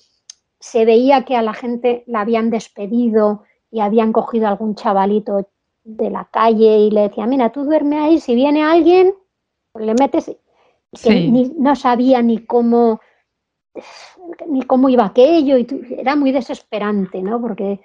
se 0.59 0.83
veía 0.83 1.23
que 1.23 1.37
a 1.37 1.41
la 1.41 1.53
gente 1.53 2.03
la 2.07 2.19
habían 2.19 2.49
despedido, 2.49 3.43
y 3.73 3.79
habían 3.79 4.13
cogido 4.13 4.47
algún 4.47 4.75
chavalito 4.75 5.49
de 5.83 6.11
la 6.11 6.25
calle 6.25 6.77
y 6.77 6.91
le 6.91 7.01
decía, 7.01 7.25
mira, 7.25 7.51
tú 7.51 7.63
duerme 7.63 7.97
ahí, 7.97 8.19
si 8.19 8.35
viene 8.35 8.61
alguien, 8.61 9.15
pues 9.71 9.85
le 9.87 9.95
metes, 9.95 10.31
que 11.03 11.51
no 11.57 11.75
sabía 11.75 12.21
ni 12.21 12.45
cómo, 12.45 13.01
ni 14.47 14.61
cómo 14.61 14.89
iba 14.89 15.05
aquello, 15.05 15.57
y 15.57 15.67
era 15.97 16.15
muy 16.15 16.31
desesperante, 16.31 17.23
¿no? 17.23 17.41
Porque, 17.41 17.81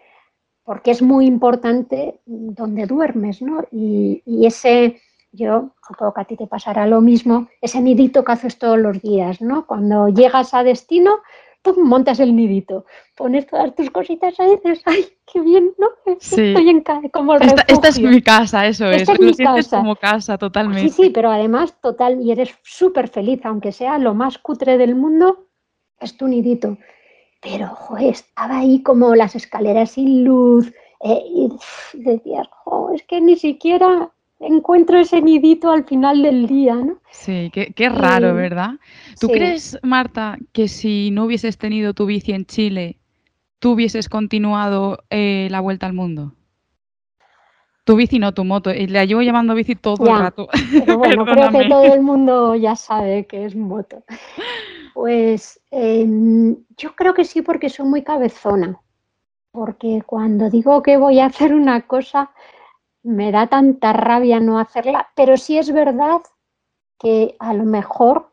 porque 0.63 0.91
es 0.91 1.01
muy 1.01 1.25
importante 1.25 2.21
donde 2.27 2.85
duermes, 2.85 3.41
¿no? 3.41 3.65
Y, 3.73 4.23
y 4.27 4.45
ese, 4.45 5.01
yo, 5.33 5.71
supongo 5.89 6.13
que 6.13 6.21
a 6.21 6.27
ti 6.27 6.37
te 6.37 6.47
pasará 6.47 6.87
lo 6.87 7.01
mismo, 7.01 7.49
ese 7.63 7.81
nidito 7.81 8.25
que 8.25 8.33
haces 8.33 8.59
todos 8.59 8.79
los 8.79 9.01
días, 9.01 9.41
¿no? 9.41 9.67
Cuando 9.67 10.09
llegas 10.11 10.53
a 10.53 10.63
destino, 10.63 11.21
montas 11.77 12.21
el 12.21 12.35
nidito, 12.35 12.87
pones 13.17 13.47
todas 13.47 13.75
tus 13.75 13.91
cositas 13.91 14.39
ahí 14.41 14.53
y 14.53 14.69
dices, 14.69 14.83
ay, 14.87 15.07
qué 15.31 15.41
bien, 15.41 15.75
¿no? 15.79 15.89
Estoy 16.07 16.69
en 16.69 16.81
casa, 16.81 17.09
como 17.11 17.35
el 17.35 17.43
esta, 17.43 17.63
esta, 17.69 17.89
es 17.89 18.01
mi 18.01 18.23
casa, 18.23 18.67
eso 18.67 18.87
es, 18.91 19.09
es 19.09 19.21
lo 19.21 19.33
sientes 19.33 19.69
como 19.69 19.97
casa 19.97 20.39
totalmente. 20.39 20.89
Sí, 20.89 21.05
sí, 21.05 21.11
pero 21.11 21.31
además 21.31 21.75
total, 21.81 22.21
y 22.21 22.33
eres 22.33 22.55
súper 22.63 23.09
feliz, 23.09 23.41
aunque 23.45 23.73
sea 23.73 23.99
lo 23.99 24.15
más 24.15 24.39
cutre 24.39 24.79
del 24.79 24.95
mundo, 24.95 25.49
es 26.01 26.17
tu 26.17 26.27
nidito. 26.27 26.79
Pero, 27.41 27.69
joder, 27.69 28.11
estaba 28.15 28.59
ahí 28.59 28.83
como 28.83 29.15
las 29.15 29.37
escaleras 29.37 29.93
sin 29.93 30.25
luz, 30.25 30.73
eh, 31.01 31.23
y 31.25 31.49
decías, 31.95 32.49
jo, 32.65 32.91
es 32.93 33.03
que 33.05 33.21
ni 33.21 33.37
siquiera 33.37 34.11
encuentro 34.41 34.99
ese 34.99 35.21
nidito 35.21 35.71
al 35.71 35.85
final 35.85 36.23
del 36.23 36.47
día, 36.47 36.75
¿no? 36.75 36.99
Sí, 37.11 37.51
qué, 37.53 37.89
raro, 37.89 38.35
¿verdad? 38.35 38.73
¿Tú 39.21 39.29
crees, 39.29 39.79
Marta, 39.83 40.39
que 40.53 40.69
si 40.69 41.11
no 41.11 41.25
hubieses 41.25 41.59
tenido 41.59 41.95
tu 41.95 42.07
bici 42.07 42.33
en 42.33 42.47
Chile, 42.47 42.99
tú 43.59 43.73
hubieses 43.73 44.09
continuado 44.09 45.03
eh, 45.11 45.49
la 45.51 45.61
vuelta 45.61 45.87
al 45.87 45.93
mundo? 45.93 46.35
Tu 47.85 47.97
bici, 47.97 48.19
no 48.19 48.35
tu 48.35 48.45
moto. 48.45 48.71
Y 48.71 48.87
la 48.87 49.07
llevo 49.07 49.23
llamando 49.23 49.55
bici 49.55 49.75
todo 49.75 50.07
el 50.07 50.21
rato. 50.21 50.47
Pero 50.73 50.99
bueno, 50.99 51.25
creo 51.25 51.51
que 51.51 51.69
todo 51.69 51.95
el 51.95 52.03
mundo 52.03 52.55
ya 52.55 52.77
sabe 52.77 53.27
que 53.27 53.47
es 53.47 53.57
moto. 53.57 54.05
Pues 54.93 55.59
em, 55.71 56.57
yo 56.77 56.95
creo 56.95 57.15
que 57.15 57.25
sí, 57.25 57.41
porque 57.41 57.71
soy 57.71 57.87
muy 57.89 58.03
cabezona. 58.03 58.79
Porque 59.53 60.03
cuando 60.05 60.51
digo 60.51 60.83
que 60.83 60.99
voy 60.99 61.19
a 61.19 61.27
hacer 61.27 61.55
una 61.55 61.81
cosa, 61.81 62.31
me 63.03 63.33
da 63.33 63.47
tanta 63.47 63.93
rabia 63.93 64.41
no 64.41 64.59
hacerla, 64.59 65.09
pero 65.15 65.37
sí 65.37 65.59
es 65.59 65.73
verdad 65.73 66.21
que 66.99 67.37
a 67.39 67.55
lo 67.55 67.65
mejor 67.65 68.31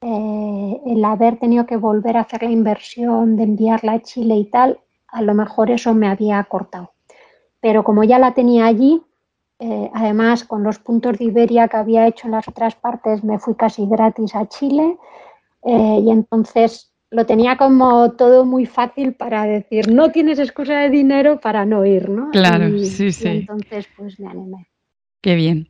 eh, 0.00 0.80
el 0.86 1.04
haber 1.04 1.38
tenido 1.38 1.66
que 1.66 1.76
volver 1.76 2.16
a 2.16 2.20
hacer 2.20 2.42
la 2.42 2.50
inversión 2.50 3.36
de 3.36 3.44
enviarla 3.44 3.92
a 3.92 4.02
Chile 4.02 4.36
y 4.36 4.44
tal, 4.50 4.80
a 5.08 5.22
lo 5.22 5.34
mejor 5.34 5.70
eso 5.70 5.94
me 5.94 6.08
había 6.08 6.42
cortado. 6.44 6.92
Pero 7.60 7.84
como 7.84 8.04
ya 8.04 8.18
la 8.18 8.34
tenía 8.34 8.66
allí, 8.66 9.02
eh, 9.58 9.90
además 9.94 10.44
con 10.44 10.62
los 10.62 10.78
puntos 10.78 11.18
de 11.18 11.24
Iberia 11.24 11.68
que 11.68 11.76
había 11.78 12.06
hecho 12.06 12.26
en 12.26 12.32
las 12.32 12.46
otras 12.48 12.74
partes, 12.74 13.24
me 13.24 13.38
fui 13.38 13.54
casi 13.54 13.86
gratis 13.86 14.34
a 14.34 14.46
Chile 14.46 14.98
eh, 15.62 16.00
y 16.02 16.10
entonces 16.10 16.92
lo 17.10 17.26
tenía 17.26 17.56
como 17.56 18.12
todo 18.12 18.44
muy 18.44 18.66
fácil 18.66 19.14
para 19.14 19.44
decir, 19.44 19.90
no 19.92 20.10
tienes 20.10 20.38
excusa 20.38 20.80
de 20.80 20.90
dinero 20.90 21.40
para 21.40 21.64
no 21.64 21.84
ir, 21.86 22.08
¿no? 22.08 22.30
Claro, 22.30 22.78
sí, 22.78 23.12
sí. 23.12 23.28
entonces, 23.28 23.88
pues 23.96 24.18
me 24.18 24.28
animé. 24.28 24.66
Qué 25.22 25.34
bien. 25.34 25.68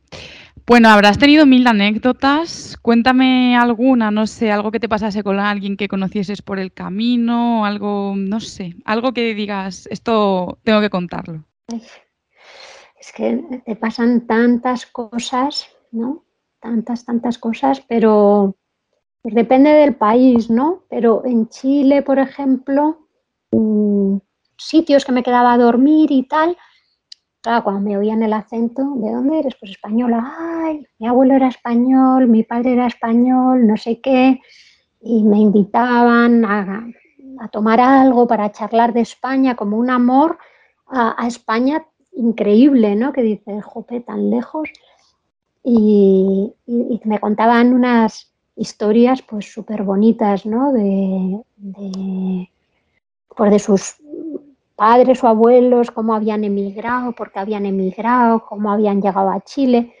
Bueno, 0.65 0.89
habrás 0.89 1.17
tenido 1.17 1.45
mil 1.45 1.65
anécdotas. 1.65 2.77
Cuéntame 2.81 3.55
alguna, 3.55 4.11
no 4.11 4.27
sé, 4.27 4.51
algo 4.51 4.69
que 4.69 4.81
te 4.81 4.89
pasase 4.89 5.23
con 5.23 5.39
alguien 5.39 5.77
que 5.77 5.87
conocieses 5.87 6.41
por 6.41 6.59
el 6.59 6.73
camino, 6.73 7.65
algo, 7.65 8.13
no 8.17 8.41
sé, 8.41 8.75
algo 8.83 9.13
que 9.13 9.33
digas, 9.33 9.87
esto 9.89 10.59
tengo 10.63 10.81
que 10.81 10.89
contarlo. 10.89 11.45
Es 12.99 13.13
que 13.15 13.61
te 13.65 13.75
pasan 13.77 14.27
tantas 14.27 14.85
cosas, 14.85 15.69
¿no? 15.91 16.25
Tantas, 16.59 17.05
tantas 17.05 17.37
cosas, 17.37 17.81
pero 17.87 18.57
pues 19.27 19.35
depende 19.35 19.71
del 19.71 19.93
país, 19.93 20.49
¿no? 20.49 20.83
Pero 20.89 21.21
en 21.25 21.49
Chile, 21.49 22.01
por 22.01 22.17
ejemplo, 22.17 23.07
mm, 23.51 24.19
sitios 24.55 25.03
que 25.03 25.11
me 25.11 25.21
quedaba 25.21 25.51
a 25.51 25.57
dormir 25.57 26.13
y 26.13 26.23
tal. 26.23 26.55
Cuando 27.43 27.81
me 27.81 27.97
oían 27.97 28.23
el 28.23 28.31
acento, 28.31 28.83
¿de 28.95 29.11
dónde 29.11 29.39
eres? 29.39 29.55
Pues 29.59 29.71
española. 29.71 30.33
Ay, 30.63 30.87
mi 30.97 31.07
abuelo 31.07 31.33
era 31.33 31.49
español, 31.49 32.27
mi 32.27 32.43
padre 32.43 32.71
era 32.71 32.87
español, 32.87 33.67
no 33.67 33.75
sé 33.75 33.99
qué. 33.99 34.39
Y 35.01 35.23
me 35.23 35.39
invitaban 35.39 36.45
a, 36.45 36.87
tomar 37.51 37.81
algo 37.81 38.27
para 38.27 38.53
charlar 38.53 38.93
de 38.93 39.01
España, 39.01 39.55
como 39.57 39.75
un 39.75 39.89
amor 39.89 40.37
a, 40.85 41.27
España 41.27 41.85
increíble, 42.13 42.95
¿no? 42.95 43.11
Que 43.11 43.23
dice, 43.23 43.61
jope, 43.61 43.99
tan 43.99 44.29
lejos. 44.29 44.69
Y, 45.65 46.53
me 47.03 47.19
contaban 47.19 47.73
unas 47.73 48.36
historias 48.57 49.21
pues 49.21 49.51
súper 49.51 49.83
bonitas, 49.83 50.45
¿no? 50.45 50.73
De, 50.73 51.39
de, 51.57 52.49
pues 53.35 53.51
de 53.51 53.59
sus 53.59 53.95
padres 54.75 55.23
o 55.23 55.27
abuelos, 55.27 55.91
cómo 55.91 56.13
habían 56.13 56.43
emigrado, 56.43 57.13
por 57.13 57.31
qué 57.31 57.39
habían 57.39 57.65
emigrado, 57.65 58.45
cómo 58.45 58.71
habían 58.71 59.01
llegado 59.01 59.29
a 59.29 59.41
Chile. 59.41 59.93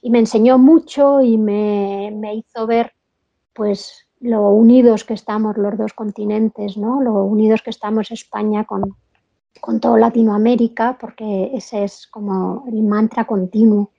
Y 0.00 0.10
me 0.10 0.18
enseñó 0.18 0.58
mucho 0.58 1.22
y 1.22 1.38
me, 1.38 2.34
hizo 2.34 2.66
ver 2.66 2.92
pues 3.52 4.06
lo 4.20 4.50
unidos 4.50 5.04
que 5.04 5.14
estamos 5.14 5.56
los 5.56 5.76
dos 5.76 5.92
continentes, 5.92 6.76
¿no? 6.76 7.02
lo 7.02 7.24
unidos 7.24 7.62
que 7.62 7.70
estamos 7.70 8.10
España 8.10 8.64
con, 8.64 8.96
con 9.60 9.80
todo 9.80 9.96
Latinoamérica, 9.96 10.96
porque 10.98 11.50
ese 11.54 11.84
es 11.84 12.06
como 12.06 12.64
el 12.68 12.82
mantra 12.82 13.26
continuo. 13.26 13.90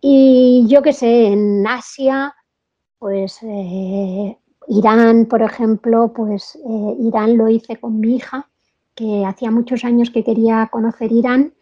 Y 0.00 0.66
yo 0.68 0.82
qué 0.82 0.92
sé, 0.92 1.28
en 1.28 1.66
Asia, 1.66 2.34
pues 2.98 3.38
eh, 3.42 4.36
Irán, 4.68 5.26
por 5.26 5.42
ejemplo, 5.42 6.12
pues 6.14 6.56
eh, 6.56 6.96
Irán 7.00 7.36
lo 7.36 7.48
hice 7.48 7.76
con 7.76 8.00
mi 8.00 8.16
hija 8.16 8.48
que 8.94 9.24
hacía 9.24 9.50
muchos 9.50 9.84
años 9.84 10.10
que 10.10 10.24
quería 10.24 10.68
conocer 10.70 11.12
Irán 11.12 11.52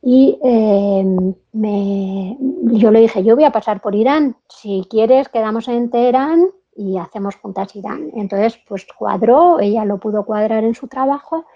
y 0.00 0.38
eh, 0.44 1.04
yo 1.52 2.90
le 2.90 3.00
dije, 3.00 3.24
yo 3.24 3.34
voy 3.34 3.44
a 3.44 3.50
pasar 3.50 3.80
por 3.80 3.94
Irán, 3.94 4.36
si 4.48 4.84
quieres 4.88 5.28
quedamos 5.28 5.66
en 5.68 5.90
Teherán 5.90 6.46
y 6.76 6.96
hacemos 6.98 7.34
juntas 7.36 7.74
Irán. 7.74 8.10
Entonces, 8.14 8.60
pues 8.68 8.86
cuadró, 8.96 9.58
ella 9.58 9.84
lo 9.84 9.98
pudo 9.98 10.24
cuadrar 10.24 10.62
en 10.62 10.74
su 10.74 10.86
trabajo 10.86 11.46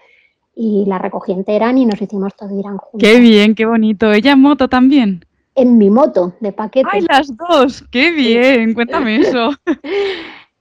y 0.55 0.83
la 0.85 0.99
recogí 0.99 1.31
en 1.31 1.45
Teherán 1.45 1.77
y 1.77 1.85
nos 1.85 2.01
hicimos 2.01 2.35
todo 2.35 2.57
Irán 2.57 2.77
juntos. 2.77 3.09
Qué 3.09 3.19
bien, 3.19 3.55
qué 3.55 3.65
bonito. 3.65 4.11
¿Ella 4.11 4.33
en 4.33 4.41
moto 4.41 4.67
también? 4.67 5.25
En 5.55 5.77
mi 5.77 5.89
moto, 5.89 6.33
de 6.39 6.51
paquete. 6.51 6.89
¡Ay, 6.91 7.01
las 7.01 7.35
dos! 7.37 7.83
¡Qué 7.91 8.11
bien! 8.11 8.73
Cuéntame 8.73 9.17
eso. 9.21 9.51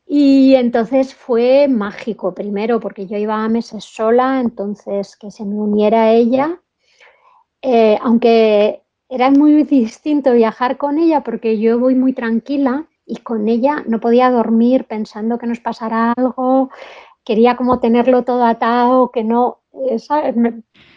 Y 0.06 0.54
entonces 0.56 1.14
fue 1.14 1.68
mágico, 1.68 2.34
primero 2.34 2.80
porque 2.80 3.06
yo 3.06 3.16
iba 3.16 3.42
a 3.42 3.48
meses 3.48 3.84
sola, 3.84 4.40
entonces 4.40 5.16
que 5.16 5.30
se 5.30 5.44
me 5.44 5.54
uniera 5.54 6.02
a 6.02 6.12
ella, 6.12 6.60
eh, 7.62 7.98
aunque 8.02 8.82
era 9.08 9.30
muy 9.30 9.62
distinto 9.64 10.32
viajar 10.32 10.76
con 10.76 10.98
ella 10.98 11.22
porque 11.22 11.58
yo 11.58 11.78
voy 11.78 11.94
muy 11.94 12.12
tranquila 12.12 12.86
y 13.06 13.16
con 13.16 13.48
ella 13.48 13.82
no 13.86 14.00
podía 14.00 14.30
dormir 14.30 14.84
pensando 14.84 15.38
que 15.38 15.46
nos 15.46 15.60
pasara 15.60 16.12
algo, 16.12 16.70
quería 17.24 17.56
como 17.56 17.80
tenerlo 17.80 18.22
todo 18.22 18.44
atado, 18.44 19.10
que 19.10 19.24
no... 19.24 19.60
Esa, 19.88 20.34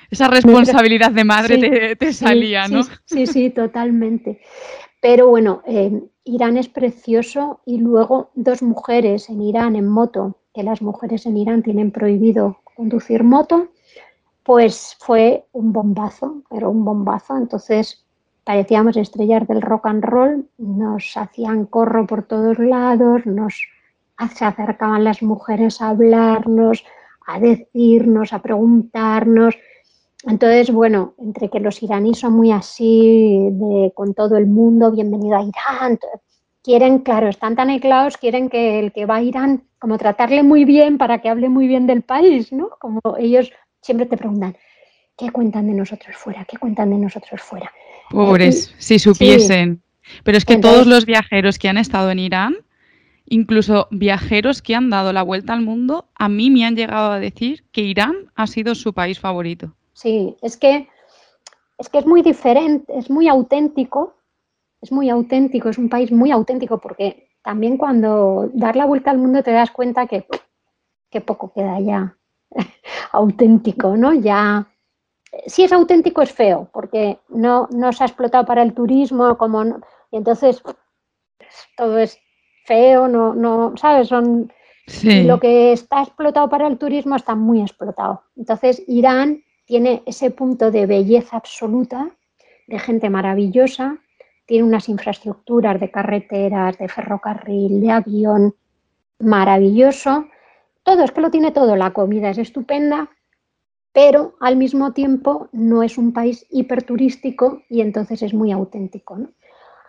esa 0.09 0.27
responsabilidad 0.27 1.11
de 1.11 1.23
madre 1.23 1.95
te, 1.95 2.13
salía, 2.13 2.67
¿no? 2.67 2.83
Sí, 3.05 3.27
sí, 3.27 3.49
totalmente. 3.49 4.41
Pero 5.01 5.27
bueno, 5.27 5.61
eh, 5.65 6.01
Irán 6.23 6.57
es 6.57 6.67
precioso 6.67 7.61
y 7.65 7.77
luego 7.77 8.31
dos 8.35 8.61
mujeres 8.63 9.29
en 9.29 9.41
Irán 9.41 9.75
en 9.75 9.87
moto, 9.87 10.39
que 10.53 10.63
las 10.63 10.81
mujeres 10.81 11.25
en 11.25 11.37
Irán 11.37 11.63
tienen 11.63 11.91
prohibido 11.91 12.59
conducir 12.75 13.23
moto, 13.23 13.69
pues 14.43 14.95
fue 14.99 15.45
un 15.51 15.73
bombazo, 15.73 16.41
pero 16.49 16.69
un 16.69 16.85
bombazo. 16.85 17.37
Entonces 17.37 18.05
parecíamos 18.43 18.97
estrellas 18.97 19.47
del 19.47 19.61
rock 19.61 19.87
and 19.87 20.03
roll, 20.03 20.47
nos 20.57 21.15
hacían 21.15 21.65
corro 21.65 22.05
por 22.07 22.23
todos 22.23 22.59
lados, 22.59 23.25
nos 23.25 23.67
se 24.33 24.45
acercaban 24.45 25.03
las 25.03 25.21
mujeres 25.21 25.81
a 25.81 25.89
hablarnos, 25.89 26.85
a 27.27 27.39
decirnos, 27.39 28.33
a 28.33 28.41
preguntarnos. 28.41 29.55
Entonces, 30.27 30.71
bueno, 30.71 31.13
entre 31.19 31.49
que 31.49 31.59
los 31.59 31.81
iraníes 31.83 32.19
son 32.19 32.33
muy 32.33 32.51
así, 32.51 33.49
de, 33.51 33.91
con 33.93 34.13
todo 34.13 34.37
el 34.37 34.47
mundo, 34.47 34.91
bienvenido 34.91 35.37
a 35.37 35.43
Irán, 35.43 35.99
quieren, 36.63 36.99
claro, 36.99 37.27
están 37.27 37.55
tan 37.55 37.69
aislados, 37.69 38.17
quieren 38.17 38.49
que 38.49 38.79
el 38.79 38.91
que 38.91 39.05
va 39.05 39.17
a 39.17 39.21
Irán, 39.21 39.63
como 39.77 39.99
tratarle 39.99 40.41
muy 40.41 40.65
bien 40.65 40.97
para 40.97 41.19
que 41.21 41.29
hable 41.29 41.47
muy 41.47 41.67
bien 41.67 41.85
del 41.85 42.01
país, 42.01 42.51
¿no? 42.51 42.69
Como 42.79 43.01
ellos 43.19 43.51
siempre 43.81 44.07
te 44.07 44.17
preguntan, 44.17 44.57
¿qué 45.15 45.29
cuentan 45.29 45.67
de 45.67 45.73
nosotros 45.73 46.15
fuera? 46.15 46.43
¿Qué 46.45 46.57
cuentan 46.57 46.89
de 46.89 46.97
nosotros 46.97 47.39
fuera? 47.41 47.71
Pobres, 48.09 48.73
si 48.79 48.97
supiesen. 48.97 49.83
Pero 50.23 50.37
es 50.37 50.45
que 50.45 50.57
todos 50.57 50.87
los 50.87 51.05
viajeros 51.05 51.59
que 51.59 51.69
han 51.69 51.77
estado 51.77 52.09
en 52.09 52.19
Irán, 52.19 52.55
incluso 53.27 53.87
viajeros 53.91 54.63
que 54.63 54.75
han 54.75 54.89
dado 54.89 55.13
la 55.13 55.21
vuelta 55.21 55.53
al 55.53 55.61
mundo, 55.61 56.07
a 56.15 56.29
mí 56.29 56.49
me 56.49 56.65
han 56.65 56.75
llegado 56.75 57.11
a 57.11 57.19
decir 57.19 57.63
que 57.71 57.81
Irán 57.81 58.31
ha 58.35 58.47
sido 58.47 58.73
su 58.73 58.93
país 58.93 59.19
favorito. 59.19 59.75
Sí, 59.95 60.35
es 60.41 60.57
que 60.57 60.89
es 61.77 61.89
que 61.89 61.99
es 61.99 62.05
muy 62.05 62.21
diferente, 62.21 62.97
es 62.97 63.09
muy 63.09 63.29
auténtico, 63.29 64.15
es 64.81 64.91
muy 64.91 65.09
auténtico, 65.09 65.69
es 65.69 65.77
un 65.77 65.89
país 65.89 66.11
muy 66.11 66.31
auténtico 66.31 66.79
porque 66.79 67.29
también 67.41 67.77
cuando 67.77 68.49
dar 68.53 68.75
la 68.75 68.85
vuelta 68.85 69.11
al 69.11 69.19
mundo 69.19 69.41
te 69.41 69.51
das 69.51 69.71
cuenta 69.71 70.05
que, 70.05 70.27
que 71.09 71.21
poco 71.21 71.53
queda 71.53 71.79
ya 71.79 72.17
auténtico, 73.13 73.95
¿no? 73.95 74.13
Ya 74.13 74.67
si 75.47 75.63
es 75.63 75.71
auténtico 75.71 76.21
es 76.21 76.31
feo 76.31 76.69
porque 76.73 77.19
no, 77.29 77.69
no 77.71 77.93
se 77.93 78.03
ha 78.03 78.07
explotado 78.07 78.45
para 78.45 78.63
el 78.63 78.73
turismo 78.73 79.37
como 79.37 79.63
y 80.11 80.17
entonces 80.17 80.61
todo 81.77 81.97
es 81.97 82.19
feo, 82.65 83.07
no, 83.07 83.33
no, 83.33 83.77
¿sabes? 83.77 84.09
Son 84.09 84.51
lo 85.25 85.39
que 85.39 85.71
está 85.71 86.03
explotado 86.03 86.49
para 86.49 86.67
el 86.67 86.77
turismo 86.77 87.15
está 87.15 87.33
muy 87.33 87.61
explotado. 87.61 88.23
Entonces 88.35 88.83
Irán 88.87 89.44
tiene 89.65 90.03
ese 90.05 90.31
punto 90.31 90.71
de 90.71 90.85
belleza 90.85 91.37
absoluta, 91.37 92.11
de 92.67 92.79
gente 92.79 93.09
maravillosa, 93.09 93.99
tiene 94.45 94.63
unas 94.63 94.89
infraestructuras 94.89 95.79
de 95.79 95.91
carreteras, 95.91 96.77
de 96.77 96.87
ferrocarril, 96.87 97.81
de 97.81 97.91
avión, 97.91 98.55
maravilloso. 99.19 100.25
Todo, 100.83 101.03
es 101.03 101.11
que 101.11 101.21
lo 101.21 101.31
tiene 101.31 101.51
todo, 101.51 101.75
la 101.75 101.93
comida 101.93 102.29
es 102.29 102.37
estupenda, 102.37 103.09
pero 103.91 104.35
al 104.39 104.55
mismo 104.55 104.93
tiempo 104.93 105.49
no 105.51 105.81
es 105.81 105.97
un 105.97 106.13
país 106.13 106.45
hiperturístico 106.51 107.63
y 107.69 107.81
entonces 107.81 108.21
es 108.21 108.33
muy 108.33 108.51
auténtico, 108.51 109.17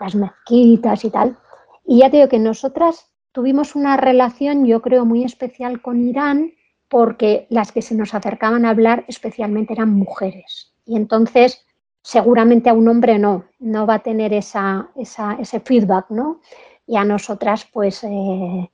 Las 0.00 0.14
mezquitas 0.14 1.04
y 1.04 1.10
tal. 1.10 1.38
Y 1.84 1.98
ya 2.00 2.10
te 2.10 2.16
digo 2.16 2.28
que 2.28 2.38
nosotras 2.38 3.10
tuvimos 3.32 3.74
una 3.74 3.96
relación, 3.96 4.64
yo 4.64 4.80
creo, 4.80 5.04
muy 5.04 5.24
especial 5.24 5.82
con 5.82 6.00
Irán, 6.00 6.52
porque 6.88 7.46
las 7.50 7.72
que 7.72 7.82
se 7.82 7.94
nos 7.94 8.14
acercaban 8.14 8.64
a 8.64 8.70
hablar 8.70 9.04
especialmente 9.08 9.72
eran 9.72 9.90
mujeres. 9.90 10.72
Y 10.84 10.96
entonces 10.96 11.66
seguramente 12.06 12.70
a 12.70 12.74
un 12.74 12.86
hombre 12.86 13.18
no, 13.18 13.46
no 13.58 13.84
va 13.84 13.94
a 13.94 14.02
tener 14.02 14.32
esa, 14.32 14.90
ese 14.94 15.58
feedback, 15.58 16.06
¿no? 16.10 16.40
Y 16.86 16.96
a 16.96 17.04
nosotras, 17.04 17.66
pues, 17.72 18.04
eh, 18.04 18.70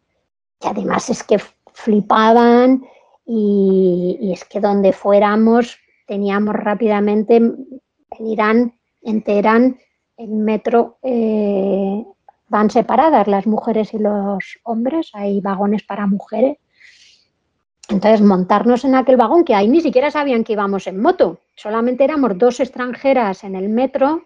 además 0.61 1.09
es 1.09 1.23
que 1.23 1.39
flipaban 1.73 2.85
y, 3.25 4.33
es 4.35 4.45
que 4.45 4.61
donde 4.61 4.93
fuéramos 4.93 5.79
teníamos 6.07 6.55
rápidamente, 6.55 7.37
en 7.37 8.27
Irán, 8.27 8.75
en 9.01 9.23
Teherán, 9.23 9.79
en 10.19 10.45
metro 10.45 10.99
eh, 11.03 12.05
van 12.49 12.69
separadas 12.69 13.29
las 13.29 13.47
mujeres 13.47 13.95
y 13.95 13.99
los 13.99 14.59
hombres, 14.65 15.11
hay 15.15 15.41
vagones 15.41 15.85
para 15.85 16.07
mujeres 16.07 16.59
entonces, 17.89 18.20
montarnos 18.22 18.85
en 18.85 18.95
aquel 18.95 19.16
vagón, 19.16 19.45
que 19.45 19.55
ahí 19.55 19.68
ni 19.68 19.80
siquiera 19.80 20.11
sabían 20.11 20.45
que 20.45 20.55
íbamos 20.55 20.87
en 20.87 21.01
moto, 21.01 21.39
solamente 21.57 22.05
éramos 22.05 22.39
dos 22.39 22.61
extranjeras 22.61 23.45
en 23.45 23.57
el 23.57 23.68
metro, 23.68 24.22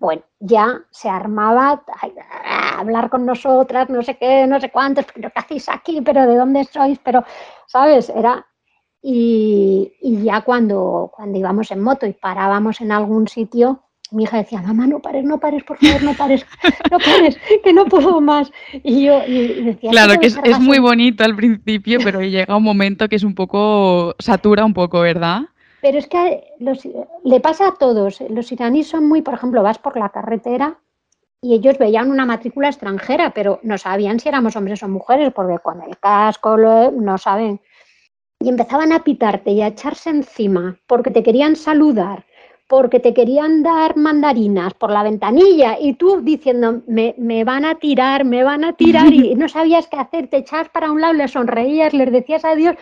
bueno, 0.00 0.22
ya 0.40 0.80
se 0.90 1.08
armaba 1.08 1.84
a 2.44 2.78
hablar 2.80 3.10
con 3.10 3.26
nosotras, 3.26 3.90
no 3.90 4.02
sé 4.02 4.16
qué, 4.16 4.46
no 4.46 4.58
sé 4.60 4.70
cuántos, 4.70 5.04
pero 5.12 5.30
¿qué 5.30 5.38
hacéis 5.38 5.68
aquí? 5.68 6.00
¿Pero 6.00 6.26
de 6.26 6.36
dónde 6.36 6.64
sois? 6.64 6.98
Pero, 7.04 7.24
¿sabes? 7.66 8.08
Era... 8.08 8.46
Y, 9.06 9.92
y 10.00 10.22
ya 10.22 10.40
cuando, 10.40 11.12
cuando 11.14 11.38
íbamos 11.38 11.70
en 11.70 11.82
moto 11.82 12.06
y 12.06 12.14
parábamos 12.14 12.80
en 12.80 12.90
algún 12.90 13.28
sitio, 13.28 13.83
mi 14.14 14.24
hija 14.24 14.38
decía, 14.38 14.62
mamá, 14.62 14.86
no 14.86 15.00
pares, 15.00 15.24
no 15.24 15.38
pares, 15.38 15.62
por 15.64 15.78
favor, 15.78 16.02
no 16.02 16.14
pares, 16.14 16.46
no 16.90 16.98
pares, 16.98 17.38
que 17.62 17.72
no 17.72 17.84
puedo 17.86 18.20
más. 18.20 18.50
Y 18.82 19.04
yo 19.04 19.20
decía, 19.20 19.90
claro, 19.90 20.18
que 20.20 20.28
es, 20.28 20.60
muy 20.60 20.78
bonito 20.78 21.24
al 21.24 21.36
principio, 21.36 21.98
pero 22.02 22.22
llega 22.22 22.56
un 22.56 22.62
momento 22.62 23.08
que 23.08 23.16
es 23.16 23.24
un 23.24 23.34
poco, 23.34 24.14
satura 24.18 24.64
un 24.64 24.74
poco, 24.74 25.00
¿verdad? 25.00 25.42
Pero 25.82 25.98
es 25.98 26.06
que 26.06 26.44
le 27.24 27.40
pasa 27.40 27.68
a 27.68 27.74
todos. 27.74 28.22
Los 28.30 28.50
iraníes 28.52 28.88
son 28.88 29.06
muy, 29.06 29.20
por 29.20 29.34
ejemplo, 29.34 29.62
vas 29.62 29.78
por 29.78 29.98
la 29.98 30.08
carretera 30.08 30.78
y 31.42 31.52
ellos 31.52 31.76
veían 31.76 32.10
una 32.10 32.24
matrícula 32.24 32.68
extranjera, 32.68 33.34
pero 33.34 33.60
no 33.62 33.76
sabían 33.76 34.18
si 34.18 34.30
éramos 34.30 34.56
hombres 34.56 34.82
o 34.82 34.88
mujeres, 34.88 35.30
porque 35.34 35.58
con 35.58 35.82
el 35.82 35.98
casco 35.98 36.56
no 36.56 37.18
saben. 37.18 37.60
y 38.40 38.48
empezaban 38.48 38.92
a 38.92 39.04
pitarte 39.04 39.50
y 39.50 39.60
a 39.60 39.68
echarse 39.68 40.10
encima 40.10 40.78
porque 40.86 41.10
te 41.10 41.22
querían 41.22 41.54
saludar, 41.54 42.24
porque 42.66 42.98
te 42.98 43.12
querían 43.12 43.62
dar 43.62 43.96
mandarinas 43.96 44.72
por 44.74 44.90
la 44.90 45.02
ventanilla 45.02 45.76
y 45.78 45.94
tú 45.94 46.20
diciendo, 46.22 46.82
me, 46.86 47.44
van 47.44 47.64
a 47.64 47.74
tirar, 47.76 48.24
me 48.24 48.42
van 48.42 48.64
a 48.64 48.72
tirar 48.72 49.12
y 49.12 49.34
no 49.36 49.48
sabías 49.48 49.86
qué 49.88 49.98
hacer, 49.98 50.28
te 50.28 50.38
echas 50.38 50.68
para 50.70 50.90
un 50.90 51.00
lado, 51.00 51.12
les 51.12 51.32
sonreías, 51.32 51.92
les 51.92 52.10
decías 52.10 52.44
adiós, 52.44 52.76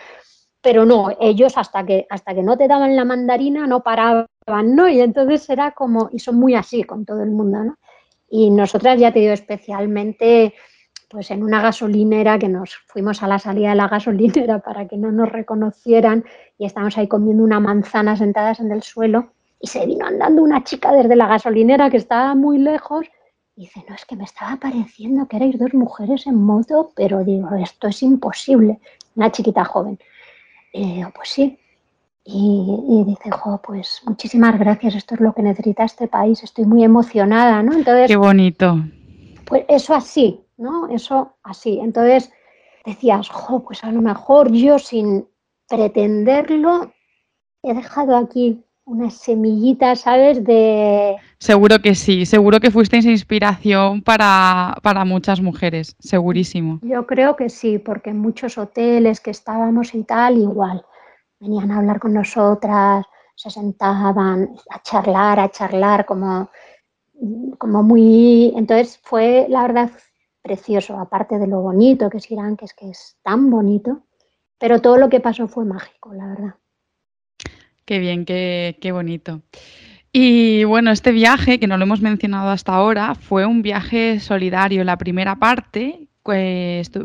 pero 0.61 0.85
no, 0.85 1.09
ellos 1.19 1.57
hasta 1.57 1.85
que, 1.85 2.07
hasta 2.09 2.33
que 2.33 2.43
no 2.43 2.57
te 2.57 2.67
daban 2.67 2.95
la 2.95 3.03
mandarina 3.03 3.67
no 3.67 3.83
paraban, 3.83 4.27
¿no? 4.47 4.87
Y 4.87 5.01
entonces 5.01 5.49
era 5.49 5.71
como, 5.71 6.09
y 6.13 6.19
son 6.19 6.35
muy 6.35 6.55
así 6.55 6.83
con 6.83 7.05
todo 7.05 7.21
el 7.21 7.31
mundo, 7.31 7.63
¿no? 7.63 7.77
Y 8.29 8.49
nosotras, 8.49 8.99
ya 8.99 9.11
te 9.11 9.19
digo, 9.19 9.33
especialmente 9.33 10.53
pues 11.09 11.29
en 11.29 11.43
una 11.43 11.61
gasolinera 11.61 12.39
que 12.39 12.49
nos 12.49 12.73
fuimos 12.87 13.21
a 13.21 13.27
la 13.27 13.37
salida 13.37 13.69
de 13.69 13.75
la 13.75 13.87
gasolinera 13.87 14.59
para 14.59 14.87
que 14.87 14.97
no 14.97 15.11
nos 15.11 15.31
reconocieran 15.31 16.25
y 16.57 16.65
estábamos 16.65 16.97
ahí 16.97 17.07
comiendo 17.07 17.43
una 17.43 17.59
manzana 17.59 18.17
sentadas 18.17 18.59
en 18.59 18.71
el 18.71 18.81
suelo 18.81 19.33
y 19.63 19.67
se 19.67 19.85
vino 19.85 20.05
andando 20.05 20.43
una 20.43 20.61
chica 20.65 20.91
desde 20.91 21.15
la 21.15 21.25
gasolinera 21.25 21.89
que 21.89 21.95
estaba 21.95 22.35
muy 22.35 22.57
lejos 22.57 23.05
y 23.55 23.61
dice, 23.61 23.81
no, 23.87 23.95
es 23.95 24.03
que 24.03 24.17
me 24.17 24.25
estaba 24.25 24.57
pareciendo 24.57 25.25
que 25.25 25.37
erais 25.37 25.57
dos 25.57 25.73
mujeres 25.73 26.27
en 26.27 26.35
moto, 26.35 26.91
pero 26.97 27.23
digo, 27.23 27.47
esto 27.55 27.87
es 27.87 28.03
imposible. 28.03 28.81
Una 29.15 29.31
chiquita 29.31 29.63
joven. 29.63 29.97
Y 30.73 30.95
digo, 30.95 31.11
pues 31.15 31.29
sí. 31.29 31.57
Y, 32.25 33.03
dice, 33.05 33.31
jo, 33.31 33.61
pues 33.61 34.01
muchísimas 34.05 34.59
gracias, 34.59 34.95
esto 34.95 35.15
es 35.15 35.21
lo 35.21 35.33
que 35.33 35.41
necesita 35.41 35.85
este 35.85 36.07
país, 36.07 36.43
estoy 36.43 36.65
muy 36.65 36.83
emocionada, 36.83 37.63
¿no? 37.63 37.71
Entonces, 37.71 38.07
Qué 38.07 38.17
bonito. 38.17 38.83
Pues 39.45 39.63
eso 39.69 39.95
así, 39.95 40.41
¿no? 40.57 40.89
Eso 40.89 41.35
así. 41.41 41.79
Entonces 41.79 42.29
decías, 42.85 43.29
jo, 43.29 43.63
pues 43.63 43.81
a 43.85 43.91
lo 43.93 44.01
mejor 44.01 44.51
yo 44.51 44.77
sin 44.77 45.25
pretenderlo 45.69 46.91
he 47.61 47.73
dejado 47.73 48.17
aquí 48.17 48.61
una 48.85 49.09
semillita, 49.09 49.95
¿sabes? 49.95 50.43
De... 50.43 51.15
Seguro 51.39 51.79
que 51.79 51.95
sí, 51.95 52.25
seguro 52.25 52.59
que 52.59 52.71
fuisteis 52.71 53.05
inspiración 53.05 54.01
para, 54.01 54.77
para, 54.83 55.05
muchas 55.05 55.41
mujeres, 55.41 55.95
segurísimo. 55.99 56.79
Yo 56.81 57.05
creo 57.07 57.35
que 57.35 57.49
sí, 57.49 57.79
porque 57.79 58.09
en 58.09 58.19
muchos 58.19 58.57
hoteles 58.57 59.19
que 59.21 59.31
estábamos 59.31 59.93
y 59.95 60.03
tal, 60.03 60.37
igual, 60.37 60.85
venían 61.39 61.71
a 61.71 61.77
hablar 61.77 61.99
con 61.99 62.13
nosotras, 62.13 63.05
se 63.35 63.49
sentaban 63.49 64.55
a 64.69 64.81
charlar, 64.81 65.39
a 65.39 65.49
charlar, 65.49 66.05
como, 66.05 66.49
como 67.57 67.83
muy... 67.83 68.53
Entonces 68.55 68.99
fue, 69.01 69.47
la 69.49 69.61
verdad, 69.61 69.91
precioso, 70.41 70.99
aparte 70.99 71.39
de 71.39 71.47
lo 71.47 71.61
bonito 71.61 72.09
que 72.09 72.17
es 72.17 72.29
Irán, 72.29 72.57
que 72.57 72.65
es 72.65 72.73
que 72.73 72.89
es 72.89 73.17
tan 73.23 73.49
bonito, 73.49 74.03
pero 74.59 74.81
todo 74.81 74.97
lo 74.97 75.09
que 75.09 75.21
pasó 75.21 75.47
fue 75.47 75.65
mágico, 75.65 76.13
la 76.13 76.27
verdad. 76.27 76.55
Qué 77.85 77.99
bien, 77.99 78.25
qué, 78.25 78.77
qué 78.81 78.91
bonito. 78.91 79.41
Y 80.11 80.63
bueno, 80.65 80.91
este 80.91 81.11
viaje, 81.11 81.59
que 81.59 81.67
no 81.67 81.77
lo 81.77 81.83
hemos 81.83 82.01
mencionado 82.01 82.49
hasta 82.49 82.73
ahora, 82.73 83.15
fue 83.15 83.45
un 83.45 83.61
viaje 83.61 84.19
solidario. 84.19 84.83
La 84.83 84.97
primera 84.97 85.35
parte, 85.37 86.07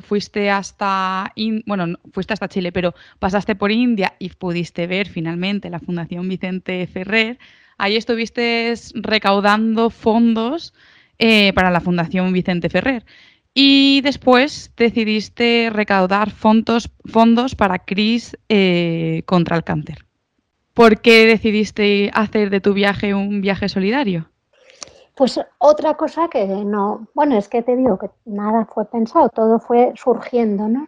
fuiste 0.03 0.51
hasta, 0.51 1.33
bueno, 1.67 1.99
fuiste 2.13 2.35
hasta 2.35 2.49
Chile, 2.49 2.73
pero 2.73 2.95
pasaste 3.19 3.57
por 3.57 3.73
India 3.73 4.15
y 4.19 4.31
pudiste 4.31 4.87
ver 4.87 5.09
finalmente 5.09 5.71
la 5.71 5.81
Fundación 5.81 6.29
Vicente 6.29 6.87
Ferrer. 6.87 7.39
Ahí 7.79 7.97
estuviste 7.97 8.75
recaudando 8.95 9.91
fondos 9.91 10.75
eh, 11.19 11.53
para 11.55 11.71
la 11.71 11.81
Fundación 11.81 12.33
Vicente 12.33 12.69
Ferrer. 12.69 13.05
Y 13.55 14.03
después 14.03 14.71
decidiste 14.77 15.71
recaudar 15.73 16.31
fondos, 16.31 16.91
fondos 17.05 17.57
para 17.57 17.81
CRIS 17.81 18.37
eh, 18.49 19.23
contra 19.27 19.57
el 19.57 19.65
cáncer. 19.65 20.08
¿Por 20.79 21.01
qué 21.01 21.27
decidiste 21.27 22.09
hacer 22.15 22.51
de 22.51 22.61
tu 22.61 22.73
viaje 22.73 23.13
un 23.13 23.41
viaje 23.41 23.69
solidario? 23.69 24.31
Pues 25.17 25.41
otra 25.59 25.95
cosa 25.95 26.29
que 26.29 26.47
no, 26.47 27.09
bueno, 27.15 27.37
es 27.37 27.49
que 27.49 27.65
te 27.65 27.75
digo 27.75 27.99
que 27.99 28.11
nada 28.27 28.65
fue 28.73 28.85
pensado, 28.85 29.29
todo 29.29 29.59
fue 29.59 29.93
surgiendo, 29.97 30.69
¿no? 30.69 30.87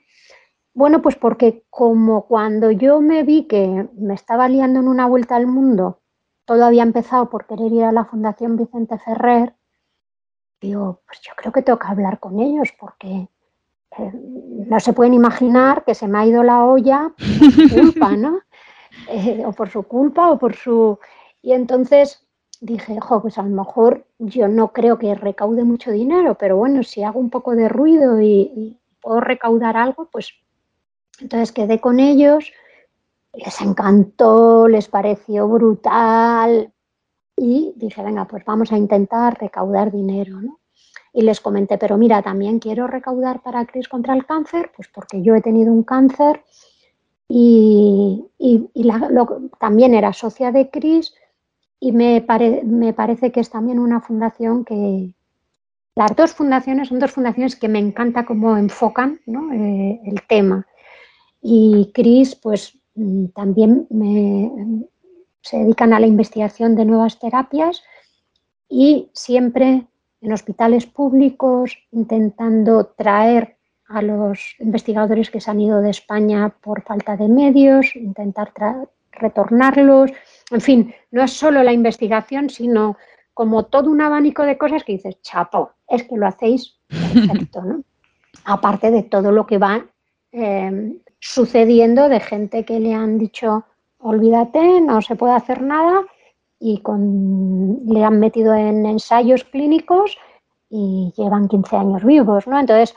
Bueno, 0.75 1.03
pues 1.03 1.17
porque 1.17 1.65
como 1.71 2.27
cuando 2.27 2.71
yo 2.71 3.01
me 3.01 3.25
vi 3.25 3.49
que 3.49 3.89
me 3.99 4.15
estaba 4.15 4.49
liando 4.49 4.79
en 4.79 4.87
una 4.87 5.09
vuelta 5.09 5.35
al 5.35 5.49
mundo, 5.49 5.99
todo 6.45 6.65
había 6.65 6.85
empezado 6.85 7.29
por 7.29 7.49
querer 7.49 7.73
ir 7.73 7.83
a 7.83 7.91
la 7.91 8.05
Fundación 8.05 8.57
Vicente 8.57 8.97
Ferrer, 8.97 9.57
digo, 10.61 11.01
pues 11.05 11.21
yo 11.21 11.33
creo 11.35 11.51
que 11.51 11.63
tengo 11.63 11.81
que 11.81 11.89
hablar 11.89 12.21
con 12.21 12.39
ellos 12.39 12.69
porque 12.79 13.29
eh, 13.99 14.13
no 14.69 14.79
se 14.79 14.93
pueden 14.93 15.15
imaginar 15.15 15.83
que 15.83 15.97
se 15.97 16.07
me 16.07 16.21
ha 16.21 16.27
ido 16.27 16.45
la 16.45 16.65
olla 16.65 17.13
por 17.73 17.81
culpa, 17.81 18.17
¿no? 18.17 18.39
Eh, 19.09 19.43
o 19.45 19.53
por 19.53 19.71
su 19.71 19.83
culpa 19.85 20.31
o 20.31 20.39
por 20.39 20.55
su... 20.55 20.99
Y 21.43 21.53
entonces 21.53 22.27
dije, 22.61 23.01
jo, 23.01 23.23
pues 23.23 23.39
a 23.39 23.43
lo 23.43 23.49
mejor 23.49 24.07
yo 24.19 24.49
no 24.49 24.73
creo 24.73 24.99
que 24.99 25.15
recaude 25.15 25.65
mucho 25.65 25.91
dinero, 25.91 26.37
pero 26.37 26.57
bueno, 26.57 26.83
si 26.83 27.03
hago 27.03 27.19
un 27.19 27.31
poco 27.31 27.57
de 27.57 27.69
ruido 27.69 28.21
y 28.21 28.79
puedo 29.01 29.21
recaudar 29.21 29.77
algo, 29.77 30.09
pues 30.13 30.35
entonces 31.21 31.53
quedé 31.53 31.81
con 31.81 32.01
ellos, 32.01 32.53
les 33.33 33.61
encantó, 33.63 34.69
les 34.69 34.89
pareció 34.89 35.49
brutal, 35.49 36.73
y 37.43 37.73
dije, 37.77 38.03
venga, 38.03 38.27
pues 38.27 38.45
vamos 38.45 38.71
a 38.71 38.77
intentar 38.77 39.41
recaudar 39.41 39.91
dinero, 39.91 40.43
¿no? 40.43 40.61
Y 41.15 41.23
les 41.23 41.41
comenté, 41.41 41.79
pero 41.79 41.97
mira, 41.97 42.21
también 42.21 42.59
quiero 42.59 42.87
recaudar 42.87 43.41
para 43.43 43.65
CRIS 43.65 43.89
contra 43.89 44.15
el 44.15 44.27
cáncer, 44.27 44.71
pues 44.77 44.89
porque 44.89 45.23
yo 45.23 45.35
he 45.35 45.41
tenido 45.41 45.73
un 45.73 45.83
cáncer 45.83 46.45
y, 47.33 48.27
también 49.59 49.95
era 49.95 50.13
socia 50.13 50.51
de 50.53 50.71
CRIS 50.71 51.15
y 51.79 51.93
me, 51.93 52.27
me 52.65 52.93
parece 52.93 53.31
que 53.31 53.41
es 53.41 53.51
también 53.51 53.79
una 53.79 54.01
fundación 54.01 54.65
que, 54.65 55.15
las 55.95 56.15
dos 56.17 56.33
fundaciones 56.33 56.89
son 56.89 56.99
dos 56.99 57.11
fundaciones 57.11 57.57
que 57.57 57.69
me 57.69 57.79
encanta 57.79 58.25
cómo 58.25 58.57
enfocan 58.57 59.21
eh, 59.27 60.01
el 60.05 60.23
tema. 60.27 60.67
Y 61.43 61.91
CRIS, 61.93 62.37
pues 62.37 62.79
mm, 62.95 63.27
también 63.35 63.87
se 65.43 65.59
dedican 65.59 65.93
a 65.93 66.01
la 66.01 66.07
investigación 66.07 66.75
de 66.75 66.85
nuevas 66.85 67.19
terapias 67.19 67.83
y 68.69 69.11
siempre 69.13 69.87
en 70.21 70.33
hospitales 70.33 70.87
públicos 70.87 71.77
intentando 71.91 72.87
traer 72.97 73.57
a 73.91 74.03
los 74.03 74.55
investigadores 74.61 75.31
que 75.31 75.41
se 75.41 75.51
han 75.51 75.61
ido 75.61 75.81
de 75.81 75.91
España 75.91 76.55
por 76.61 76.83
falta 76.83 77.17
de 77.17 77.29
medios, 77.29 77.97
intentar 77.97 78.53
retornarlos. 79.11 80.13
En 80.51 80.61
fin, 80.61 80.95
no 81.11 81.23
es 81.23 81.33
solo 81.33 81.63
la 81.63 81.73
investigación, 81.73 82.51
sino 82.51 82.97
como 83.35 83.65
todo 83.65 83.91
un 83.91 84.01
abanico 84.01 84.45
de 84.45 84.57
cosas 84.57 84.85
que 84.85 84.93
dices, 84.93 85.21
chapo, 85.23 85.73
es 85.89 86.05
que 86.05 86.17
lo 86.17 86.27
hacéis 86.27 86.79
perfecto, 86.89 87.63
¿no? 87.63 87.83
Aparte 88.45 88.91
de 88.91 89.03
todo 89.03 89.33
lo 89.33 89.47
que 89.47 89.59
va 89.59 89.85
eh, 90.33 90.97
sucediendo 91.19 92.09
de 92.09 92.21
gente 92.21 92.65
que 92.65 92.79
le 92.79 92.95
han 92.95 93.19
dicho, 93.19 93.65
olvídate, 93.99 94.81
no 94.81 95.03
se 95.03 95.17
puede 95.17 95.35
hacer 95.35 95.63
nada 95.63 96.03
y 96.61 96.79
con, 96.79 97.81
le 97.87 98.05
han 98.05 98.21
metido 98.21 98.55
en 98.55 98.87
ensayos 98.87 99.45
clínicos 99.45 100.17
y 100.69 101.13
llevan 101.17 101.49
15 101.49 101.77
años 101.77 102.05
vivos, 102.05 102.47
¿no? 102.47 102.61
Entonces, 102.61 102.95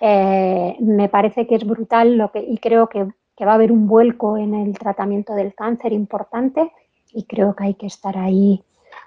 eh, 0.00 0.76
me 0.80 1.08
parece 1.08 1.46
que 1.46 1.56
es 1.56 1.66
brutal 1.66 2.16
lo 2.16 2.30
que, 2.30 2.40
y 2.40 2.58
creo 2.58 2.88
que, 2.88 3.06
que, 3.36 3.44
va 3.44 3.52
a 3.52 3.54
haber 3.54 3.72
un 3.72 3.86
vuelco 3.86 4.36
en 4.36 4.54
el 4.54 4.78
tratamiento 4.78 5.34
del 5.34 5.54
cáncer 5.54 5.92
importante 5.92 6.70
y 7.12 7.24
creo 7.24 7.54
que 7.54 7.64
hay 7.64 7.74
que 7.74 7.86
estar 7.86 8.16
ahí. 8.16 8.62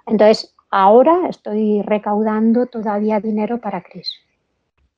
Entonces, 0.05 0.53
ahora 0.69 1.27
estoy 1.29 1.81
recaudando 1.81 2.65
todavía 2.65 3.19
dinero 3.19 3.59
para 3.59 3.81
CRIS. 3.81 4.11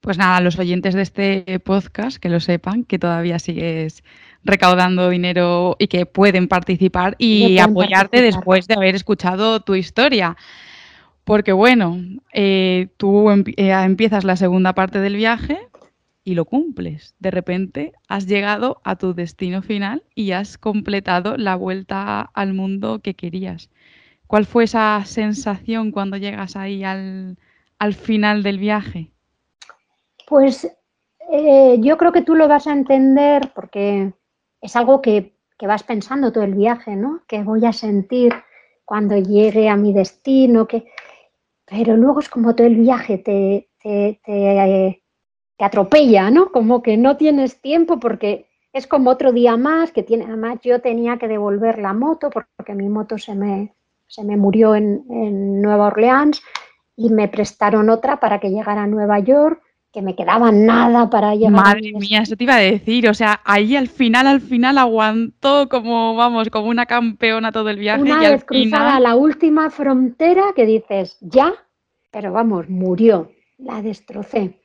Pues 0.04 0.18
nada, 0.18 0.42
los 0.42 0.60
oyentes 0.60 0.96
de 0.96 1.02
este 1.02 1.60
podcast 1.60 2.18
que 2.18 2.28
lo 2.28 2.42
sepan, 2.42 2.84
que 2.84 3.00
todavía 3.00 3.40
sigues 3.40 4.04
recaudando 4.44 5.10
dinero 5.10 5.78
y 5.80 5.88
que 5.88 6.06
pueden 6.06 6.50
participar 6.50 7.16
y 7.18 7.58
apoyarte 7.60 8.22
después 8.22 8.68
de 8.68 8.74
haber 8.74 8.96
escuchado 8.96 9.62
tu 9.62 9.76
historia. 9.76 10.36
Porque 11.24 11.54
bueno, 11.54 11.98
eh, 12.34 12.90
tú 12.98 13.32
eh, 13.32 13.46
empiezas 13.56 14.26
la 14.26 14.36
segunda 14.36 14.74
parte 14.74 15.00
del 15.00 15.16
viaje 15.16 15.58
y 16.24 16.36
lo 16.36 16.46
cumples. 16.46 17.16
De 17.20 17.32
repente 17.32 17.94
has 18.08 18.28
llegado 18.28 18.82
a 18.84 18.96
tu 18.96 19.14
destino 19.14 19.62
final 19.62 20.04
y 20.16 20.32
has 20.32 20.58
completado 20.58 21.38
la 21.38 21.56
vuelta 21.56 22.22
al 22.34 22.54
mundo 22.54 23.00
que 23.00 23.14
querías. 23.14 23.70
¿Cuál 24.28 24.46
fue 24.46 24.64
esa 24.64 25.04
sensación 25.06 25.92
cuando 25.92 26.18
llegas 26.18 26.56
ahí 26.56 26.84
al, 26.84 27.38
al 27.78 27.94
final 27.94 28.42
del 28.44 28.58
viaje? 28.58 29.12
Pues 30.28 30.66
eh, 31.32 31.78
yo 31.80 31.98
creo 31.98 32.12
que 32.12 32.22
tú 32.22 32.36
lo 32.36 32.48
vas 32.48 32.68
a 32.68 32.72
entender 32.72 33.52
porque 33.54 34.14
es 34.62 34.76
algo 34.76 35.02
que, 35.02 35.34
vas 35.66 35.84
pensando 35.84 36.34
todo 36.34 36.44
el 36.44 36.56
viaje, 36.56 36.98
¿no? 36.98 37.22
Que 37.26 37.42
voy 37.42 37.66
a 37.66 37.72
sentir 37.72 38.34
cuando 38.84 39.16
llegue 39.16 39.70
a 39.70 39.78
mi 39.78 39.94
destino, 39.94 40.68
que... 40.68 40.92
pero 41.66 41.96
luego 41.96 42.20
es 42.20 42.28
como 42.28 42.54
todo 42.54 42.68
el 42.68 42.76
viaje 42.76 43.18
te, 43.18 43.70
te, 43.82 45.03
atropella, 45.60 46.30
¿no? 46.32 46.52
Como 46.52 46.82
que 46.82 46.98
no 46.98 47.18
tienes 47.18 47.62
tiempo 47.62 48.00
porque 48.00 48.48
es 48.74 48.88
como 48.88 49.12
otro 49.12 49.32
día 49.32 49.56
más 49.56 49.92
que 49.92 50.04
tiene, 50.04 50.26
además 50.26 50.60
yo 50.64 50.82
tenía 50.82 51.18
que 51.18 51.28
devolver 51.28 51.78
la 51.78 51.94
moto 51.94 52.30
porque 52.30 52.74
mi 52.74 52.90
moto 52.90 53.18
se 53.18 53.36
me, 53.36 53.74
se 54.08 54.24
me 54.24 54.36
murió 54.36 54.76
en, 54.76 55.04
en 55.10 55.62
Nueva 55.62 55.88
Orleans 55.88 56.42
y 56.96 57.10
me 57.10 57.28
prestaron 57.28 57.90
otra 57.90 58.20
para 58.20 58.40
que 58.40 58.50
llegara 58.50 58.84
a 58.84 58.88
Nueva 58.88 59.20
York 59.20 59.62
que 59.94 60.02
me 60.02 60.16
quedaba 60.16 60.52
nada 60.52 61.08
para 61.12 61.36
llegar. 61.36 61.52
Madre 61.52 61.94
mía, 61.94 62.22
eso 62.24 62.36
te 62.36 62.46
iba 62.46 62.56
a 62.56 62.60
decir. 62.60 63.08
O 63.08 63.14
sea, 63.14 63.42
ahí 63.46 63.76
al 63.76 63.88
final, 63.88 64.26
al 64.26 64.42
final 64.42 64.80
aguantó 64.80 65.70
como, 65.70 66.16
vamos, 66.16 66.50
como 66.50 66.68
una 66.68 66.88
campeona 66.88 67.52
todo 67.52 67.70
el 67.70 67.78
viaje. 67.78 68.02
Una 68.02 68.20
vez 68.20 68.44
cruzada 68.44 69.00
la 69.00 69.16
última 69.16 69.70
frontera 69.70 70.46
que 70.56 70.66
dices, 70.66 71.18
ya, 71.22 71.54
pero 72.10 72.34
vamos, 72.34 72.68
murió, 72.70 73.32
la 73.60 73.84
destrocé. 73.84 74.60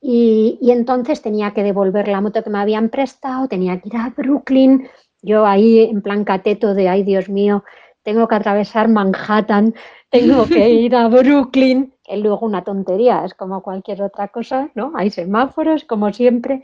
Y, 0.00 0.58
y, 0.62 0.70
entonces 0.70 1.20
tenía 1.20 1.52
que 1.52 1.62
devolver 1.62 2.08
la 2.08 2.20
moto 2.20 2.42
que 2.42 2.50
me 2.50 2.58
habían 2.58 2.88
prestado, 2.88 3.48
tenía 3.48 3.80
que 3.80 3.88
ir 3.88 3.96
a 3.96 4.12
Brooklyn. 4.16 4.88
Yo 5.22 5.46
ahí 5.46 5.80
en 5.80 6.00
plan 6.00 6.24
cateto 6.24 6.74
de, 6.74 6.88
ay 6.88 7.02
Dios 7.02 7.28
mío, 7.28 7.64
tengo 8.02 8.26
que 8.26 8.34
atravesar 8.34 8.88
Manhattan, 8.88 9.74
tengo 10.08 10.46
que 10.46 10.70
ir 10.70 10.96
a 10.96 11.08
Brooklyn 11.08 11.92
es 12.10 12.20
luego 12.20 12.44
una 12.44 12.64
tontería, 12.64 13.24
es 13.24 13.34
como 13.34 13.62
cualquier 13.62 14.02
otra 14.02 14.28
cosa, 14.28 14.68
¿no? 14.74 14.92
Hay 14.96 15.10
semáforos, 15.10 15.84
como 15.84 16.12
siempre, 16.12 16.62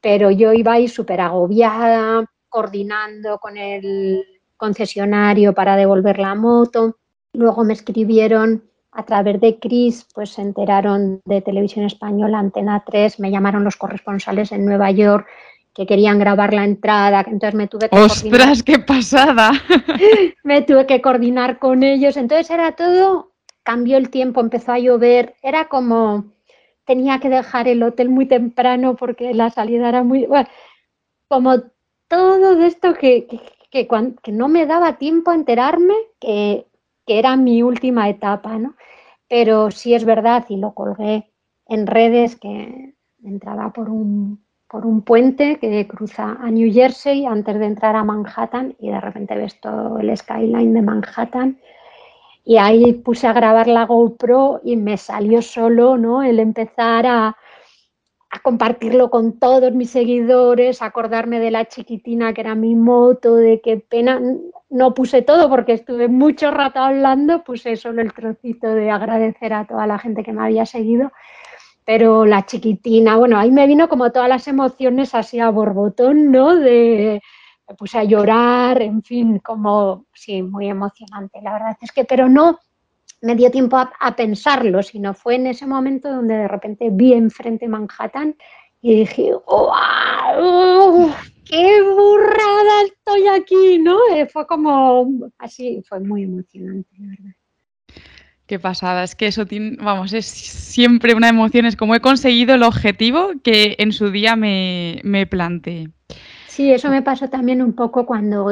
pero 0.00 0.30
yo 0.30 0.52
iba 0.52 0.72
ahí 0.72 0.88
súper 0.88 1.20
agobiada, 1.20 2.24
coordinando 2.48 3.38
con 3.38 3.56
el 3.56 4.24
concesionario 4.56 5.54
para 5.54 5.76
devolver 5.76 6.18
la 6.18 6.34
moto. 6.34 6.96
Luego 7.32 7.62
me 7.62 7.74
escribieron 7.74 8.64
a 8.92 9.04
través 9.04 9.40
de 9.40 9.58
Cris, 9.58 10.06
pues 10.14 10.30
se 10.30 10.42
enteraron 10.42 11.22
de 11.24 11.40
Televisión 11.40 11.86
Española, 11.86 12.38
Antena 12.38 12.82
3, 12.86 13.20
me 13.20 13.30
llamaron 13.30 13.64
los 13.64 13.76
corresponsales 13.76 14.52
en 14.52 14.66
Nueva 14.66 14.90
York 14.90 15.26
que 15.74 15.86
querían 15.86 16.18
grabar 16.18 16.52
la 16.52 16.64
entrada, 16.64 17.24
entonces 17.26 17.54
me 17.54 17.66
tuve 17.66 17.88
que 17.88 17.98
¡Ostras, 17.98 18.62
qué 18.62 18.78
pasada! 18.78 19.52
me 20.44 20.60
tuve 20.60 20.86
que 20.86 21.00
coordinar 21.00 21.58
con 21.58 21.82
ellos, 21.82 22.18
entonces 22.18 22.50
era 22.50 22.72
todo 22.72 23.32
cambió 23.62 23.96
el 23.96 24.10
tiempo, 24.10 24.40
empezó 24.40 24.72
a 24.72 24.78
llover, 24.78 25.34
era 25.42 25.68
como 25.68 26.24
tenía 26.84 27.20
que 27.20 27.30
dejar 27.30 27.68
el 27.68 27.82
hotel 27.82 28.10
muy 28.10 28.26
temprano 28.26 28.96
porque 28.96 29.32
la 29.34 29.50
salida 29.50 29.88
era 29.88 30.02
muy... 30.02 30.26
Bueno, 30.26 30.48
como 31.28 31.62
todo 32.08 32.56
de 32.56 32.66
esto 32.66 32.92
que, 32.94 33.26
que, 33.70 33.88
que, 33.88 34.32
no 34.32 34.48
me 34.48 34.66
daba 34.66 34.98
tiempo 34.98 35.30
a 35.30 35.34
enterarme 35.34 35.94
que, 36.20 36.66
que, 37.06 37.18
era 37.18 37.36
mi 37.36 37.62
última 37.62 38.08
etapa, 38.08 38.58
¿no? 38.58 38.74
Pero 39.28 39.70
sí 39.70 39.94
es 39.94 40.04
verdad, 40.04 40.44
y 40.48 40.56
lo 40.56 40.74
colgué 40.74 41.32
en 41.66 41.86
redes, 41.86 42.36
que 42.36 42.94
entraba 43.24 43.72
por 43.72 43.88
un, 43.88 44.44
por 44.68 44.86
un 44.86 45.02
puente 45.02 45.58
que 45.58 45.86
cruza 45.86 46.36
a 46.40 46.50
New 46.50 46.72
Jersey 46.72 47.26
antes 47.26 47.58
de 47.58 47.66
entrar 47.66 47.94
a 47.94 48.04
Manhattan 48.04 48.74
y 48.78 48.90
de 48.90 49.00
repente 49.00 49.36
ves 49.36 49.60
todo 49.60 49.98
el 49.98 50.16
skyline 50.16 50.72
de 50.74 50.82
Manhattan 50.82 51.58
y 52.44 52.56
ahí 52.56 52.92
puse 52.94 53.26
a 53.26 53.32
grabar 53.32 53.68
la 53.68 53.84
GoPro 53.84 54.60
y 54.64 54.76
me 54.76 54.96
salió 54.96 55.42
solo, 55.42 55.96
¿no? 55.96 56.22
El 56.22 56.40
empezar 56.40 57.06
a, 57.06 57.36
a 58.32 58.38
compartirlo 58.38 59.10
con 59.10 59.38
todos 59.38 59.72
mis 59.72 59.90
seguidores, 59.90 60.80
acordarme 60.80 61.38
de 61.38 61.50
la 61.50 61.66
chiquitina 61.66 62.32
que 62.32 62.40
era 62.40 62.54
mi 62.54 62.74
moto, 62.74 63.36
de 63.36 63.60
qué 63.60 63.76
pena. 63.76 64.20
No 64.70 64.94
puse 64.94 65.20
todo 65.20 65.50
porque 65.50 65.74
estuve 65.74 66.08
mucho 66.08 66.50
rato 66.50 66.80
hablando, 66.80 67.44
puse 67.44 67.76
solo 67.76 68.00
el 68.00 68.14
trocito 68.14 68.68
de 68.68 68.90
agradecer 68.90 69.52
a 69.52 69.66
toda 69.66 69.86
la 69.86 69.98
gente 69.98 70.24
que 70.24 70.32
me 70.32 70.42
había 70.42 70.64
seguido. 70.64 71.12
Pero 71.84 72.24
la 72.24 72.46
chiquitina, 72.46 73.16
bueno, 73.18 73.38
ahí 73.38 73.50
me 73.50 73.66
vino 73.66 73.86
como 73.90 74.10
todas 74.10 74.30
las 74.30 74.48
emociones 74.48 75.14
así 75.14 75.38
a 75.38 75.50
borbotón, 75.50 76.32
¿no? 76.32 76.56
De, 76.56 77.20
me 77.68 77.74
puse 77.74 77.98
a 77.98 78.04
llorar, 78.04 78.80
en 78.80 79.02
fin, 79.02 79.40
como, 79.40 80.06
sí, 80.14 80.42
muy 80.42 80.70
emocionante. 80.70 81.42
La 81.42 81.52
verdad 81.52 81.76
es 81.82 81.92
que, 81.92 82.04
pero 82.04 82.30
no 82.30 82.60
me 83.22 83.36
dio 83.36 83.50
tiempo 83.50 83.76
a, 83.78 84.16
pensarlo, 84.16 84.82
sino 84.82 85.14
fue 85.14 85.36
en 85.36 85.46
ese 85.46 85.66
momento 85.66 86.10
donde 86.10 86.34
de 86.34 86.48
repente 86.48 86.88
vi 86.90 87.14
enfrente 87.14 87.68
Manhattan 87.68 88.36
y 88.80 88.96
dije, 88.96 89.30
¡wow! 89.46 91.12
¡Qué 91.44 91.82
burrada 91.82 92.82
estoy 92.84 93.28
aquí! 93.28 93.78
¿no? 93.78 93.96
Eh, 94.12 94.26
fue 94.26 94.46
como 94.46 95.30
así, 95.38 95.82
fue 95.88 96.00
muy 96.00 96.24
emocionante, 96.24 96.90
la 96.98 97.08
verdad. 97.08 97.32
Qué 98.46 98.58
pasada, 98.58 99.04
es 99.04 99.14
que 99.14 99.28
eso 99.28 99.46
tiene, 99.46 99.76
vamos, 99.80 100.12
es 100.12 100.26
siempre 100.26 101.14
una 101.14 101.28
emoción, 101.28 101.64
es 101.64 101.76
como 101.76 101.94
he 101.94 102.00
conseguido 102.00 102.56
el 102.56 102.64
objetivo 102.64 103.30
que 103.44 103.76
en 103.78 103.92
su 103.92 104.10
día 104.10 104.34
me, 104.34 105.00
me 105.04 105.26
planteé. 105.26 105.90
Sí, 106.48 106.72
eso 106.72 106.90
me 106.90 107.02
pasó 107.02 107.30
también 107.30 107.62
un 107.62 107.72
poco 107.72 108.04
cuando, 108.04 108.50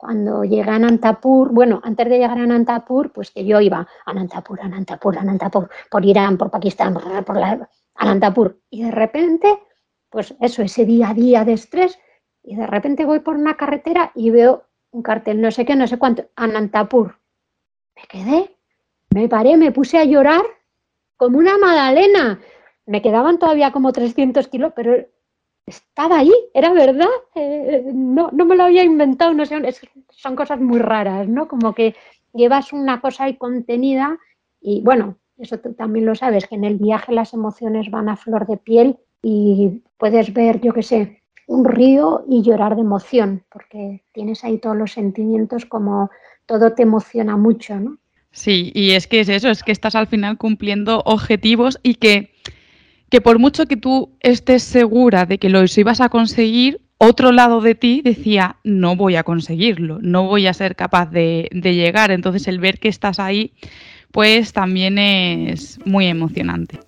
cuando 0.00 0.44
llegué 0.44 0.70
a 0.70 0.78
Nantapur. 0.78 1.52
Bueno, 1.52 1.78
antes 1.84 2.08
de 2.08 2.18
llegar 2.18 2.38
a 2.38 2.46
Nantapur, 2.46 3.12
pues 3.12 3.30
que 3.30 3.44
yo 3.44 3.60
iba 3.60 3.86
a 4.06 4.14
Nantapur, 4.14 4.58
a 4.62 4.66
Nantapur, 4.66 5.18
a 5.18 5.22
Nantapur, 5.22 5.68
por 5.90 6.04
Irán, 6.06 6.38
por 6.38 6.50
Pakistán, 6.50 6.94
por, 7.26 7.36
la, 7.36 7.68
a 7.96 8.04
Nantapur. 8.06 8.58
Y 8.70 8.82
de 8.82 8.90
repente, 8.90 9.58
pues 10.08 10.34
eso, 10.40 10.62
ese 10.62 10.86
día 10.86 11.10
a 11.10 11.14
día 11.14 11.44
de 11.44 11.52
estrés, 11.52 11.98
y 12.42 12.56
de 12.56 12.66
repente 12.66 13.04
voy 13.04 13.20
por 13.20 13.36
una 13.36 13.58
carretera 13.58 14.10
y 14.14 14.30
veo 14.30 14.64
un 14.90 15.02
cartel, 15.02 15.38
no 15.38 15.50
sé 15.50 15.66
qué, 15.66 15.76
no 15.76 15.86
sé 15.86 15.98
cuánto, 15.98 16.24
Anantapur. 16.34 17.18
Me 17.94 18.02
quedé, 18.08 18.56
me 19.10 19.28
paré, 19.28 19.58
me 19.58 19.70
puse 19.70 19.98
a 19.98 20.04
llorar 20.04 20.42
como 21.18 21.36
una 21.36 21.58
magdalena. 21.58 22.40
Me 22.86 23.02
quedaban 23.02 23.38
todavía 23.38 23.70
como 23.70 23.92
300 23.92 24.48
kilos, 24.48 24.72
pero 24.74 24.96
estaba 25.70 26.18
ahí, 26.18 26.32
era 26.52 26.72
verdad, 26.72 27.08
eh, 27.34 27.90
no, 27.92 28.30
no, 28.32 28.44
me 28.44 28.56
lo 28.56 28.64
había 28.64 28.84
inventado, 28.84 29.32
no 29.32 29.46
sé, 29.46 29.56
son 30.10 30.36
cosas 30.36 30.60
muy 30.60 30.78
raras, 30.78 31.26
¿no? 31.28 31.48
Como 31.48 31.74
que 31.74 31.94
llevas 32.34 32.72
una 32.72 33.00
cosa 33.00 33.24
ahí 33.24 33.36
contenida 33.36 34.18
y 34.60 34.82
bueno, 34.82 35.16
eso 35.38 35.58
tú 35.58 35.72
también 35.72 36.06
lo 36.06 36.14
sabes, 36.14 36.46
que 36.46 36.54
en 36.54 36.64
el 36.64 36.76
viaje 36.76 37.12
las 37.12 37.32
emociones 37.32 37.90
van 37.90 38.08
a 38.08 38.16
flor 38.16 38.46
de 38.46 38.56
piel 38.56 38.98
y 39.22 39.82
puedes 39.96 40.32
ver, 40.32 40.60
yo 40.60 40.72
qué 40.72 40.82
sé, 40.82 41.22
un 41.46 41.64
río 41.64 42.24
y 42.28 42.42
llorar 42.42 42.76
de 42.76 42.82
emoción, 42.82 43.42
porque 43.50 44.04
tienes 44.12 44.44
ahí 44.44 44.58
todos 44.58 44.76
los 44.76 44.92
sentimientos 44.92 45.66
como 45.66 46.10
todo 46.46 46.74
te 46.74 46.82
emociona 46.82 47.36
mucho, 47.36 47.78
¿no? 47.80 47.98
Sí, 48.32 48.70
y 48.74 48.92
es 48.92 49.08
que 49.08 49.20
es 49.20 49.28
eso, 49.28 49.48
es 49.48 49.64
que 49.64 49.72
estás 49.72 49.96
al 49.96 50.06
final 50.06 50.38
cumpliendo 50.38 51.02
objetivos 51.04 51.80
y 51.82 51.94
que 51.96 52.29
que 53.10 53.20
por 53.20 53.38
mucho 53.38 53.66
que 53.66 53.76
tú 53.76 54.10
estés 54.20 54.62
segura 54.62 55.26
de 55.26 55.38
que 55.38 55.50
lo 55.50 55.62
ibas 55.76 56.00
a 56.00 56.08
conseguir, 56.08 56.80
otro 56.96 57.32
lado 57.32 57.60
de 57.60 57.74
ti 57.74 58.02
decía, 58.04 58.56
no 58.62 58.94
voy 58.94 59.16
a 59.16 59.24
conseguirlo, 59.24 59.98
no 60.00 60.26
voy 60.26 60.46
a 60.46 60.54
ser 60.54 60.76
capaz 60.76 61.06
de, 61.10 61.48
de 61.50 61.74
llegar. 61.74 62.10
Entonces 62.10 62.46
el 62.46 62.60
ver 62.60 62.78
que 62.78 62.88
estás 62.88 63.18
ahí, 63.18 63.52
pues 64.12 64.52
también 64.52 64.98
es 64.98 65.78
muy 65.84 66.06
emocionante. 66.06 66.78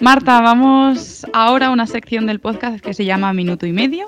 Marta, 0.00 0.40
vamos 0.40 1.26
ahora 1.32 1.66
a 1.66 1.70
una 1.70 1.86
sección 1.86 2.26
del 2.26 2.40
podcast 2.40 2.82
que 2.84 2.94
se 2.94 3.04
llama 3.04 3.32
Minuto 3.32 3.66
y 3.66 3.72
Medio. 3.72 4.06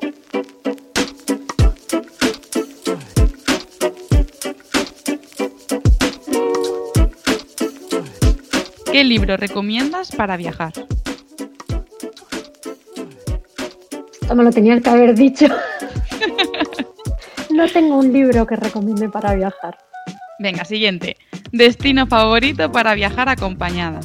¿Qué 8.91 9.05
libro 9.05 9.36
recomiendas 9.36 10.11
para 10.11 10.39
viajar? 10.39 10.72
Esto 14.22 14.34
me 14.34 14.43
lo 14.43 14.51
tenía 14.51 14.80
que 14.80 14.89
haber 14.89 15.14
dicho. 15.14 15.45
no 17.51 17.68
tengo 17.68 17.99
un 17.99 18.12
libro 18.12 18.47
que 18.47 18.57
recomiende 18.57 19.11
para 19.11 19.34
viajar. 19.34 19.76
Venga, 20.39 20.64
siguiente. 20.64 21.18
Destino 21.53 22.07
favorito 22.07 22.72
para 22.72 22.95
viajar 22.95 23.28
acompañada. 23.28 24.01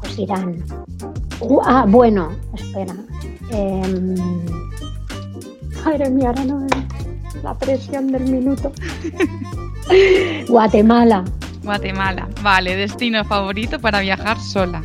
Pues 0.00 0.18
Irán. 0.18 0.62
Uh, 1.40 1.60
ah, 1.64 1.86
bueno, 1.88 2.36
espera. 2.54 2.94
Eh, 3.50 4.14
madre 5.82 6.10
mía, 6.10 6.28
ahora 6.28 6.44
no 6.44 6.66
la 7.42 7.54
presión 7.54 8.12
del 8.12 8.24
minuto. 8.24 8.72
Guatemala. 10.48 11.24
Guatemala. 11.62 12.28
Vale, 12.42 12.76
destino 12.76 13.24
favorito 13.24 13.78
para 13.80 14.00
viajar 14.00 14.38
sola. 14.40 14.82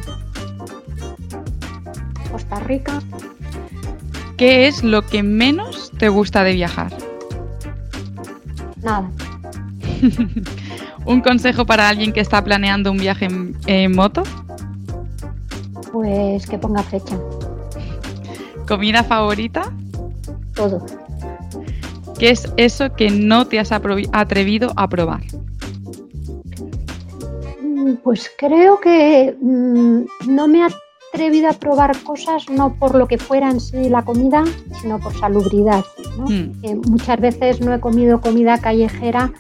Costa 2.32 2.60
Rica. 2.62 3.02
¿Qué 4.38 4.68
es 4.68 4.84
lo 4.84 5.04
que 5.04 5.24
menos 5.24 5.92
te 5.98 6.10
gusta 6.10 6.44
de 6.44 6.54
viajar? 6.54 6.94
Nada. 8.84 9.10
¿Un 11.06 11.22
consejo 11.22 11.66
para 11.66 11.90
alguien 11.90 12.14
que 12.14 12.20
está 12.20 12.44
planeando 12.44 12.92
un 12.92 12.98
viaje 12.98 13.28
en, 13.66 13.96
moto? 13.96 14.24
Pues 15.92 16.46
que 16.46 16.60
ponga 16.60 16.84
fecha. 16.84 17.18
¿Comida 18.68 19.04
favorita? 19.04 19.74
Todo. 20.54 20.86
¿Qué 22.20 22.32
es 22.32 22.52
eso 22.58 22.94
que 22.94 23.12
no 23.12 23.48
te 23.48 23.60
has 23.60 23.72
atrevido 23.72 24.74
a 24.76 24.90
probar? 24.90 25.22
Pues 28.04 28.32
creo 28.38 28.80
que 28.80 29.36
mm, 29.40 30.02
no 30.28 30.48
me 30.48 30.60
he 30.60 30.68
atrevido 31.14 31.50
a 31.50 31.54
probar 31.54 31.96
cosas 32.04 32.50
no 32.50 32.74
por 32.76 32.96
lo 32.96 33.08
que 33.08 33.18
fuera 33.18 33.52
en 33.52 33.60
sí 33.60 33.90
la 33.90 34.04
comida, 34.04 34.44
sino 34.82 35.00
por 35.00 35.14
salubridad. 35.18 35.86
Hmm. 36.18 36.82
muchas 36.90 37.20
veces 37.20 37.62
no 37.62 37.74
he 37.74 37.80
comido 37.80 38.20
comida 38.20 38.58
callejera 38.58 39.32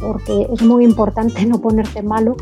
porque 0.00 0.46
es 0.52 0.62
muy 0.62 0.84
importante 0.84 1.44
no 1.46 1.60
ponerte 1.60 2.02
malo 2.02 2.36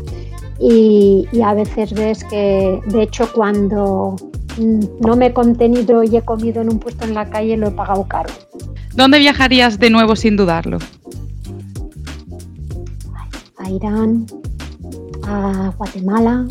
y, 0.59 1.27
a 1.43 1.53
veces 1.53 1.93
ves 1.93 2.23
que, 2.23 2.81
de 2.85 3.03
hecho, 3.03 3.31
cuando 3.31 4.15
mm, 4.57 4.79
no 5.05 5.15
me 5.15 5.27
he 5.27 5.33
contenido 5.33 6.03
y 6.03 6.17
he 6.17 6.21
comido 6.21 6.61
en 6.61 6.69
un 6.69 6.79
puesto 6.79 7.05
en 7.05 7.13
la 7.13 7.29
calle, 7.29 7.57
lo 7.57 7.67
he 7.67 7.71
pagado 7.71 8.07
caro. 8.07 8.29
¿Dónde 8.97 9.19
viajarías 9.19 9.77
de 9.77 9.91
nuevo 9.91 10.15
sin 10.15 10.35
dudarlo? 10.35 10.79
A 13.59 13.69
Irán, 13.69 14.25
a 15.23 15.71
Guatemala, 15.77 16.47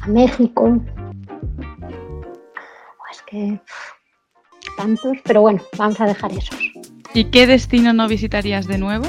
a 0.00 0.08
México. 0.08 0.82
Es 3.12 3.22
que 3.22 3.60
tantos, 4.76 5.16
pero 5.22 5.42
bueno, 5.42 5.62
vamos 5.78 6.00
a 6.00 6.06
dejar 6.06 6.32
esos. 6.32 6.58
¿Y 7.14 7.26
qué 7.26 7.46
destino 7.46 7.92
no 7.92 8.08
visitarías 8.08 8.66
de 8.66 8.78
nuevo? 8.78 9.06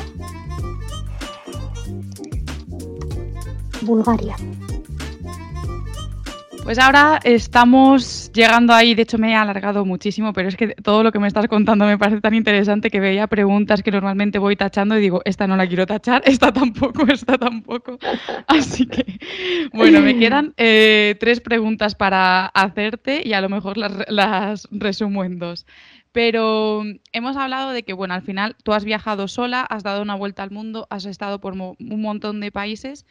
Bulgaria. 3.82 4.36
Pues 6.72 6.80
ahora 6.80 7.20
estamos 7.26 8.32
llegando 8.32 8.72
ahí, 8.74 8.96
de 8.96 9.02
hecho 9.02 9.18
me 9.18 9.32
he 9.32 9.36
alargado 9.36 9.84
muchísimo, 9.84 10.32
pero 10.32 10.48
es 10.48 10.56
que 10.56 10.70
todo 10.70 11.04
lo 11.04 11.12
que 11.12 11.20
me 11.20 11.28
estás 11.28 11.50
contando 11.50 11.84
me 11.84 11.98
parece 11.98 12.22
tan 12.22 12.34
interesante 12.34 12.90
que 12.90 13.02
veía 13.02 13.28
preguntas 13.28 13.84
que 13.84 13.92
normalmente 13.92 14.40
voy 14.40 14.56
tachando 14.56 14.98
y 14.98 15.02
digo, 15.02 15.22
esta 15.26 15.48
no 15.48 15.58
la 15.58 15.68
quiero 15.68 15.86
tachar, 15.86 16.22
esta 16.26 16.54
tampoco, 16.54 17.06
esta 17.12 17.38
tampoco. 17.38 18.00
Así 18.48 18.86
que, 18.86 19.20
bueno, 19.74 20.00
me 20.00 20.18
quedan 20.18 20.54
eh, 20.56 21.18
tres 21.20 21.42
preguntas 21.42 21.94
para 21.94 22.46
hacerte 22.46 23.22
y 23.26 23.34
a 23.34 23.42
lo 23.42 23.50
mejor 23.50 23.76
las, 23.76 23.92
las 24.08 24.70
resumo 24.72 25.26
en 25.26 25.40
dos. 25.40 25.66
Pero 26.14 26.84
hemos 27.12 27.36
hablado 27.36 27.72
de 27.72 27.84
que, 27.84 27.92
bueno, 27.92 28.14
al 28.14 28.22
final 28.22 28.56
tú 28.64 28.72
has 28.72 28.86
viajado 28.86 29.28
sola, 29.28 29.60
has 29.60 29.84
dado 29.84 30.02
una 30.02 30.16
vuelta 30.16 30.42
al 30.42 30.52
mundo, 30.52 30.88
has 30.90 31.04
estado 31.04 31.42
por 31.42 31.52
un 31.52 32.02
montón 32.02 32.40
de 32.40 32.50
países 32.50 33.06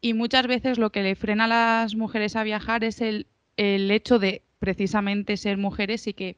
y 0.00 0.14
muchas 0.14 0.46
veces 0.46 0.78
lo 0.78 0.90
que 0.90 1.02
le 1.02 1.16
frena 1.16 1.44
a 1.44 1.48
las 1.48 1.94
mujeres 1.96 2.36
a 2.36 2.44
viajar 2.44 2.84
es 2.84 3.00
el, 3.00 3.26
hecho 3.56 4.18
de 4.18 4.42
precisamente 4.58 5.36
ser 5.36 5.58
mujeres 5.58 6.06
y 6.06 6.14
que 6.14 6.36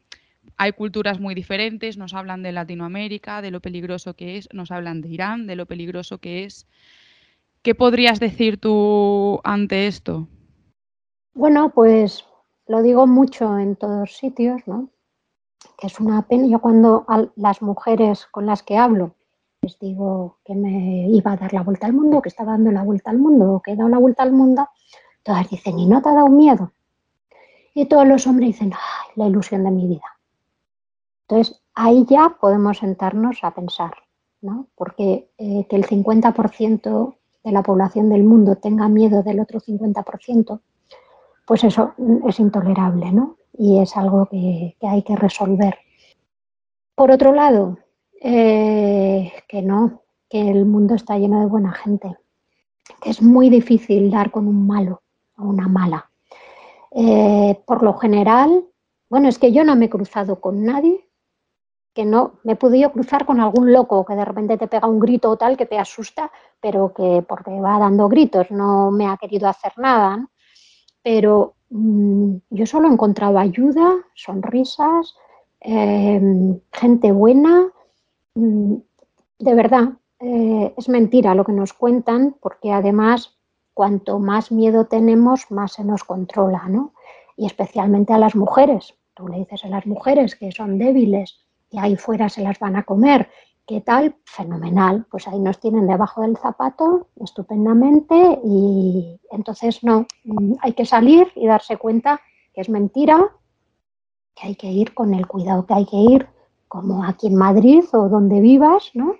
hay 0.57 0.73
culturas 0.73 1.21
muy 1.21 1.35
diferentes, 1.35 1.99
nos 1.99 2.15
hablan 2.15 2.43
de 2.43 2.53
Latinoamérica, 2.53 3.43
de 3.43 3.51
lo 3.51 3.61
peligroso 3.61 4.15
que 4.15 4.39
es, 4.39 4.49
nos 4.53 4.71
hablan 4.71 5.03
de 5.03 5.09
Irán, 5.09 5.47
de 5.47 5.57
lo 5.57 5.67
peligroso 5.67 6.19
que 6.19 6.45
es. 6.45 6.67
¿Qué 7.63 7.75
podrías 7.75 8.21
decir 8.21 8.59
tú 8.59 9.41
ante 9.45 9.87
esto? 9.87 10.29
Bueno, 11.35 11.71
pues 11.71 12.25
lo 12.67 12.83
digo 12.83 13.07
mucho 13.07 13.59
en 13.59 13.77
todos 13.77 14.17
sitios, 14.17 14.63
¿no? 14.67 14.89
Que 15.79 15.89
es 15.89 16.01
una 16.01 16.23
pena. 16.23 16.47
Yo 16.47 16.61
cuando 16.61 17.05
las 17.37 17.61
mujeres 17.61 18.27
con 18.31 18.47
las 18.47 18.63
que 18.63 18.79
hablo 18.79 19.15
les 19.63 19.79
digo 19.79 20.39
que 20.45 20.55
me 20.55 21.09
iba 21.09 21.33
a 21.33 21.37
dar 21.37 21.53
la 21.53 21.63
vuelta 21.63 21.87
al 21.87 21.93
mundo, 21.93 22.23
que 22.23 22.31
estaba 22.31 22.53
dando 22.53 22.73
la 22.73 22.83
vuelta 22.83 23.11
al 23.11 23.19
mundo, 23.19 23.61
que 23.63 23.73
he 23.73 23.77
dado 23.77 23.91
la 23.91 23.99
vuelta 23.99 24.23
al 24.23 24.33
mundo, 24.33 24.69
todas 25.23 25.49
dicen, 25.51 25.79
¿y 25.79 25.87
no 25.87 26.01
te 26.01 26.09
ha 26.09 26.15
dado 26.15 26.29
miedo? 26.29 26.73
Y 27.75 27.85
todos 27.87 28.07
los 28.07 28.27
hombres 28.27 28.49
dicen, 28.49 28.73
¡ay, 28.73 29.11
la 29.17 29.27
ilusión 29.27 29.65
de 29.65 29.71
mi 29.71 29.87
vida! 29.87 30.19
Entonces, 31.29 31.61
ahí 31.75 32.07
ya 32.09 32.37
podemos 32.41 32.79
sentarnos 32.79 33.41
a 33.43 33.53
pensar, 33.53 33.93
¿no? 34.41 34.67
Porque 34.75 35.31
eh, 35.37 35.67
que 35.69 35.77
el 35.77 35.87
50% 35.87 37.17
de 37.45 37.53
la 37.53 37.63
población 37.63 38.09
del 38.09 38.25
mundo 38.25 38.57
tenga 38.57 38.89
miedo 38.89 39.23
del 39.23 39.41
otro 39.41 39.61
50%, 39.61 40.61
pues 41.47 41.65
eso 41.65 41.93
es 42.27 42.41
intolerable, 42.41 43.13
¿no? 43.13 43.37
Y 43.53 43.79
es 43.79 43.97
algo 43.97 44.27
que 44.27 44.77
hay 44.81 45.03
que 45.03 45.17
resolver. 45.17 45.77
Por 46.95 47.11
otro 47.11 47.33
lado, 47.33 47.79
eh, 48.21 49.33
que 49.49 49.63
no, 49.63 50.03
que 50.29 50.49
el 50.51 50.65
mundo 50.67 50.95
está 50.95 51.19
lleno 51.19 51.41
de 51.41 51.47
buena 51.47 51.73
gente, 51.73 52.17
que 53.03 53.11
es 53.11 53.21
muy 53.21 53.51
difícil 53.51 54.11
dar 54.11 54.31
con 54.31 54.47
un 54.47 54.67
malo 54.67 55.03
o 55.37 55.45
una 55.45 55.69
mala. 55.69 56.11
Eh, 56.93 57.61
por 57.67 57.83
lo 57.83 57.95
general, 57.95 58.65
bueno, 59.09 59.29
es 59.29 59.39
que 59.39 59.53
yo 59.53 59.65
no 59.65 59.75
me 59.75 59.87
he 59.87 59.91
cruzado 59.91 60.41
con 60.41 60.65
nadie 60.65 61.11
que 61.95 62.05
no, 62.05 62.41
me 62.45 62.53
he 62.53 62.57
podido 62.57 62.93
cruzar 62.93 63.27
con 63.27 63.41
algún 63.41 63.73
loco 63.73 64.05
que 64.05 64.15
de 64.15 64.25
repente 64.25 64.57
te 64.57 64.69
pega 64.69 64.87
un 64.87 65.01
grito 65.01 65.31
o 65.31 65.37
tal 65.37 65.57
que 65.57 65.67
te 65.67 65.79
asusta, 65.79 66.31
pero 66.61 66.93
que 66.95 67.25
porque 67.29 67.51
va 67.61 67.79
dando 67.79 68.09
gritos 68.09 68.51
no 68.51 68.91
me 68.91 69.07
ha 69.07 69.17
querido 69.17 69.49
hacer 69.49 69.73
nada. 69.77 70.29
Pero 71.03 71.55
mm, 71.71 72.37
yo 72.51 72.67
solo 72.67 72.89
he 72.89 72.93
encontrado 72.93 73.39
ayuda, 73.39 73.97
sonrisas, 74.15 75.15
eh, 75.61 76.21
gente 76.73 77.13
buena, 77.13 77.69
de 78.35 79.55
verdad, 79.55 79.91
eh, 80.21 80.75
es 80.77 80.89
mentira 80.89 81.35
lo 81.35 81.45
que 81.45 81.53
nos 81.53 81.73
cuentan, 81.73 82.37
porque 82.41 82.73
además 82.73 83.39
cuanto 83.75 84.19
más 84.19 84.53
miedo 84.53 84.87
tenemos, 84.87 85.51
más 85.51 85.73
se 85.73 85.85
nos 85.85 86.05
controla, 86.05 86.69
¿no? 86.69 86.93
Y 87.37 87.47
especialmente 87.47 88.13
a 88.13 88.19
las 88.19 88.37
mujeres. 88.37 88.95
Tú 89.15 89.29
le 89.29 89.39
dices 89.39 89.65
a 89.65 89.69
las 89.69 89.87
mujeres 89.87 90.37
que 90.37 90.53
son 90.53 90.79
débiles 90.79 91.41
y 91.71 91.79
ahí 91.79 91.97
fuera 91.97 92.29
se 92.29 92.43
las 92.43 92.59
van 92.59 92.77
a 92.77 92.83
comer. 92.83 93.31
¿Qué 93.67 93.81
tal? 93.81 94.17
Fenomenal. 94.25 95.07
Pues 95.11 95.29
ahí 95.29 95.39
nos 95.39 95.61
tienen 95.61 95.87
debajo 95.87 96.23
del 96.23 96.37
zapato 96.37 97.09
estupendamente 97.23 98.41
y 98.45 99.21
entonces 99.31 99.83
no, 99.83 100.07
mm, 100.25 100.55
hay 100.61 100.73
que 100.73 100.85
salir 100.85 101.29
y 101.35 101.47
darse 101.47 101.77
cuenta 101.77 102.21
que 102.53 102.61
es 102.61 102.69
mentira, 102.69 103.31
que 104.35 104.49
hay 104.49 104.57
que 104.57 104.67
ir 104.67 104.93
con 104.93 105.15
el 105.15 105.27
cuidado 105.27 105.67
que 105.67 105.75
hay 105.75 105.87
que 105.87 105.97
ir 105.97 106.29
como 106.71 107.05
aquí 107.05 107.27
en 107.27 107.35
Madrid 107.35 107.83
o 107.93 108.09
donde 108.09 108.41
vivas, 108.41 108.93
¿no? 108.95 109.17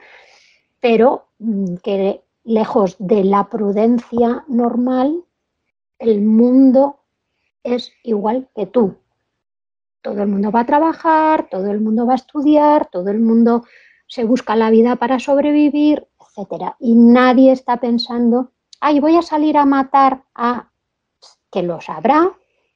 Pero 0.79 1.27
mm, 1.41 1.75
que 1.83 2.23
lejos 2.45 2.95
de 3.01 3.25
la 3.25 3.49
prudencia 3.49 4.45
normal, 4.47 5.25
el 5.99 6.23
mundo 6.23 7.01
es 7.65 7.93
igual 8.05 8.49
que 8.55 8.67
tú. 8.67 8.95
Todo 10.01 10.23
el 10.23 10.29
mundo 10.29 10.53
va 10.53 10.61
a 10.61 10.67
trabajar, 10.67 11.49
todo 11.51 11.73
el 11.73 11.81
mundo 11.81 12.07
va 12.07 12.13
a 12.13 12.23
estudiar, 12.23 12.89
todo 12.89 13.11
el 13.11 13.19
mundo 13.19 13.65
se 14.07 14.23
busca 14.23 14.55
la 14.55 14.71
vida 14.71 14.95
para 14.95 15.19
sobrevivir, 15.19 16.07
etcétera. 16.21 16.77
Y 16.79 16.95
nadie 16.95 17.51
está 17.51 17.79
pensando, 17.79 18.53
ay, 18.81 19.01
voy 19.01 19.17
a 19.17 19.23
salir 19.23 19.57
a 19.57 19.67
matar 19.67 20.23
a 20.37 20.71
que 21.51 21.65
lo 21.65 21.81
sabrá, 21.81 22.31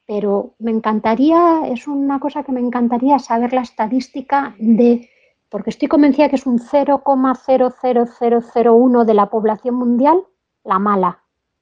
pero 0.06 0.54
me 0.58 0.70
encantaría, 0.70 1.62
es 1.66 1.88
una 1.88 2.20
cosa 2.20 2.42
que 2.42 2.52
me 2.52 2.60
encantaría 2.60 3.18
saber 3.18 3.54
la 3.54 3.62
estadística 3.62 4.54
de, 4.58 5.08
porque 5.48 5.70
estoy 5.70 5.88
convencida 5.88 6.28
que 6.28 6.36
es 6.36 6.44
un 6.46 6.58
0,00001 6.58 9.04
de 9.04 9.14
la 9.14 9.30
población 9.30 9.76
mundial, 9.76 10.20
la 10.64 10.78
mala. 10.78 11.20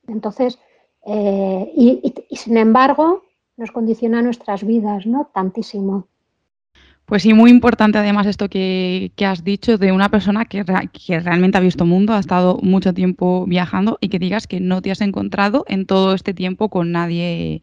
Entonces, 0.08 0.58
eh, 1.06 1.72
y, 1.76 2.12
sin 2.30 2.56
embargo, 2.56 3.22
nos 3.56 3.70
condiciona 3.70 4.20
nuestras 4.22 4.64
vidas, 4.64 5.06
¿no? 5.06 5.30
Tantísimo. 5.32 6.08
Pues 7.04 7.22
sí, 7.22 7.32
muy 7.34 7.50
importante 7.50 7.98
además 7.98 8.26
esto 8.26 8.48
que, 8.48 9.12
has 9.24 9.44
dicho 9.44 9.76
de 9.76 9.92
una 9.92 10.08
persona 10.08 10.46
que, 10.46 10.64
que, 10.64 11.20
realmente 11.20 11.58
ha 11.58 11.60
visto 11.60 11.84
mundo, 11.84 12.14
ha 12.14 12.18
estado 12.18 12.58
mucho 12.62 12.94
tiempo 12.94 13.44
viajando 13.46 13.98
y 14.00 14.08
que 14.08 14.18
digas 14.18 14.46
que 14.46 14.60
no 14.60 14.80
te 14.82 14.90
has 14.90 15.00
encontrado 15.00 15.64
en 15.68 15.86
todo 15.86 16.14
este 16.14 16.32
tiempo 16.32 16.70
con 16.70 16.92
nadie 16.92 17.60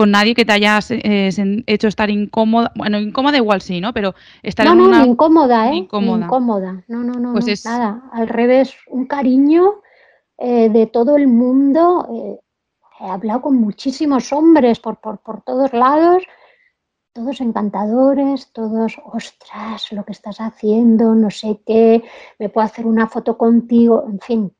con 0.00 0.12
nadie 0.12 0.34
que 0.34 0.46
te 0.46 0.52
hayas 0.52 0.90
eh, 0.92 1.28
hecho 1.66 1.86
estar 1.86 2.08
incómoda. 2.08 2.72
Bueno, 2.74 2.98
incómoda 2.98 3.36
igual 3.36 3.60
sí, 3.60 3.82
¿no? 3.82 3.92
Pero 3.92 4.14
estar 4.42 4.64
no, 4.64 4.72
en 4.72 4.80
una... 4.80 5.04
Incómoda, 5.04 5.70
¿eh? 5.70 5.74
Incómoda. 5.74 6.24
incómoda. 6.24 6.84
No, 6.88 7.04
no, 7.04 7.20
no, 7.20 7.34
pues 7.34 7.66
nada. 7.66 8.04
Al 8.10 8.26
revés, 8.26 8.74
un 8.88 9.04
cariño 9.04 9.82
eh, 10.38 10.70
de 10.70 10.86
todo 10.86 11.18
el 11.18 11.26
mundo. 11.26 12.08
Eh, 12.14 12.40
he 13.04 13.10
hablado 13.10 13.42
con 13.42 13.56
muchísimos 13.56 14.32
hombres 14.32 14.80
por, 14.80 15.02
por, 15.02 15.18
por 15.18 15.42
todos 15.42 15.74
lados 15.74 16.22
todos 17.12 17.40
encantadores, 17.42 18.52
todos, 18.52 18.96
ostras, 19.04 19.90
lo 19.92 20.04
que 20.04 20.12
estás 20.12 20.40
haciendo, 20.40 21.14
no 21.14 21.28
sé 21.28 21.60
qué, 21.66 22.04
me 22.38 22.48
puedo 22.48 22.64
hacer 22.64 22.86
una 22.86 23.08
foto 23.08 23.36
contigo, 23.36 24.04
en 24.08 24.20
fin, 24.20 24.56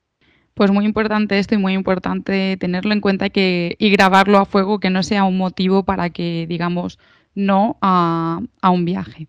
pues 0.55 0.71
muy 0.71 0.85
importante 0.85 1.39
esto 1.39 1.55
y 1.55 1.59
muy 1.59 1.73
importante 1.73 2.57
tenerlo 2.59 2.93
en 2.93 3.01
cuenta 3.01 3.27
y, 3.33 3.91
grabarlo 3.91 4.39
a 4.39 4.45
fuego, 4.45 4.81
que 4.81 4.91
no 4.91 5.03
sea 5.03 5.25
un 5.25 5.39
motivo 5.39 5.85
para 5.85 6.11
que 6.11 6.47
digamos 6.49 6.99
no 7.35 7.79
a, 7.81 8.41
un 8.63 8.85
viaje. 8.85 9.29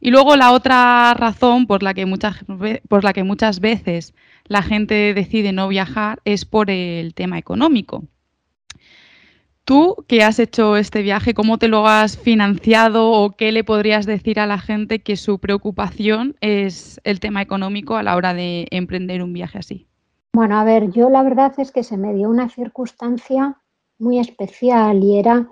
Y 0.00 0.10
luego 0.10 0.36
la 0.36 0.52
otra 0.52 1.14
razón 1.14 1.66
por 1.66 1.82
la, 1.82 1.94
que 1.94 2.06
muchas, 2.06 2.44
por 2.88 3.04
la 3.04 3.12
que 3.12 3.24
muchas 3.24 3.60
veces 3.60 4.14
la 4.46 4.62
gente 4.62 5.14
decide 5.14 5.52
no 5.52 5.68
viajar 5.68 6.20
es 6.24 6.44
por 6.44 6.70
el 6.70 7.14
tema 7.14 7.38
económico. 7.38 8.04
Tú 9.64 10.04
que 10.08 10.22
has 10.22 10.38
hecho 10.38 10.76
este 10.76 11.00
viaje, 11.00 11.32
¿cómo 11.32 11.56
te 11.56 11.68
lo 11.68 11.88
has 11.88 12.18
financiado 12.18 13.10
o 13.10 13.30
qué 13.30 13.50
le 13.50 13.64
podrías 13.64 14.04
decir 14.04 14.38
a 14.38 14.46
la 14.46 14.58
gente 14.58 14.98
que 14.98 15.16
su 15.16 15.38
preocupación 15.38 16.36
es 16.42 17.00
el 17.04 17.18
tema 17.18 17.40
económico 17.40 17.96
a 17.96 18.02
la 18.02 18.14
hora 18.14 18.34
de 18.34 18.68
emprender 18.70 19.22
un 19.22 19.32
viaje 19.32 19.58
así? 19.58 19.86
Bueno, 20.34 20.58
a 20.58 20.64
ver, 20.64 20.90
yo 20.90 21.10
la 21.10 21.22
verdad 21.22 21.52
es 21.58 21.70
que 21.70 21.84
se 21.84 21.96
me 21.96 22.12
dio 22.12 22.28
una 22.28 22.48
circunstancia 22.48 23.56
muy 24.00 24.18
especial 24.18 25.04
y 25.04 25.16
era 25.16 25.48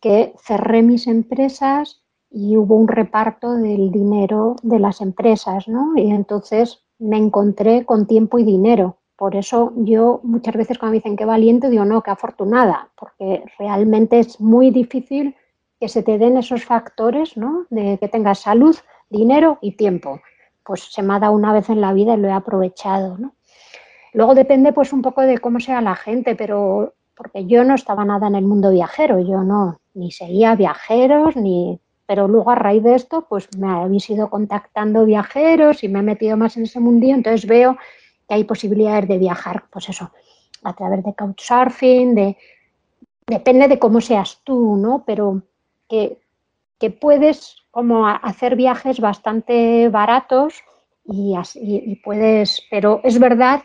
que 0.00 0.34
cerré 0.42 0.82
mis 0.82 1.06
empresas 1.06 2.02
y 2.30 2.56
hubo 2.56 2.74
un 2.74 2.88
reparto 2.88 3.52
del 3.54 3.92
dinero 3.92 4.56
de 4.64 4.80
las 4.80 5.00
empresas, 5.00 5.68
¿no? 5.68 5.92
Y 5.96 6.10
entonces 6.10 6.82
me 6.98 7.16
encontré 7.16 7.86
con 7.86 8.08
tiempo 8.08 8.40
y 8.40 8.42
dinero. 8.42 8.96
Por 9.14 9.36
eso 9.36 9.72
yo 9.76 10.18
muchas 10.24 10.56
veces 10.56 10.78
cuando 10.78 10.94
me 10.94 10.98
dicen 10.98 11.14
que 11.14 11.26
valiente, 11.26 11.70
digo, 11.70 11.84
no, 11.84 12.02
que 12.02 12.10
afortunada, 12.10 12.90
porque 12.96 13.44
realmente 13.56 14.18
es 14.18 14.40
muy 14.40 14.72
difícil 14.72 15.36
que 15.78 15.88
se 15.88 16.02
te 16.02 16.18
den 16.18 16.38
esos 16.38 16.64
factores, 16.64 17.36
¿no? 17.36 17.66
De 17.70 17.98
que 17.98 18.08
tengas 18.08 18.40
salud, 18.40 18.76
dinero 19.08 19.58
y 19.60 19.76
tiempo. 19.76 20.20
Pues 20.64 20.92
se 20.92 21.04
me 21.04 21.14
ha 21.14 21.20
dado 21.20 21.34
una 21.34 21.52
vez 21.52 21.70
en 21.70 21.80
la 21.80 21.92
vida 21.92 22.14
y 22.14 22.16
lo 22.16 22.26
he 22.26 22.32
aprovechado, 22.32 23.16
¿no? 23.16 23.32
Luego 24.14 24.34
depende 24.34 24.72
pues 24.72 24.92
un 24.92 25.02
poco 25.02 25.22
de 25.22 25.38
cómo 25.38 25.60
sea 25.60 25.80
la 25.80 25.96
gente, 25.96 26.34
pero 26.36 26.94
porque 27.16 27.46
yo 27.46 27.64
no 27.64 27.74
estaba 27.74 28.04
nada 28.04 28.28
en 28.28 28.36
el 28.36 28.44
mundo 28.44 28.70
viajero, 28.70 29.20
yo 29.20 29.42
no, 29.42 29.80
ni 29.92 30.10
seguía 30.10 30.54
viajeros, 30.54 31.36
ni 31.36 31.80
pero 32.06 32.28
luego 32.28 32.50
a 32.50 32.54
raíz 32.54 32.82
de 32.82 32.94
esto, 32.94 33.26
pues 33.28 33.48
me 33.56 33.68
habéis 33.68 34.08
ido 34.10 34.28
contactando 34.28 35.04
viajeros 35.04 35.82
y 35.82 35.88
me 35.88 36.00
he 36.00 36.02
metido 36.02 36.36
más 36.36 36.56
en 36.56 36.64
ese 36.64 36.78
mundillo, 36.78 37.14
entonces 37.14 37.46
veo 37.46 37.76
que 38.28 38.34
hay 38.34 38.44
posibilidades 38.44 39.08
de 39.08 39.18
viajar, 39.18 39.64
pues 39.70 39.88
eso, 39.88 40.10
a 40.62 40.74
través 40.74 41.02
de 41.02 41.14
couchsurfing, 41.14 42.14
de 42.14 42.36
depende 43.26 43.68
de 43.68 43.78
cómo 43.78 44.00
seas 44.00 44.40
tú, 44.44 44.76
¿no? 44.76 45.02
Pero 45.06 45.42
que, 45.88 46.20
que 46.78 46.90
puedes 46.90 47.56
como 47.70 48.06
hacer 48.06 48.54
viajes 48.54 49.00
bastante 49.00 49.88
baratos 49.88 50.62
y, 51.04 51.34
así, 51.36 51.60
y 51.62 51.96
puedes, 51.96 52.62
pero 52.70 53.00
es 53.02 53.18
verdad 53.18 53.62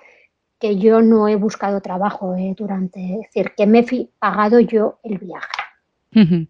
que 0.59 0.77
yo 0.77 1.01
no 1.01 1.27
he 1.27 1.35
buscado 1.35 1.81
trabajo 1.81 2.35
eh, 2.35 2.53
durante, 2.57 2.99
es 2.99 3.21
decir, 3.21 3.53
que 3.55 3.65
me 3.65 3.79
he 3.79 4.09
pagado 4.19 4.59
yo 4.59 4.99
el 5.03 5.17
viaje. 5.17 6.47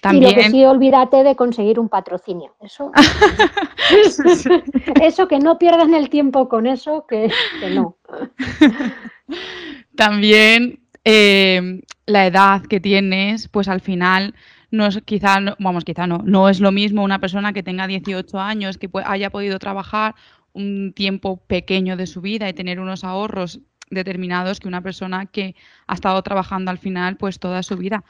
También... 0.00 0.32
Y 0.32 0.34
lo 0.34 0.42
que 0.42 0.50
sí, 0.50 0.64
olvídate 0.64 1.22
de 1.22 1.36
conseguir 1.36 1.78
un 1.78 1.88
patrocinio. 1.88 2.56
Eso, 2.60 2.90
eso 5.00 5.28
que 5.28 5.38
no 5.38 5.58
pierdan 5.58 5.94
el 5.94 6.10
tiempo 6.10 6.48
con 6.48 6.66
eso, 6.66 7.06
que, 7.06 7.30
no. 7.72 7.96
También 9.96 10.80
eh, 11.04 11.82
la 12.06 12.26
edad 12.26 12.62
que 12.62 12.80
tienes, 12.80 13.46
pues 13.46 13.68
al 13.68 13.80
final 13.80 14.34
no 14.72 14.86
es 14.86 15.00
quizá, 15.04 15.38
vamos, 15.60 15.84
quizá 15.84 16.08
no, 16.08 16.22
no 16.24 16.48
es 16.48 16.58
lo 16.58 16.72
mismo 16.72 17.04
una 17.04 17.20
persona 17.20 17.52
que 17.52 17.62
tenga 17.62 17.86
18 17.86 18.40
años, 18.40 18.78
que 18.78 18.90
haya 19.04 19.30
podido 19.30 19.60
trabajar 19.60 20.16
un 20.52 20.92
tiempo 20.94 21.38
pequeño 21.46 21.96
de 21.96 22.06
su 22.06 22.20
vida 22.20 22.48
y 22.48 22.52
tener 22.52 22.80
unos 22.80 23.04
ahorros 23.04 23.60
determinados 23.90 24.60
que 24.60 24.68
una 24.68 24.80
persona 24.80 25.26
que 25.26 25.54
ha 25.86 25.94
estado 25.94 26.22
trabajando 26.22 26.70
al 26.70 26.78
final 26.78 27.16
pues 27.16 27.38
toda 27.38 27.62
su 27.62 27.76
vida. 27.76 28.04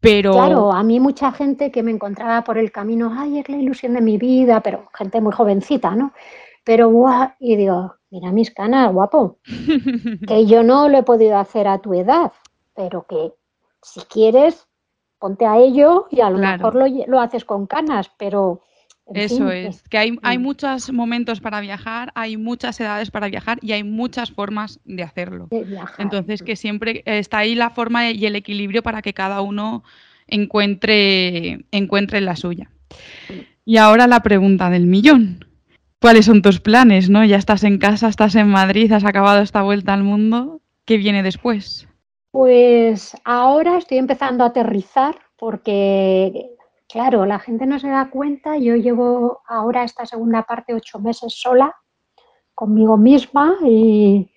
Pero... 0.00 0.32
Claro, 0.32 0.72
a 0.72 0.82
mí 0.82 1.00
mucha 1.00 1.32
gente 1.32 1.70
que 1.70 1.82
me 1.82 1.90
encontraba 1.90 2.44
por 2.44 2.56
el 2.56 2.70
camino, 2.70 3.12
ay, 3.16 3.40
es 3.40 3.48
la 3.48 3.56
ilusión 3.56 3.94
de 3.94 4.00
mi 4.00 4.16
vida, 4.16 4.60
pero 4.60 4.88
gente 4.94 5.20
muy 5.20 5.32
jovencita, 5.32 5.94
¿no? 5.96 6.12
Pero, 6.64 6.88
guau, 6.90 7.30
y 7.40 7.56
digo, 7.56 7.94
mira 8.10 8.30
mis 8.30 8.50
canas, 8.50 8.92
guapo, 8.92 9.38
que 10.28 10.46
yo 10.46 10.62
no 10.62 10.88
lo 10.88 10.98
he 10.98 11.02
podido 11.02 11.36
hacer 11.36 11.66
a 11.66 11.78
tu 11.78 11.94
edad, 11.94 12.32
pero 12.74 13.06
que 13.08 13.32
si 13.82 14.00
quieres, 14.02 14.68
ponte 15.18 15.46
a 15.46 15.58
ello 15.58 16.06
y 16.10 16.20
a 16.20 16.30
lo 16.30 16.38
mejor 16.38 16.74
lo, 16.76 16.86
lo 17.06 17.20
haces 17.20 17.44
con 17.44 17.66
canas, 17.66 18.10
pero 18.18 18.62
eso 19.14 19.50
es, 19.50 19.82
que 19.88 19.98
hay, 19.98 20.18
hay 20.22 20.38
muchos 20.38 20.92
momentos 20.92 21.40
para 21.40 21.60
viajar, 21.60 22.12
hay 22.14 22.36
muchas 22.36 22.78
edades 22.80 23.10
para 23.10 23.28
viajar 23.28 23.58
y 23.62 23.72
hay 23.72 23.84
muchas 23.84 24.30
formas 24.30 24.80
de 24.84 25.02
hacerlo. 25.02 25.48
Entonces, 25.98 26.42
que 26.42 26.56
siempre 26.56 27.02
está 27.06 27.38
ahí 27.38 27.54
la 27.54 27.70
forma 27.70 28.10
y 28.10 28.26
el 28.26 28.36
equilibrio 28.36 28.82
para 28.82 29.02
que 29.02 29.14
cada 29.14 29.40
uno 29.40 29.82
encuentre, 30.26 31.64
encuentre 31.70 32.20
la 32.20 32.36
suya. 32.36 32.70
Y 33.64 33.76
ahora 33.76 34.06
la 34.06 34.20
pregunta 34.20 34.70
del 34.70 34.86
millón. 34.86 35.44
¿Cuáles 36.00 36.26
son 36.26 36.42
tus 36.42 36.60
planes? 36.60 37.10
¿no? 37.10 37.24
Ya 37.24 37.36
estás 37.36 37.64
en 37.64 37.78
casa, 37.78 38.08
estás 38.08 38.34
en 38.34 38.48
Madrid, 38.48 38.92
has 38.92 39.04
acabado 39.04 39.42
esta 39.42 39.62
vuelta 39.62 39.94
al 39.94 40.04
mundo. 40.04 40.60
¿Qué 40.84 40.96
viene 40.96 41.22
después? 41.22 41.88
Pues 42.30 43.16
ahora 43.24 43.78
estoy 43.78 43.98
empezando 43.98 44.44
a 44.44 44.48
aterrizar 44.48 45.16
porque 45.36 46.50
Claro, 46.88 47.26
la 47.26 47.38
gente 47.38 47.66
no 47.66 47.78
se 47.78 47.88
da 47.88 48.08
cuenta. 48.08 48.56
Yo 48.56 48.74
llevo 48.74 49.42
ahora 49.46 49.84
esta 49.84 50.06
segunda 50.06 50.44
parte 50.44 50.72
ocho 50.72 50.98
meses 50.98 51.34
sola 51.34 51.76
conmigo 52.54 52.96
misma 52.96 53.56
y, 53.62 54.30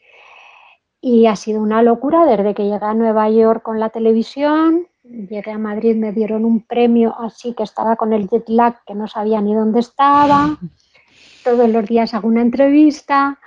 ha 1.27 1.35
sido 1.35 1.61
una 1.61 1.81
locura 1.81 2.25
desde 2.25 2.53
que 2.53 2.65
llegué 2.65 2.85
a 2.85 2.93
Nueva 2.93 3.29
York 3.29 3.63
con 3.63 3.79
la 3.79 3.89
televisión. 3.89 4.85
Llegué 5.03 5.51
a 5.51 5.57
Madrid, 5.57 5.95
me 5.95 6.11
dieron 6.11 6.45
un 6.45 6.61
premio 6.61 7.15
así 7.17 7.53
que 7.55 7.63
estaba 7.63 7.95
con 7.95 8.13
el 8.13 8.27
jet 8.29 8.47
lag 8.49 8.83
que 8.85 8.95
no 8.95 9.07
sabía 9.07 9.41
ni 9.41 9.55
dónde 9.55 9.79
estaba. 9.79 10.57
Todos 11.43 11.69
los 11.69 11.85
días 11.85 12.13
hago 12.13 12.27
una 12.27 12.41
entrevista. 12.41 13.39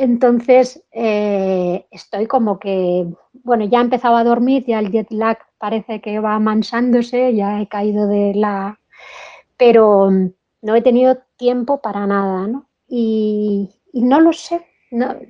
Entonces 0.00 0.82
eh, 0.92 1.84
estoy 1.90 2.26
como 2.26 2.58
que, 2.58 3.06
bueno, 3.44 3.66
ya 3.66 3.80
he 3.80 3.82
empezado 3.82 4.16
a 4.16 4.24
dormir, 4.24 4.64
ya 4.66 4.78
el 4.78 4.90
jet 4.90 5.10
lag 5.10 5.36
parece 5.58 6.00
que 6.00 6.18
va 6.20 6.38
mansándose, 6.38 7.34
ya 7.34 7.60
he 7.60 7.68
caído 7.68 8.08
de 8.08 8.32
la... 8.34 8.80
pero 9.58 10.08
no 10.62 10.74
he 10.74 10.80
tenido 10.80 11.18
tiempo 11.36 11.82
para 11.82 12.06
nada, 12.06 12.46
¿no? 12.46 12.66
Y, 12.88 13.68
no 13.92 14.20
lo 14.20 14.32
sé. 14.32 14.66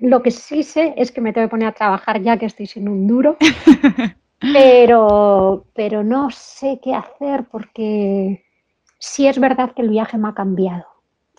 lo 0.03 0.23
que 0.23 0.31
sí 0.31 0.62
sé 0.62 0.95
es 0.97 1.11
que 1.11 1.21
me 1.21 1.33
tengo 1.33 1.49
que 1.49 1.51
poner 1.51 1.66
a 1.66 1.73
trabajar 1.73 2.23
ya 2.23 2.37
que 2.37 2.47
estoy 2.47 2.66
sin 2.66 2.89
un 2.89 3.09
duro, 3.09 3.39
pero, 4.53 5.64
pero 5.75 6.05
no 6.05 6.31
sé 6.31 6.79
qué 6.81 6.95
hacer 6.95 7.47
porque 7.51 8.45
sí 9.01 9.27
es 9.27 9.41
verdad 9.41 9.73
que 9.75 9.83
el 9.83 9.91
viaje 9.91 10.16
me 10.16 10.29
ha 10.29 10.35
cambiado. 10.35 10.87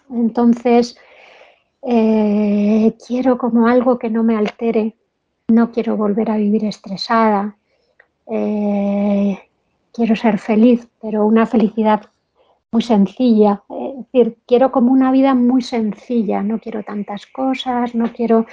Entonces, 0.10 0.98
eh, 1.84 2.96
quiero 3.06 3.38
como 3.38 3.68
algo 3.68 3.98
que 3.98 4.10
no 4.10 4.24
me 4.24 4.36
altere, 4.36 4.96
no 5.48 5.72
quiero 5.72 5.98
volver 5.98 6.32
a 6.32 6.38
vivir 6.38 6.66
estresada, 6.66 7.58
eh, 8.28 9.40
quiero 9.92 10.16
ser 10.16 10.38
feliz, 10.38 10.88
pero 11.02 11.26
una 11.26 11.46
felicidad 11.46 12.02
muy 12.72 12.82
sencilla. 12.82 13.64
Es 13.70 14.12
decir, 14.12 14.38
quiero 14.48 14.72
como 14.72 14.92
una 14.92 15.12
vida 15.12 15.34
muy 15.34 15.62
sencilla, 15.62 16.42
no 16.42 16.60
quiero 16.60 16.84
tantas 16.84 17.26
cosas, 17.28 17.94
no 17.96 18.12
quiero 18.14 18.46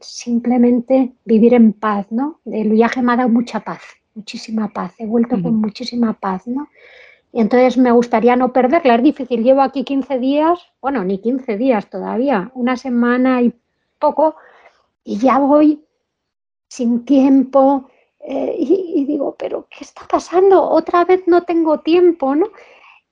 simplemente 0.00 1.12
vivir 1.24 1.54
en 1.54 1.72
paz, 1.72 2.06
¿no? 2.10 2.40
El 2.44 2.70
viaje 2.70 3.02
me 3.02 3.12
ha 3.12 3.16
dado 3.16 3.30
mucha 3.30 3.60
paz, 3.60 3.80
muchísima 4.14 4.68
paz, 4.68 4.94
he 4.98 5.06
vuelto 5.06 5.40
con 5.40 5.56
muchísima 5.56 6.12
paz, 6.12 6.46
¿no? 6.46 6.68
Y 7.36 7.40
entonces 7.40 7.76
me 7.76 7.92
gustaría 7.92 8.34
no 8.34 8.50
perderla, 8.50 8.94
es 8.94 9.02
difícil, 9.02 9.44
llevo 9.44 9.60
aquí 9.60 9.84
15 9.84 10.18
días, 10.18 10.58
bueno, 10.80 11.04
ni 11.04 11.18
15 11.18 11.58
días 11.58 11.90
todavía, 11.90 12.50
una 12.54 12.78
semana 12.78 13.42
y 13.42 13.52
poco, 13.98 14.36
y 15.04 15.18
ya 15.18 15.38
voy 15.38 15.84
sin 16.66 17.04
tiempo, 17.04 17.90
eh, 18.20 18.56
y, 18.58 19.04
digo, 19.04 19.36
pero 19.38 19.66
¿qué 19.68 19.84
está 19.84 20.06
pasando? 20.08 20.62
Otra 20.62 21.04
vez 21.04 21.24
no 21.26 21.42
tengo 21.42 21.80
tiempo, 21.80 22.34
¿no? 22.34 22.46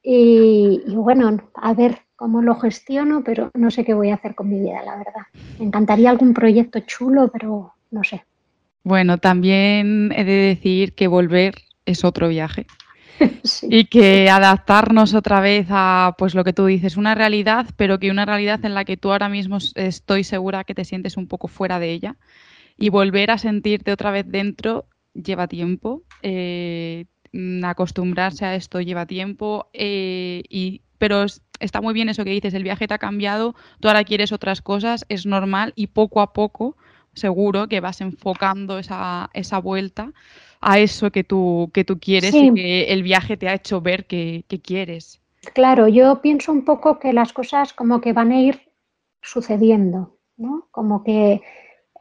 Y, 0.03 0.81
bueno, 0.95 1.37
a 1.57 1.75
ver 1.75 1.99
cómo 2.17 2.41
lo 2.41 2.55
gestiono, 2.55 3.23
pero 3.23 3.51
no 3.53 3.71
sé 3.71 3.85
qué 3.85 3.93
voy 3.93 4.09
a 4.09 4.15
hacer 4.15 4.35
con 4.35 4.49
mi 4.49 4.59
vida, 4.59 4.83
la 4.87 4.97
verdad. 4.97 5.27
Me 5.59 5.67
encantaría 5.67 6.09
algún 6.09 6.33
proyecto 6.33 6.81
chulo, 6.81 7.29
pero 7.31 7.75
no 7.91 8.03
sé. 8.03 8.25
Bueno, 8.85 9.19
también 9.19 10.13
he 10.17 10.25
de 10.25 10.33
decir 10.33 10.95
que 10.95 11.09
volver 11.09 11.57
es 11.85 12.05
otro 12.05 12.29
viaje. 12.29 12.67
Y 13.63 13.87
que 13.87 14.31
adaptarnos 14.31 15.15
otra 15.15 15.41
vez 15.41 15.67
a, 15.71 16.15
pues 16.19 16.35
lo 16.35 16.45
que 16.45 16.53
tú 16.53 16.67
dices, 16.67 16.97
una 16.97 17.15
realidad, 17.15 17.67
pero 17.77 17.99
que 17.99 18.11
una 18.11 18.25
realidad 18.25 18.65
en 18.65 18.75
la 18.75 18.85
que 18.85 18.97
tú 18.97 19.13
ahora 19.13 19.29
mismo 19.29 19.59
estoy 19.75 20.25
segura 20.25 20.65
que 20.65 20.75
te 20.75 20.85
sientes 20.85 21.17
un 21.17 21.27
poco 21.27 21.49
fuera 21.49 21.79
de 21.79 21.93
ella. 21.93 22.17
Y 22.77 22.89
volver 22.89 23.31
a 23.31 23.39
sentirte 23.39 23.93
otra 23.93 24.11
vez 24.11 24.27
dentro 24.29 24.87
lleva 25.15 25.47
tiempo, 25.47 26.03
eh, 26.23 27.07
acostumbrarse 27.63 28.45
a 28.45 28.55
esto 28.57 28.81
lleva 28.81 29.07
tiempo, 29.07 29.69
eh, 29.73 30.43
y, 30.49 30.83
pero 30.99 31.25
está 31.61 31.81
muy 31.81 31.95
bien 31.95 32.09
eso 32.09 32.25
que 32.25 32.31
dices, 32.31 32.55
el 32.55 32.65
viaje 32.65 32.89
te 32.89 32.95
ha 32.95 32.99
cambiado, 32.99 33.55
tú 33.81 33.89
ahora 33.89 34.05
quieres 34.05 34.33
otras 34.33 34.61
cosas, 34.61 35.07
es 35.09 35.25
normal 35.25 35.73
y 35.77 35.89
poco 35.89 36.21
a 36.21 36.33
poco 36.33 36.77
seguro 37.15 37.69
que 37.69 37.81
vas 37.81 38.01
enfocando 38.01 38.79
esa, 38.79 39.31
esa 39.35 39.59
vuelta 39.59 40.13
a 40.65 40.79
eso 40.79 41.11
que 41.11 41.25
tú, 41.25 41.71
que 41.73 41.85
tú 41.85 41.99
quieres 41.99 42.35
y 42.35 42.53
que 42.55 42.85
el 42.93 43.03
viaje 43.03 43.37
te 43.37 43.49
ha 43.49 43.55
hecho 43.55 43.81
ver 43.81 44.07
que, 44.07 44.45
quieres. 44.63 45.21
Claro, 45.53 45.89
yo 45.89 46.23
pienso 46.23 46.53
un 46.53 46.65
poco 46.65 46.99
que 46.99 47.13
las 47.13 47.33
cosas 47.33 47.73
como 47.73 48.01
que 48.01 48.13
van 48.13 48.33
a 48.33 48.41
ir 48.41 48.73
sucediendo, 49.21 50.19
¿no? 50.37 50.69
Como 50.71 51.05
que 51.05 51.43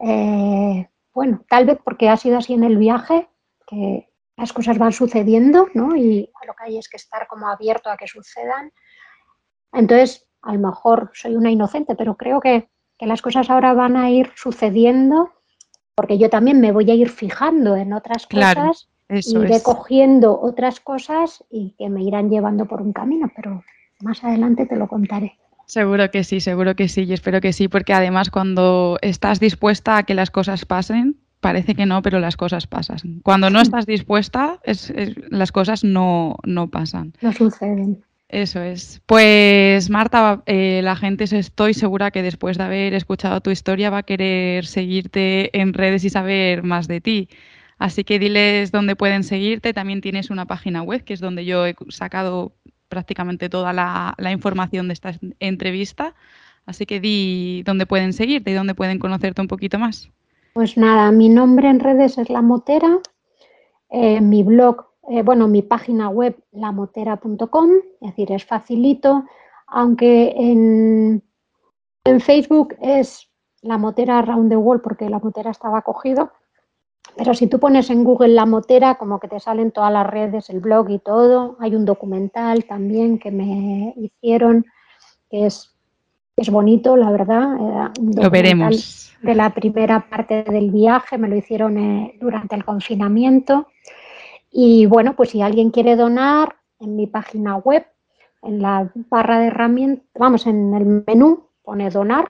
eh, 0.00 0.88
bueno, 1.12 1.44
tal 1.48 1.66
vez 1.66 1.78
porque 1.84 2.08
ha 2.08 2.16
sido 2.16 2.38
así 2.38 2.54
en 2.54 2.64
el 2.64 2.78
viaje, 2.78 3.28
que 3.66 4.08
las 4.36 4.52
cosas 4.52 4.78
van 4.78 4.92
sucediendo, 4.92 5.68
¿no? 5.74 5.94
Y 5.94 6.30
lo 6.46 6.54
que 6.54 6.64
hay 6.64 6.78
es 6.78 6.88
que 6.88 6.96
estar 6.96 7.26
como 7.28 7.48
abierto 7.48 7.90
a 7.90 7.96
que 7.96 8.08
sucedan. 8.08 8.72
Entonces, 9.72 10.26
a 10.42 10.54
lo 10.54 10.60
mejor 10.60 11.10
soy 11.14 11.36
una 11.36 11.50
inocente, 11.50 11.94
pero 11.94 12.16
creo 12.16 12.40
que 12.40 12.68
que 12.98 13.06
las 13.06 13.22
cosas 13.22 13.50
ahora 13.50 13.74
van 13.74 13.96
a 13.96 14.10
ir 14.10 14.30
sucediendo, 14.36 15.32
porque 15.94 16.18
yo 16.18 16.30
también 16.30 16.60
me 16.60 16.72
voy 16.72 16.90
a 16.90 16.94
ir 16.94 17.08
fijando 17.08 17.76
en 17.76 17.92
otras 17.92 18.26
cosas, 18.26 18.88
y 19.08 19.38
iré 19.38 19.62
cogiendo 19.62 20.40
otras 20.40 20.80
cosas 20.80 21.44
y 21.50 21.74
que 21.78 21.88
me 21.88 22.02
irán 22.02 22.30
llevando 22.30 22.66
por 22.66 22.82
un 22.82 22.92
camino, 22.92 23.30
pero 23.36 23.62
más 24.00 24.24
adelante 24.24 24.66
te 24.66 24.76
lo 24.76 24.88
contaré. 24.88 25.38
Seguro 25.66 26.10
que 26.10 26.24
sí, 26.24 26.40
seguro 26.40 26.74
que 26.74 26.88
sí, 26.88 27.04
y 27.04 27.12
espero 27.12 27.40
que 27.40 27.52
sí, 27.52 27.68
porque 27.68 27.92
además 27.92 28.30
cuando 28.30 28.98
estás 29.02 29.40
dispuesta 29.40 29.98
a 29.98 30.02
que 30.02 30.14
las 30.14 30.30
cosas 30.30 30.64
pasen, 30.64 31.16
parece 31.40 31.74
que 31.74 31.86
no, 31.86 32.02
pero 32.02 32.18
las 32.18 32.36
cosas 32.36 32.66
pasan. 32.66 33.20
Cuando 33.22 33.50
no 33.50 33.60
estás 33.60 33.86
dispuesta, 33.86 34.60
las 35.30 35.52
cosas 35.52 35.84
no, 35.84 36.36
no 36.44 36.70
pasan. 36.70 37.12
No 37.20 37.32
suceden. 37.32 38.02
Eso 38.28 38.60
es. 38.62 39.00
Pues 39.06 39.90
Marta, 39.90 40.42
eh, 40.46 40.80
la 40.82 40.96
gente 40.96 41.24
estoy 41.24 41.74
segura 41.74 42.10
que 42.10 42.22
después 42.22 42.58
de 42.58 42.64
haber 42.64 42.94
escuchado 42.94 43.40
tu 43.40 43.50
historia 43.50 43.90
va 43.90 43.98
a 43.98 44.02
querer 44.02 44.66
seguirte 44.66 45.56
en 45.58 45.72
redes 45.72 46.04
y 46.04 46.10
saber 46.10 46.62
más 46.62 46.88
de 46.88 47.00
ti. 47.00 47.28
Así 47.78 48.04
que 48.04 48.18
diles 48.18 48.72
dónde 48.72 48.96
pueden 48.96 49.24
seguirte. 49.24 49.74
También 49.74 50.00
tienes 50.00 50.30
una 50.30 50.46
página 50.46 50.82
web 50.82 51.04
que 51.04 51.12
es 51.14 51.20
donde 51.20 51.44
yo 51.44 51.66
he 51.66 51.76
sacado 51.90 52.52
prácticamente 52.88 53.48
toda 53.48 53.72
la, 53.72 54.32
información 54.32 54.88
de 54.88 54.94
esta 54.94 55.12
entrevista. 55.40 56.14
Así 56.66 56.86
que 56.86 57.00
di 57.00 57.62
dónde 57.64 57.86
pueden 57.86 58.12
seguirte 58.12 58.50
y 58.50 58.54
dónde 58.54 58.74
pueden 58.74 58.98
conocerte 58.98 59.42
un 59.42 59.48
poquito 59.48 59.78
más. 59.78 60.10
Pues 60.54 60.76
nada, 60.76 61.10
mi 61.10 61.28
nombre 61.28 61.68
en 61.68 61.80
redes 61.80 62.16
es 62.16 62.30
La 62.30 62.40
Motera, 62.40 63.00
eh, 63.90 64.20
mi 64.20 64.44
blog, 64.44 64.86
eh, 65.08 65.22
bueno, 65.22 65.48
mi 65.48 65.62
página 65.62 66.08
web 66.08 66.36
lamotera.com, 66.52 67.70
es 68.00 68.10
decir, 68.10 68.32
es 68.32 68.44
facilito, 68.44 69.24
aunque 69.66 70.34
en, 70.36 71.22
Facebook 72.20 72.76
es 72.80 73.30
La 73.62 73.78
Motera 73.78 74.20
Round 74.20 74.50
the 74.50 74.56
World 74.56 74.82
porque 74.82 75.08
La 75.08 75.18
Motera 75.18 75.50
estaba 75.50 75.82
cogido, 75.82 76.32
pero 77.16 77.34
si 77.34 77.46
tú 77.46 77.58
pones 77.58 77.90
en 77.90 78.04
Google 78.04 78.34
La 78.34 78.46
Motera, 78.46 78.96
como 78.96 79.18
que 79.20 79.28
te 79.28 79.40
salen 79.40 79.72
todas 79.72 79.92
las 79.92 80.06
redes, 80.06 80.50
el 80.50 80.60
blog 80.60 80.90
y 80.90 80.98
todo, 80.98 81.56
hay 81.60 81.74
un 81.74 81.84
documental 81.84 82.64
también 82.64 83.18
que 83.18 83.30
me 83.30 83.94
hicieron, 83.96 84.66
que 85.30 85.46
es, 85.46 85.74
es 86.36 86.50
bonito, 86.50 86.96
la 86.96 87.10
verdad. 87.10 87.56
Lo 88.16 88.30
veremos 88.30 89.04
de 89.24 89.34
la 89.34 89.50
primera 89.50 90.06
parte 90.08 90.44
del 90.44 90.70
viaje, 90.70 91.18
me 91.18 91.28
lo 91.28 91.36
hicieron 91.36 91.78
eh, 91.78 92.18
durante 92.20 92.54
el 92.54 92.64
confinamiento. 92.64 93.68
Y 94.56 94.86
bueno, 94.86 95.16
pues 95.16 95.30
si 95.30 95.42
alguien 95.42 95.72
quiere 95.72 95.96
donar, 95.96 96.54
en 96.78 96.94
mi 96.94 97.08
página 97.08 97.56
web, 97.56 97.84
en 98.40 98.62
la 98.62 98.88
barra 99.10 99.40
de 99.40 99.48
herramientas, 99.48 100.06
vamos, 100.16 100.46
en 100.46 100.72
el 100.72 101.02
menú, 101.04 101.48
pone 101.64 101.90
donar, 101.90 102.28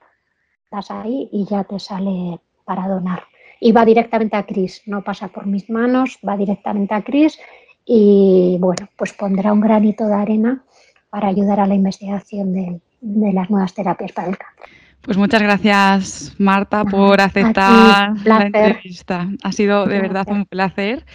das 0.71 0.89
ahí 0.89 1.29
y 1.31 1.45
ya 1.45 1.65
te 1.65 1.79
sale 1.79 2.39
para 2.65 2.87
donar. 2.87 3.25
Y 3.59 3.73
va 3.73 3.85
directamente 3.85 4.35
a 4.35 4.43
Cris, 4.43 4.81
no 4.87 5.03
pasa 5.03 5.27
por 5.27 5.45
mis 5.45 5.69
manos, 5.69 6.17
va 6.27 6.35
directamente 6.35 6.95
a 6.95 7.03
Cris 7.03 7.37
y 7.85 8.57
bueno, 8.59 8.89
pues 8.97 9.13
pondrá 9.13 9.53
un 9.53 9.61
granito 9.61 10.07
de 10.07 10.15
arena 10.15 10.63
para 11.11 11.27
ayudar 11.27 11.59
a 11.59 11.67
la 11.67 11.75
investigación 11.75 12.53
de, 12.53 12.81
de 13.01 13.33
las 13.33 13.51
nuevas 13.51 13.75
terapias 13.75 14.11
para 14.13 14.29
el 14.29 14.37
cáncer. 14.37 14.65
Pues 15.01 15.17
muchas 15.17 15.43
gracias, 15.43 16.33
Marta, 16.39 16.83
por 16.83 17.21
aceptar 17.21 18.15
la 18.23 18.41
entrevista. 18.41 19.29
Ha 19.43 19.51
sido 19.51 19.85
de 19.85 20.01
verdad 20.01 20.25
un 20.31 20.45
placer. 20.45 21.05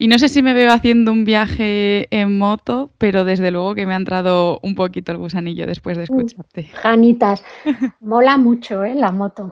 Y 0.00 0.06
no 0.06 0.18
sé 0.20 0.28
si 0.28 0.42
me 0.42 0.54
veo 0.54 0.72
haciendo 0.72 1.10
un 1.12 1.24
viaje 1.24 2.06
en 2.16 2.38
moto, 2.38 2.92
pero 2.98 3.24
desde 3.24 3.50
luego 3.50 3.74
que 3.74 3.84
me 3.84 3.94
ha 3.94 3.96
entrado 3.96 4.60
un 4.62 4.76
poquito 4.76 5.10
el 5.10 5.18
gusanillo 5.18 5.66
después 5.66 5.96
de 5.96 6.04
escucharte. 6.04 6.70
Janitas, 6.74 7.44
mola 8.00 8.36
mucho 8.36 8.84
¿eh? 8.84 8.94
la 8.94 9.10
moto. 9.10 9.50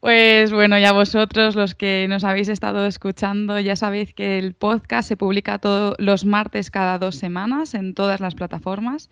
Pues 0.00 0.52
bueno, 0.52 0.78
ya 0.78 0.92
vosotros, 0.92 1.56
los 1.56 1.74
que 1.74 2.06
nos 2.08 2.24
habéis 2.24 2.48
estado 2.48 2.86
escuchando, 2.86 3.60
ya 3.60 3.76
sabéis 3.76 4.14
que 4.14 4.38
el 4.38 4.54
podcast 4.54 5.08
se 5.08 5.16
publica 5.16 5.58
todos 5.58 5.94
los 5.98 6.24
martes 6.24 6.70
cada 6.70 6.98
dos 6.98 7.16
semanas 7.16 7.74
en 7.74 7.94
todas 7.94 8.20
las 8.20 8.34
plataformas 8.34 9.10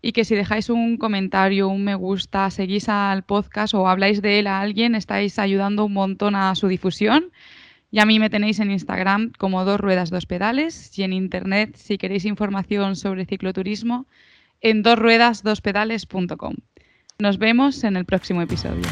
y 0.00 0.12
que 0.12 0.24
si 0.24 0.34
dejáis 0.34 0.68
un 0.68 0.98
comentario, 0.98 1.68
un 1.68 1.84
me 1.84 1.94
gusta, 1.94 2.50
seguís 2.50 2.90
al 2.90 3.22
podcast 3.22 3.72
o 3.72 3.88
habláis 3.88 4.20
de 4.20 4.38
él 4.38 4.46
a 4.46 4.60
alguien, 4.60 4.94
estáis 4.94 5.38
ayudando 5.38 5.86
un 5.86 5.94
montón 5.94 6.36
a 6.36 6.54
su 6.54 6.68
difusión. 6.68 7.32
Y 7.94 8.00
a 8.00 8.06
mí 8.06 8.18
me 8.18 8.28
tenéis 8.28 8.58
en 8.58 8.72
Instagram 8.72 9.30
como 9.38 9.64
dos 9.64 9.78
ruedas, 9.78 10.10
dos 10.10 10.26
pedales 10.26 10.98
y 10.98 11.04
en 11.04 11.12
internet 11.12 11.76
si 11.76 11.96
queréis 11.96 12.24
información 12.24 12.96
sobre 12.96 13.24
cicloturismo 13.24 14.06
en 14.60 14.82
dosruedasdospedales.com. 14.82 16.56
Nos 17.20 17.38
vemos 17.38 17.84
en 17.84 17.96
el 17.96 18.04
próximo 18.04 18.42
episodio. 18.42 18.82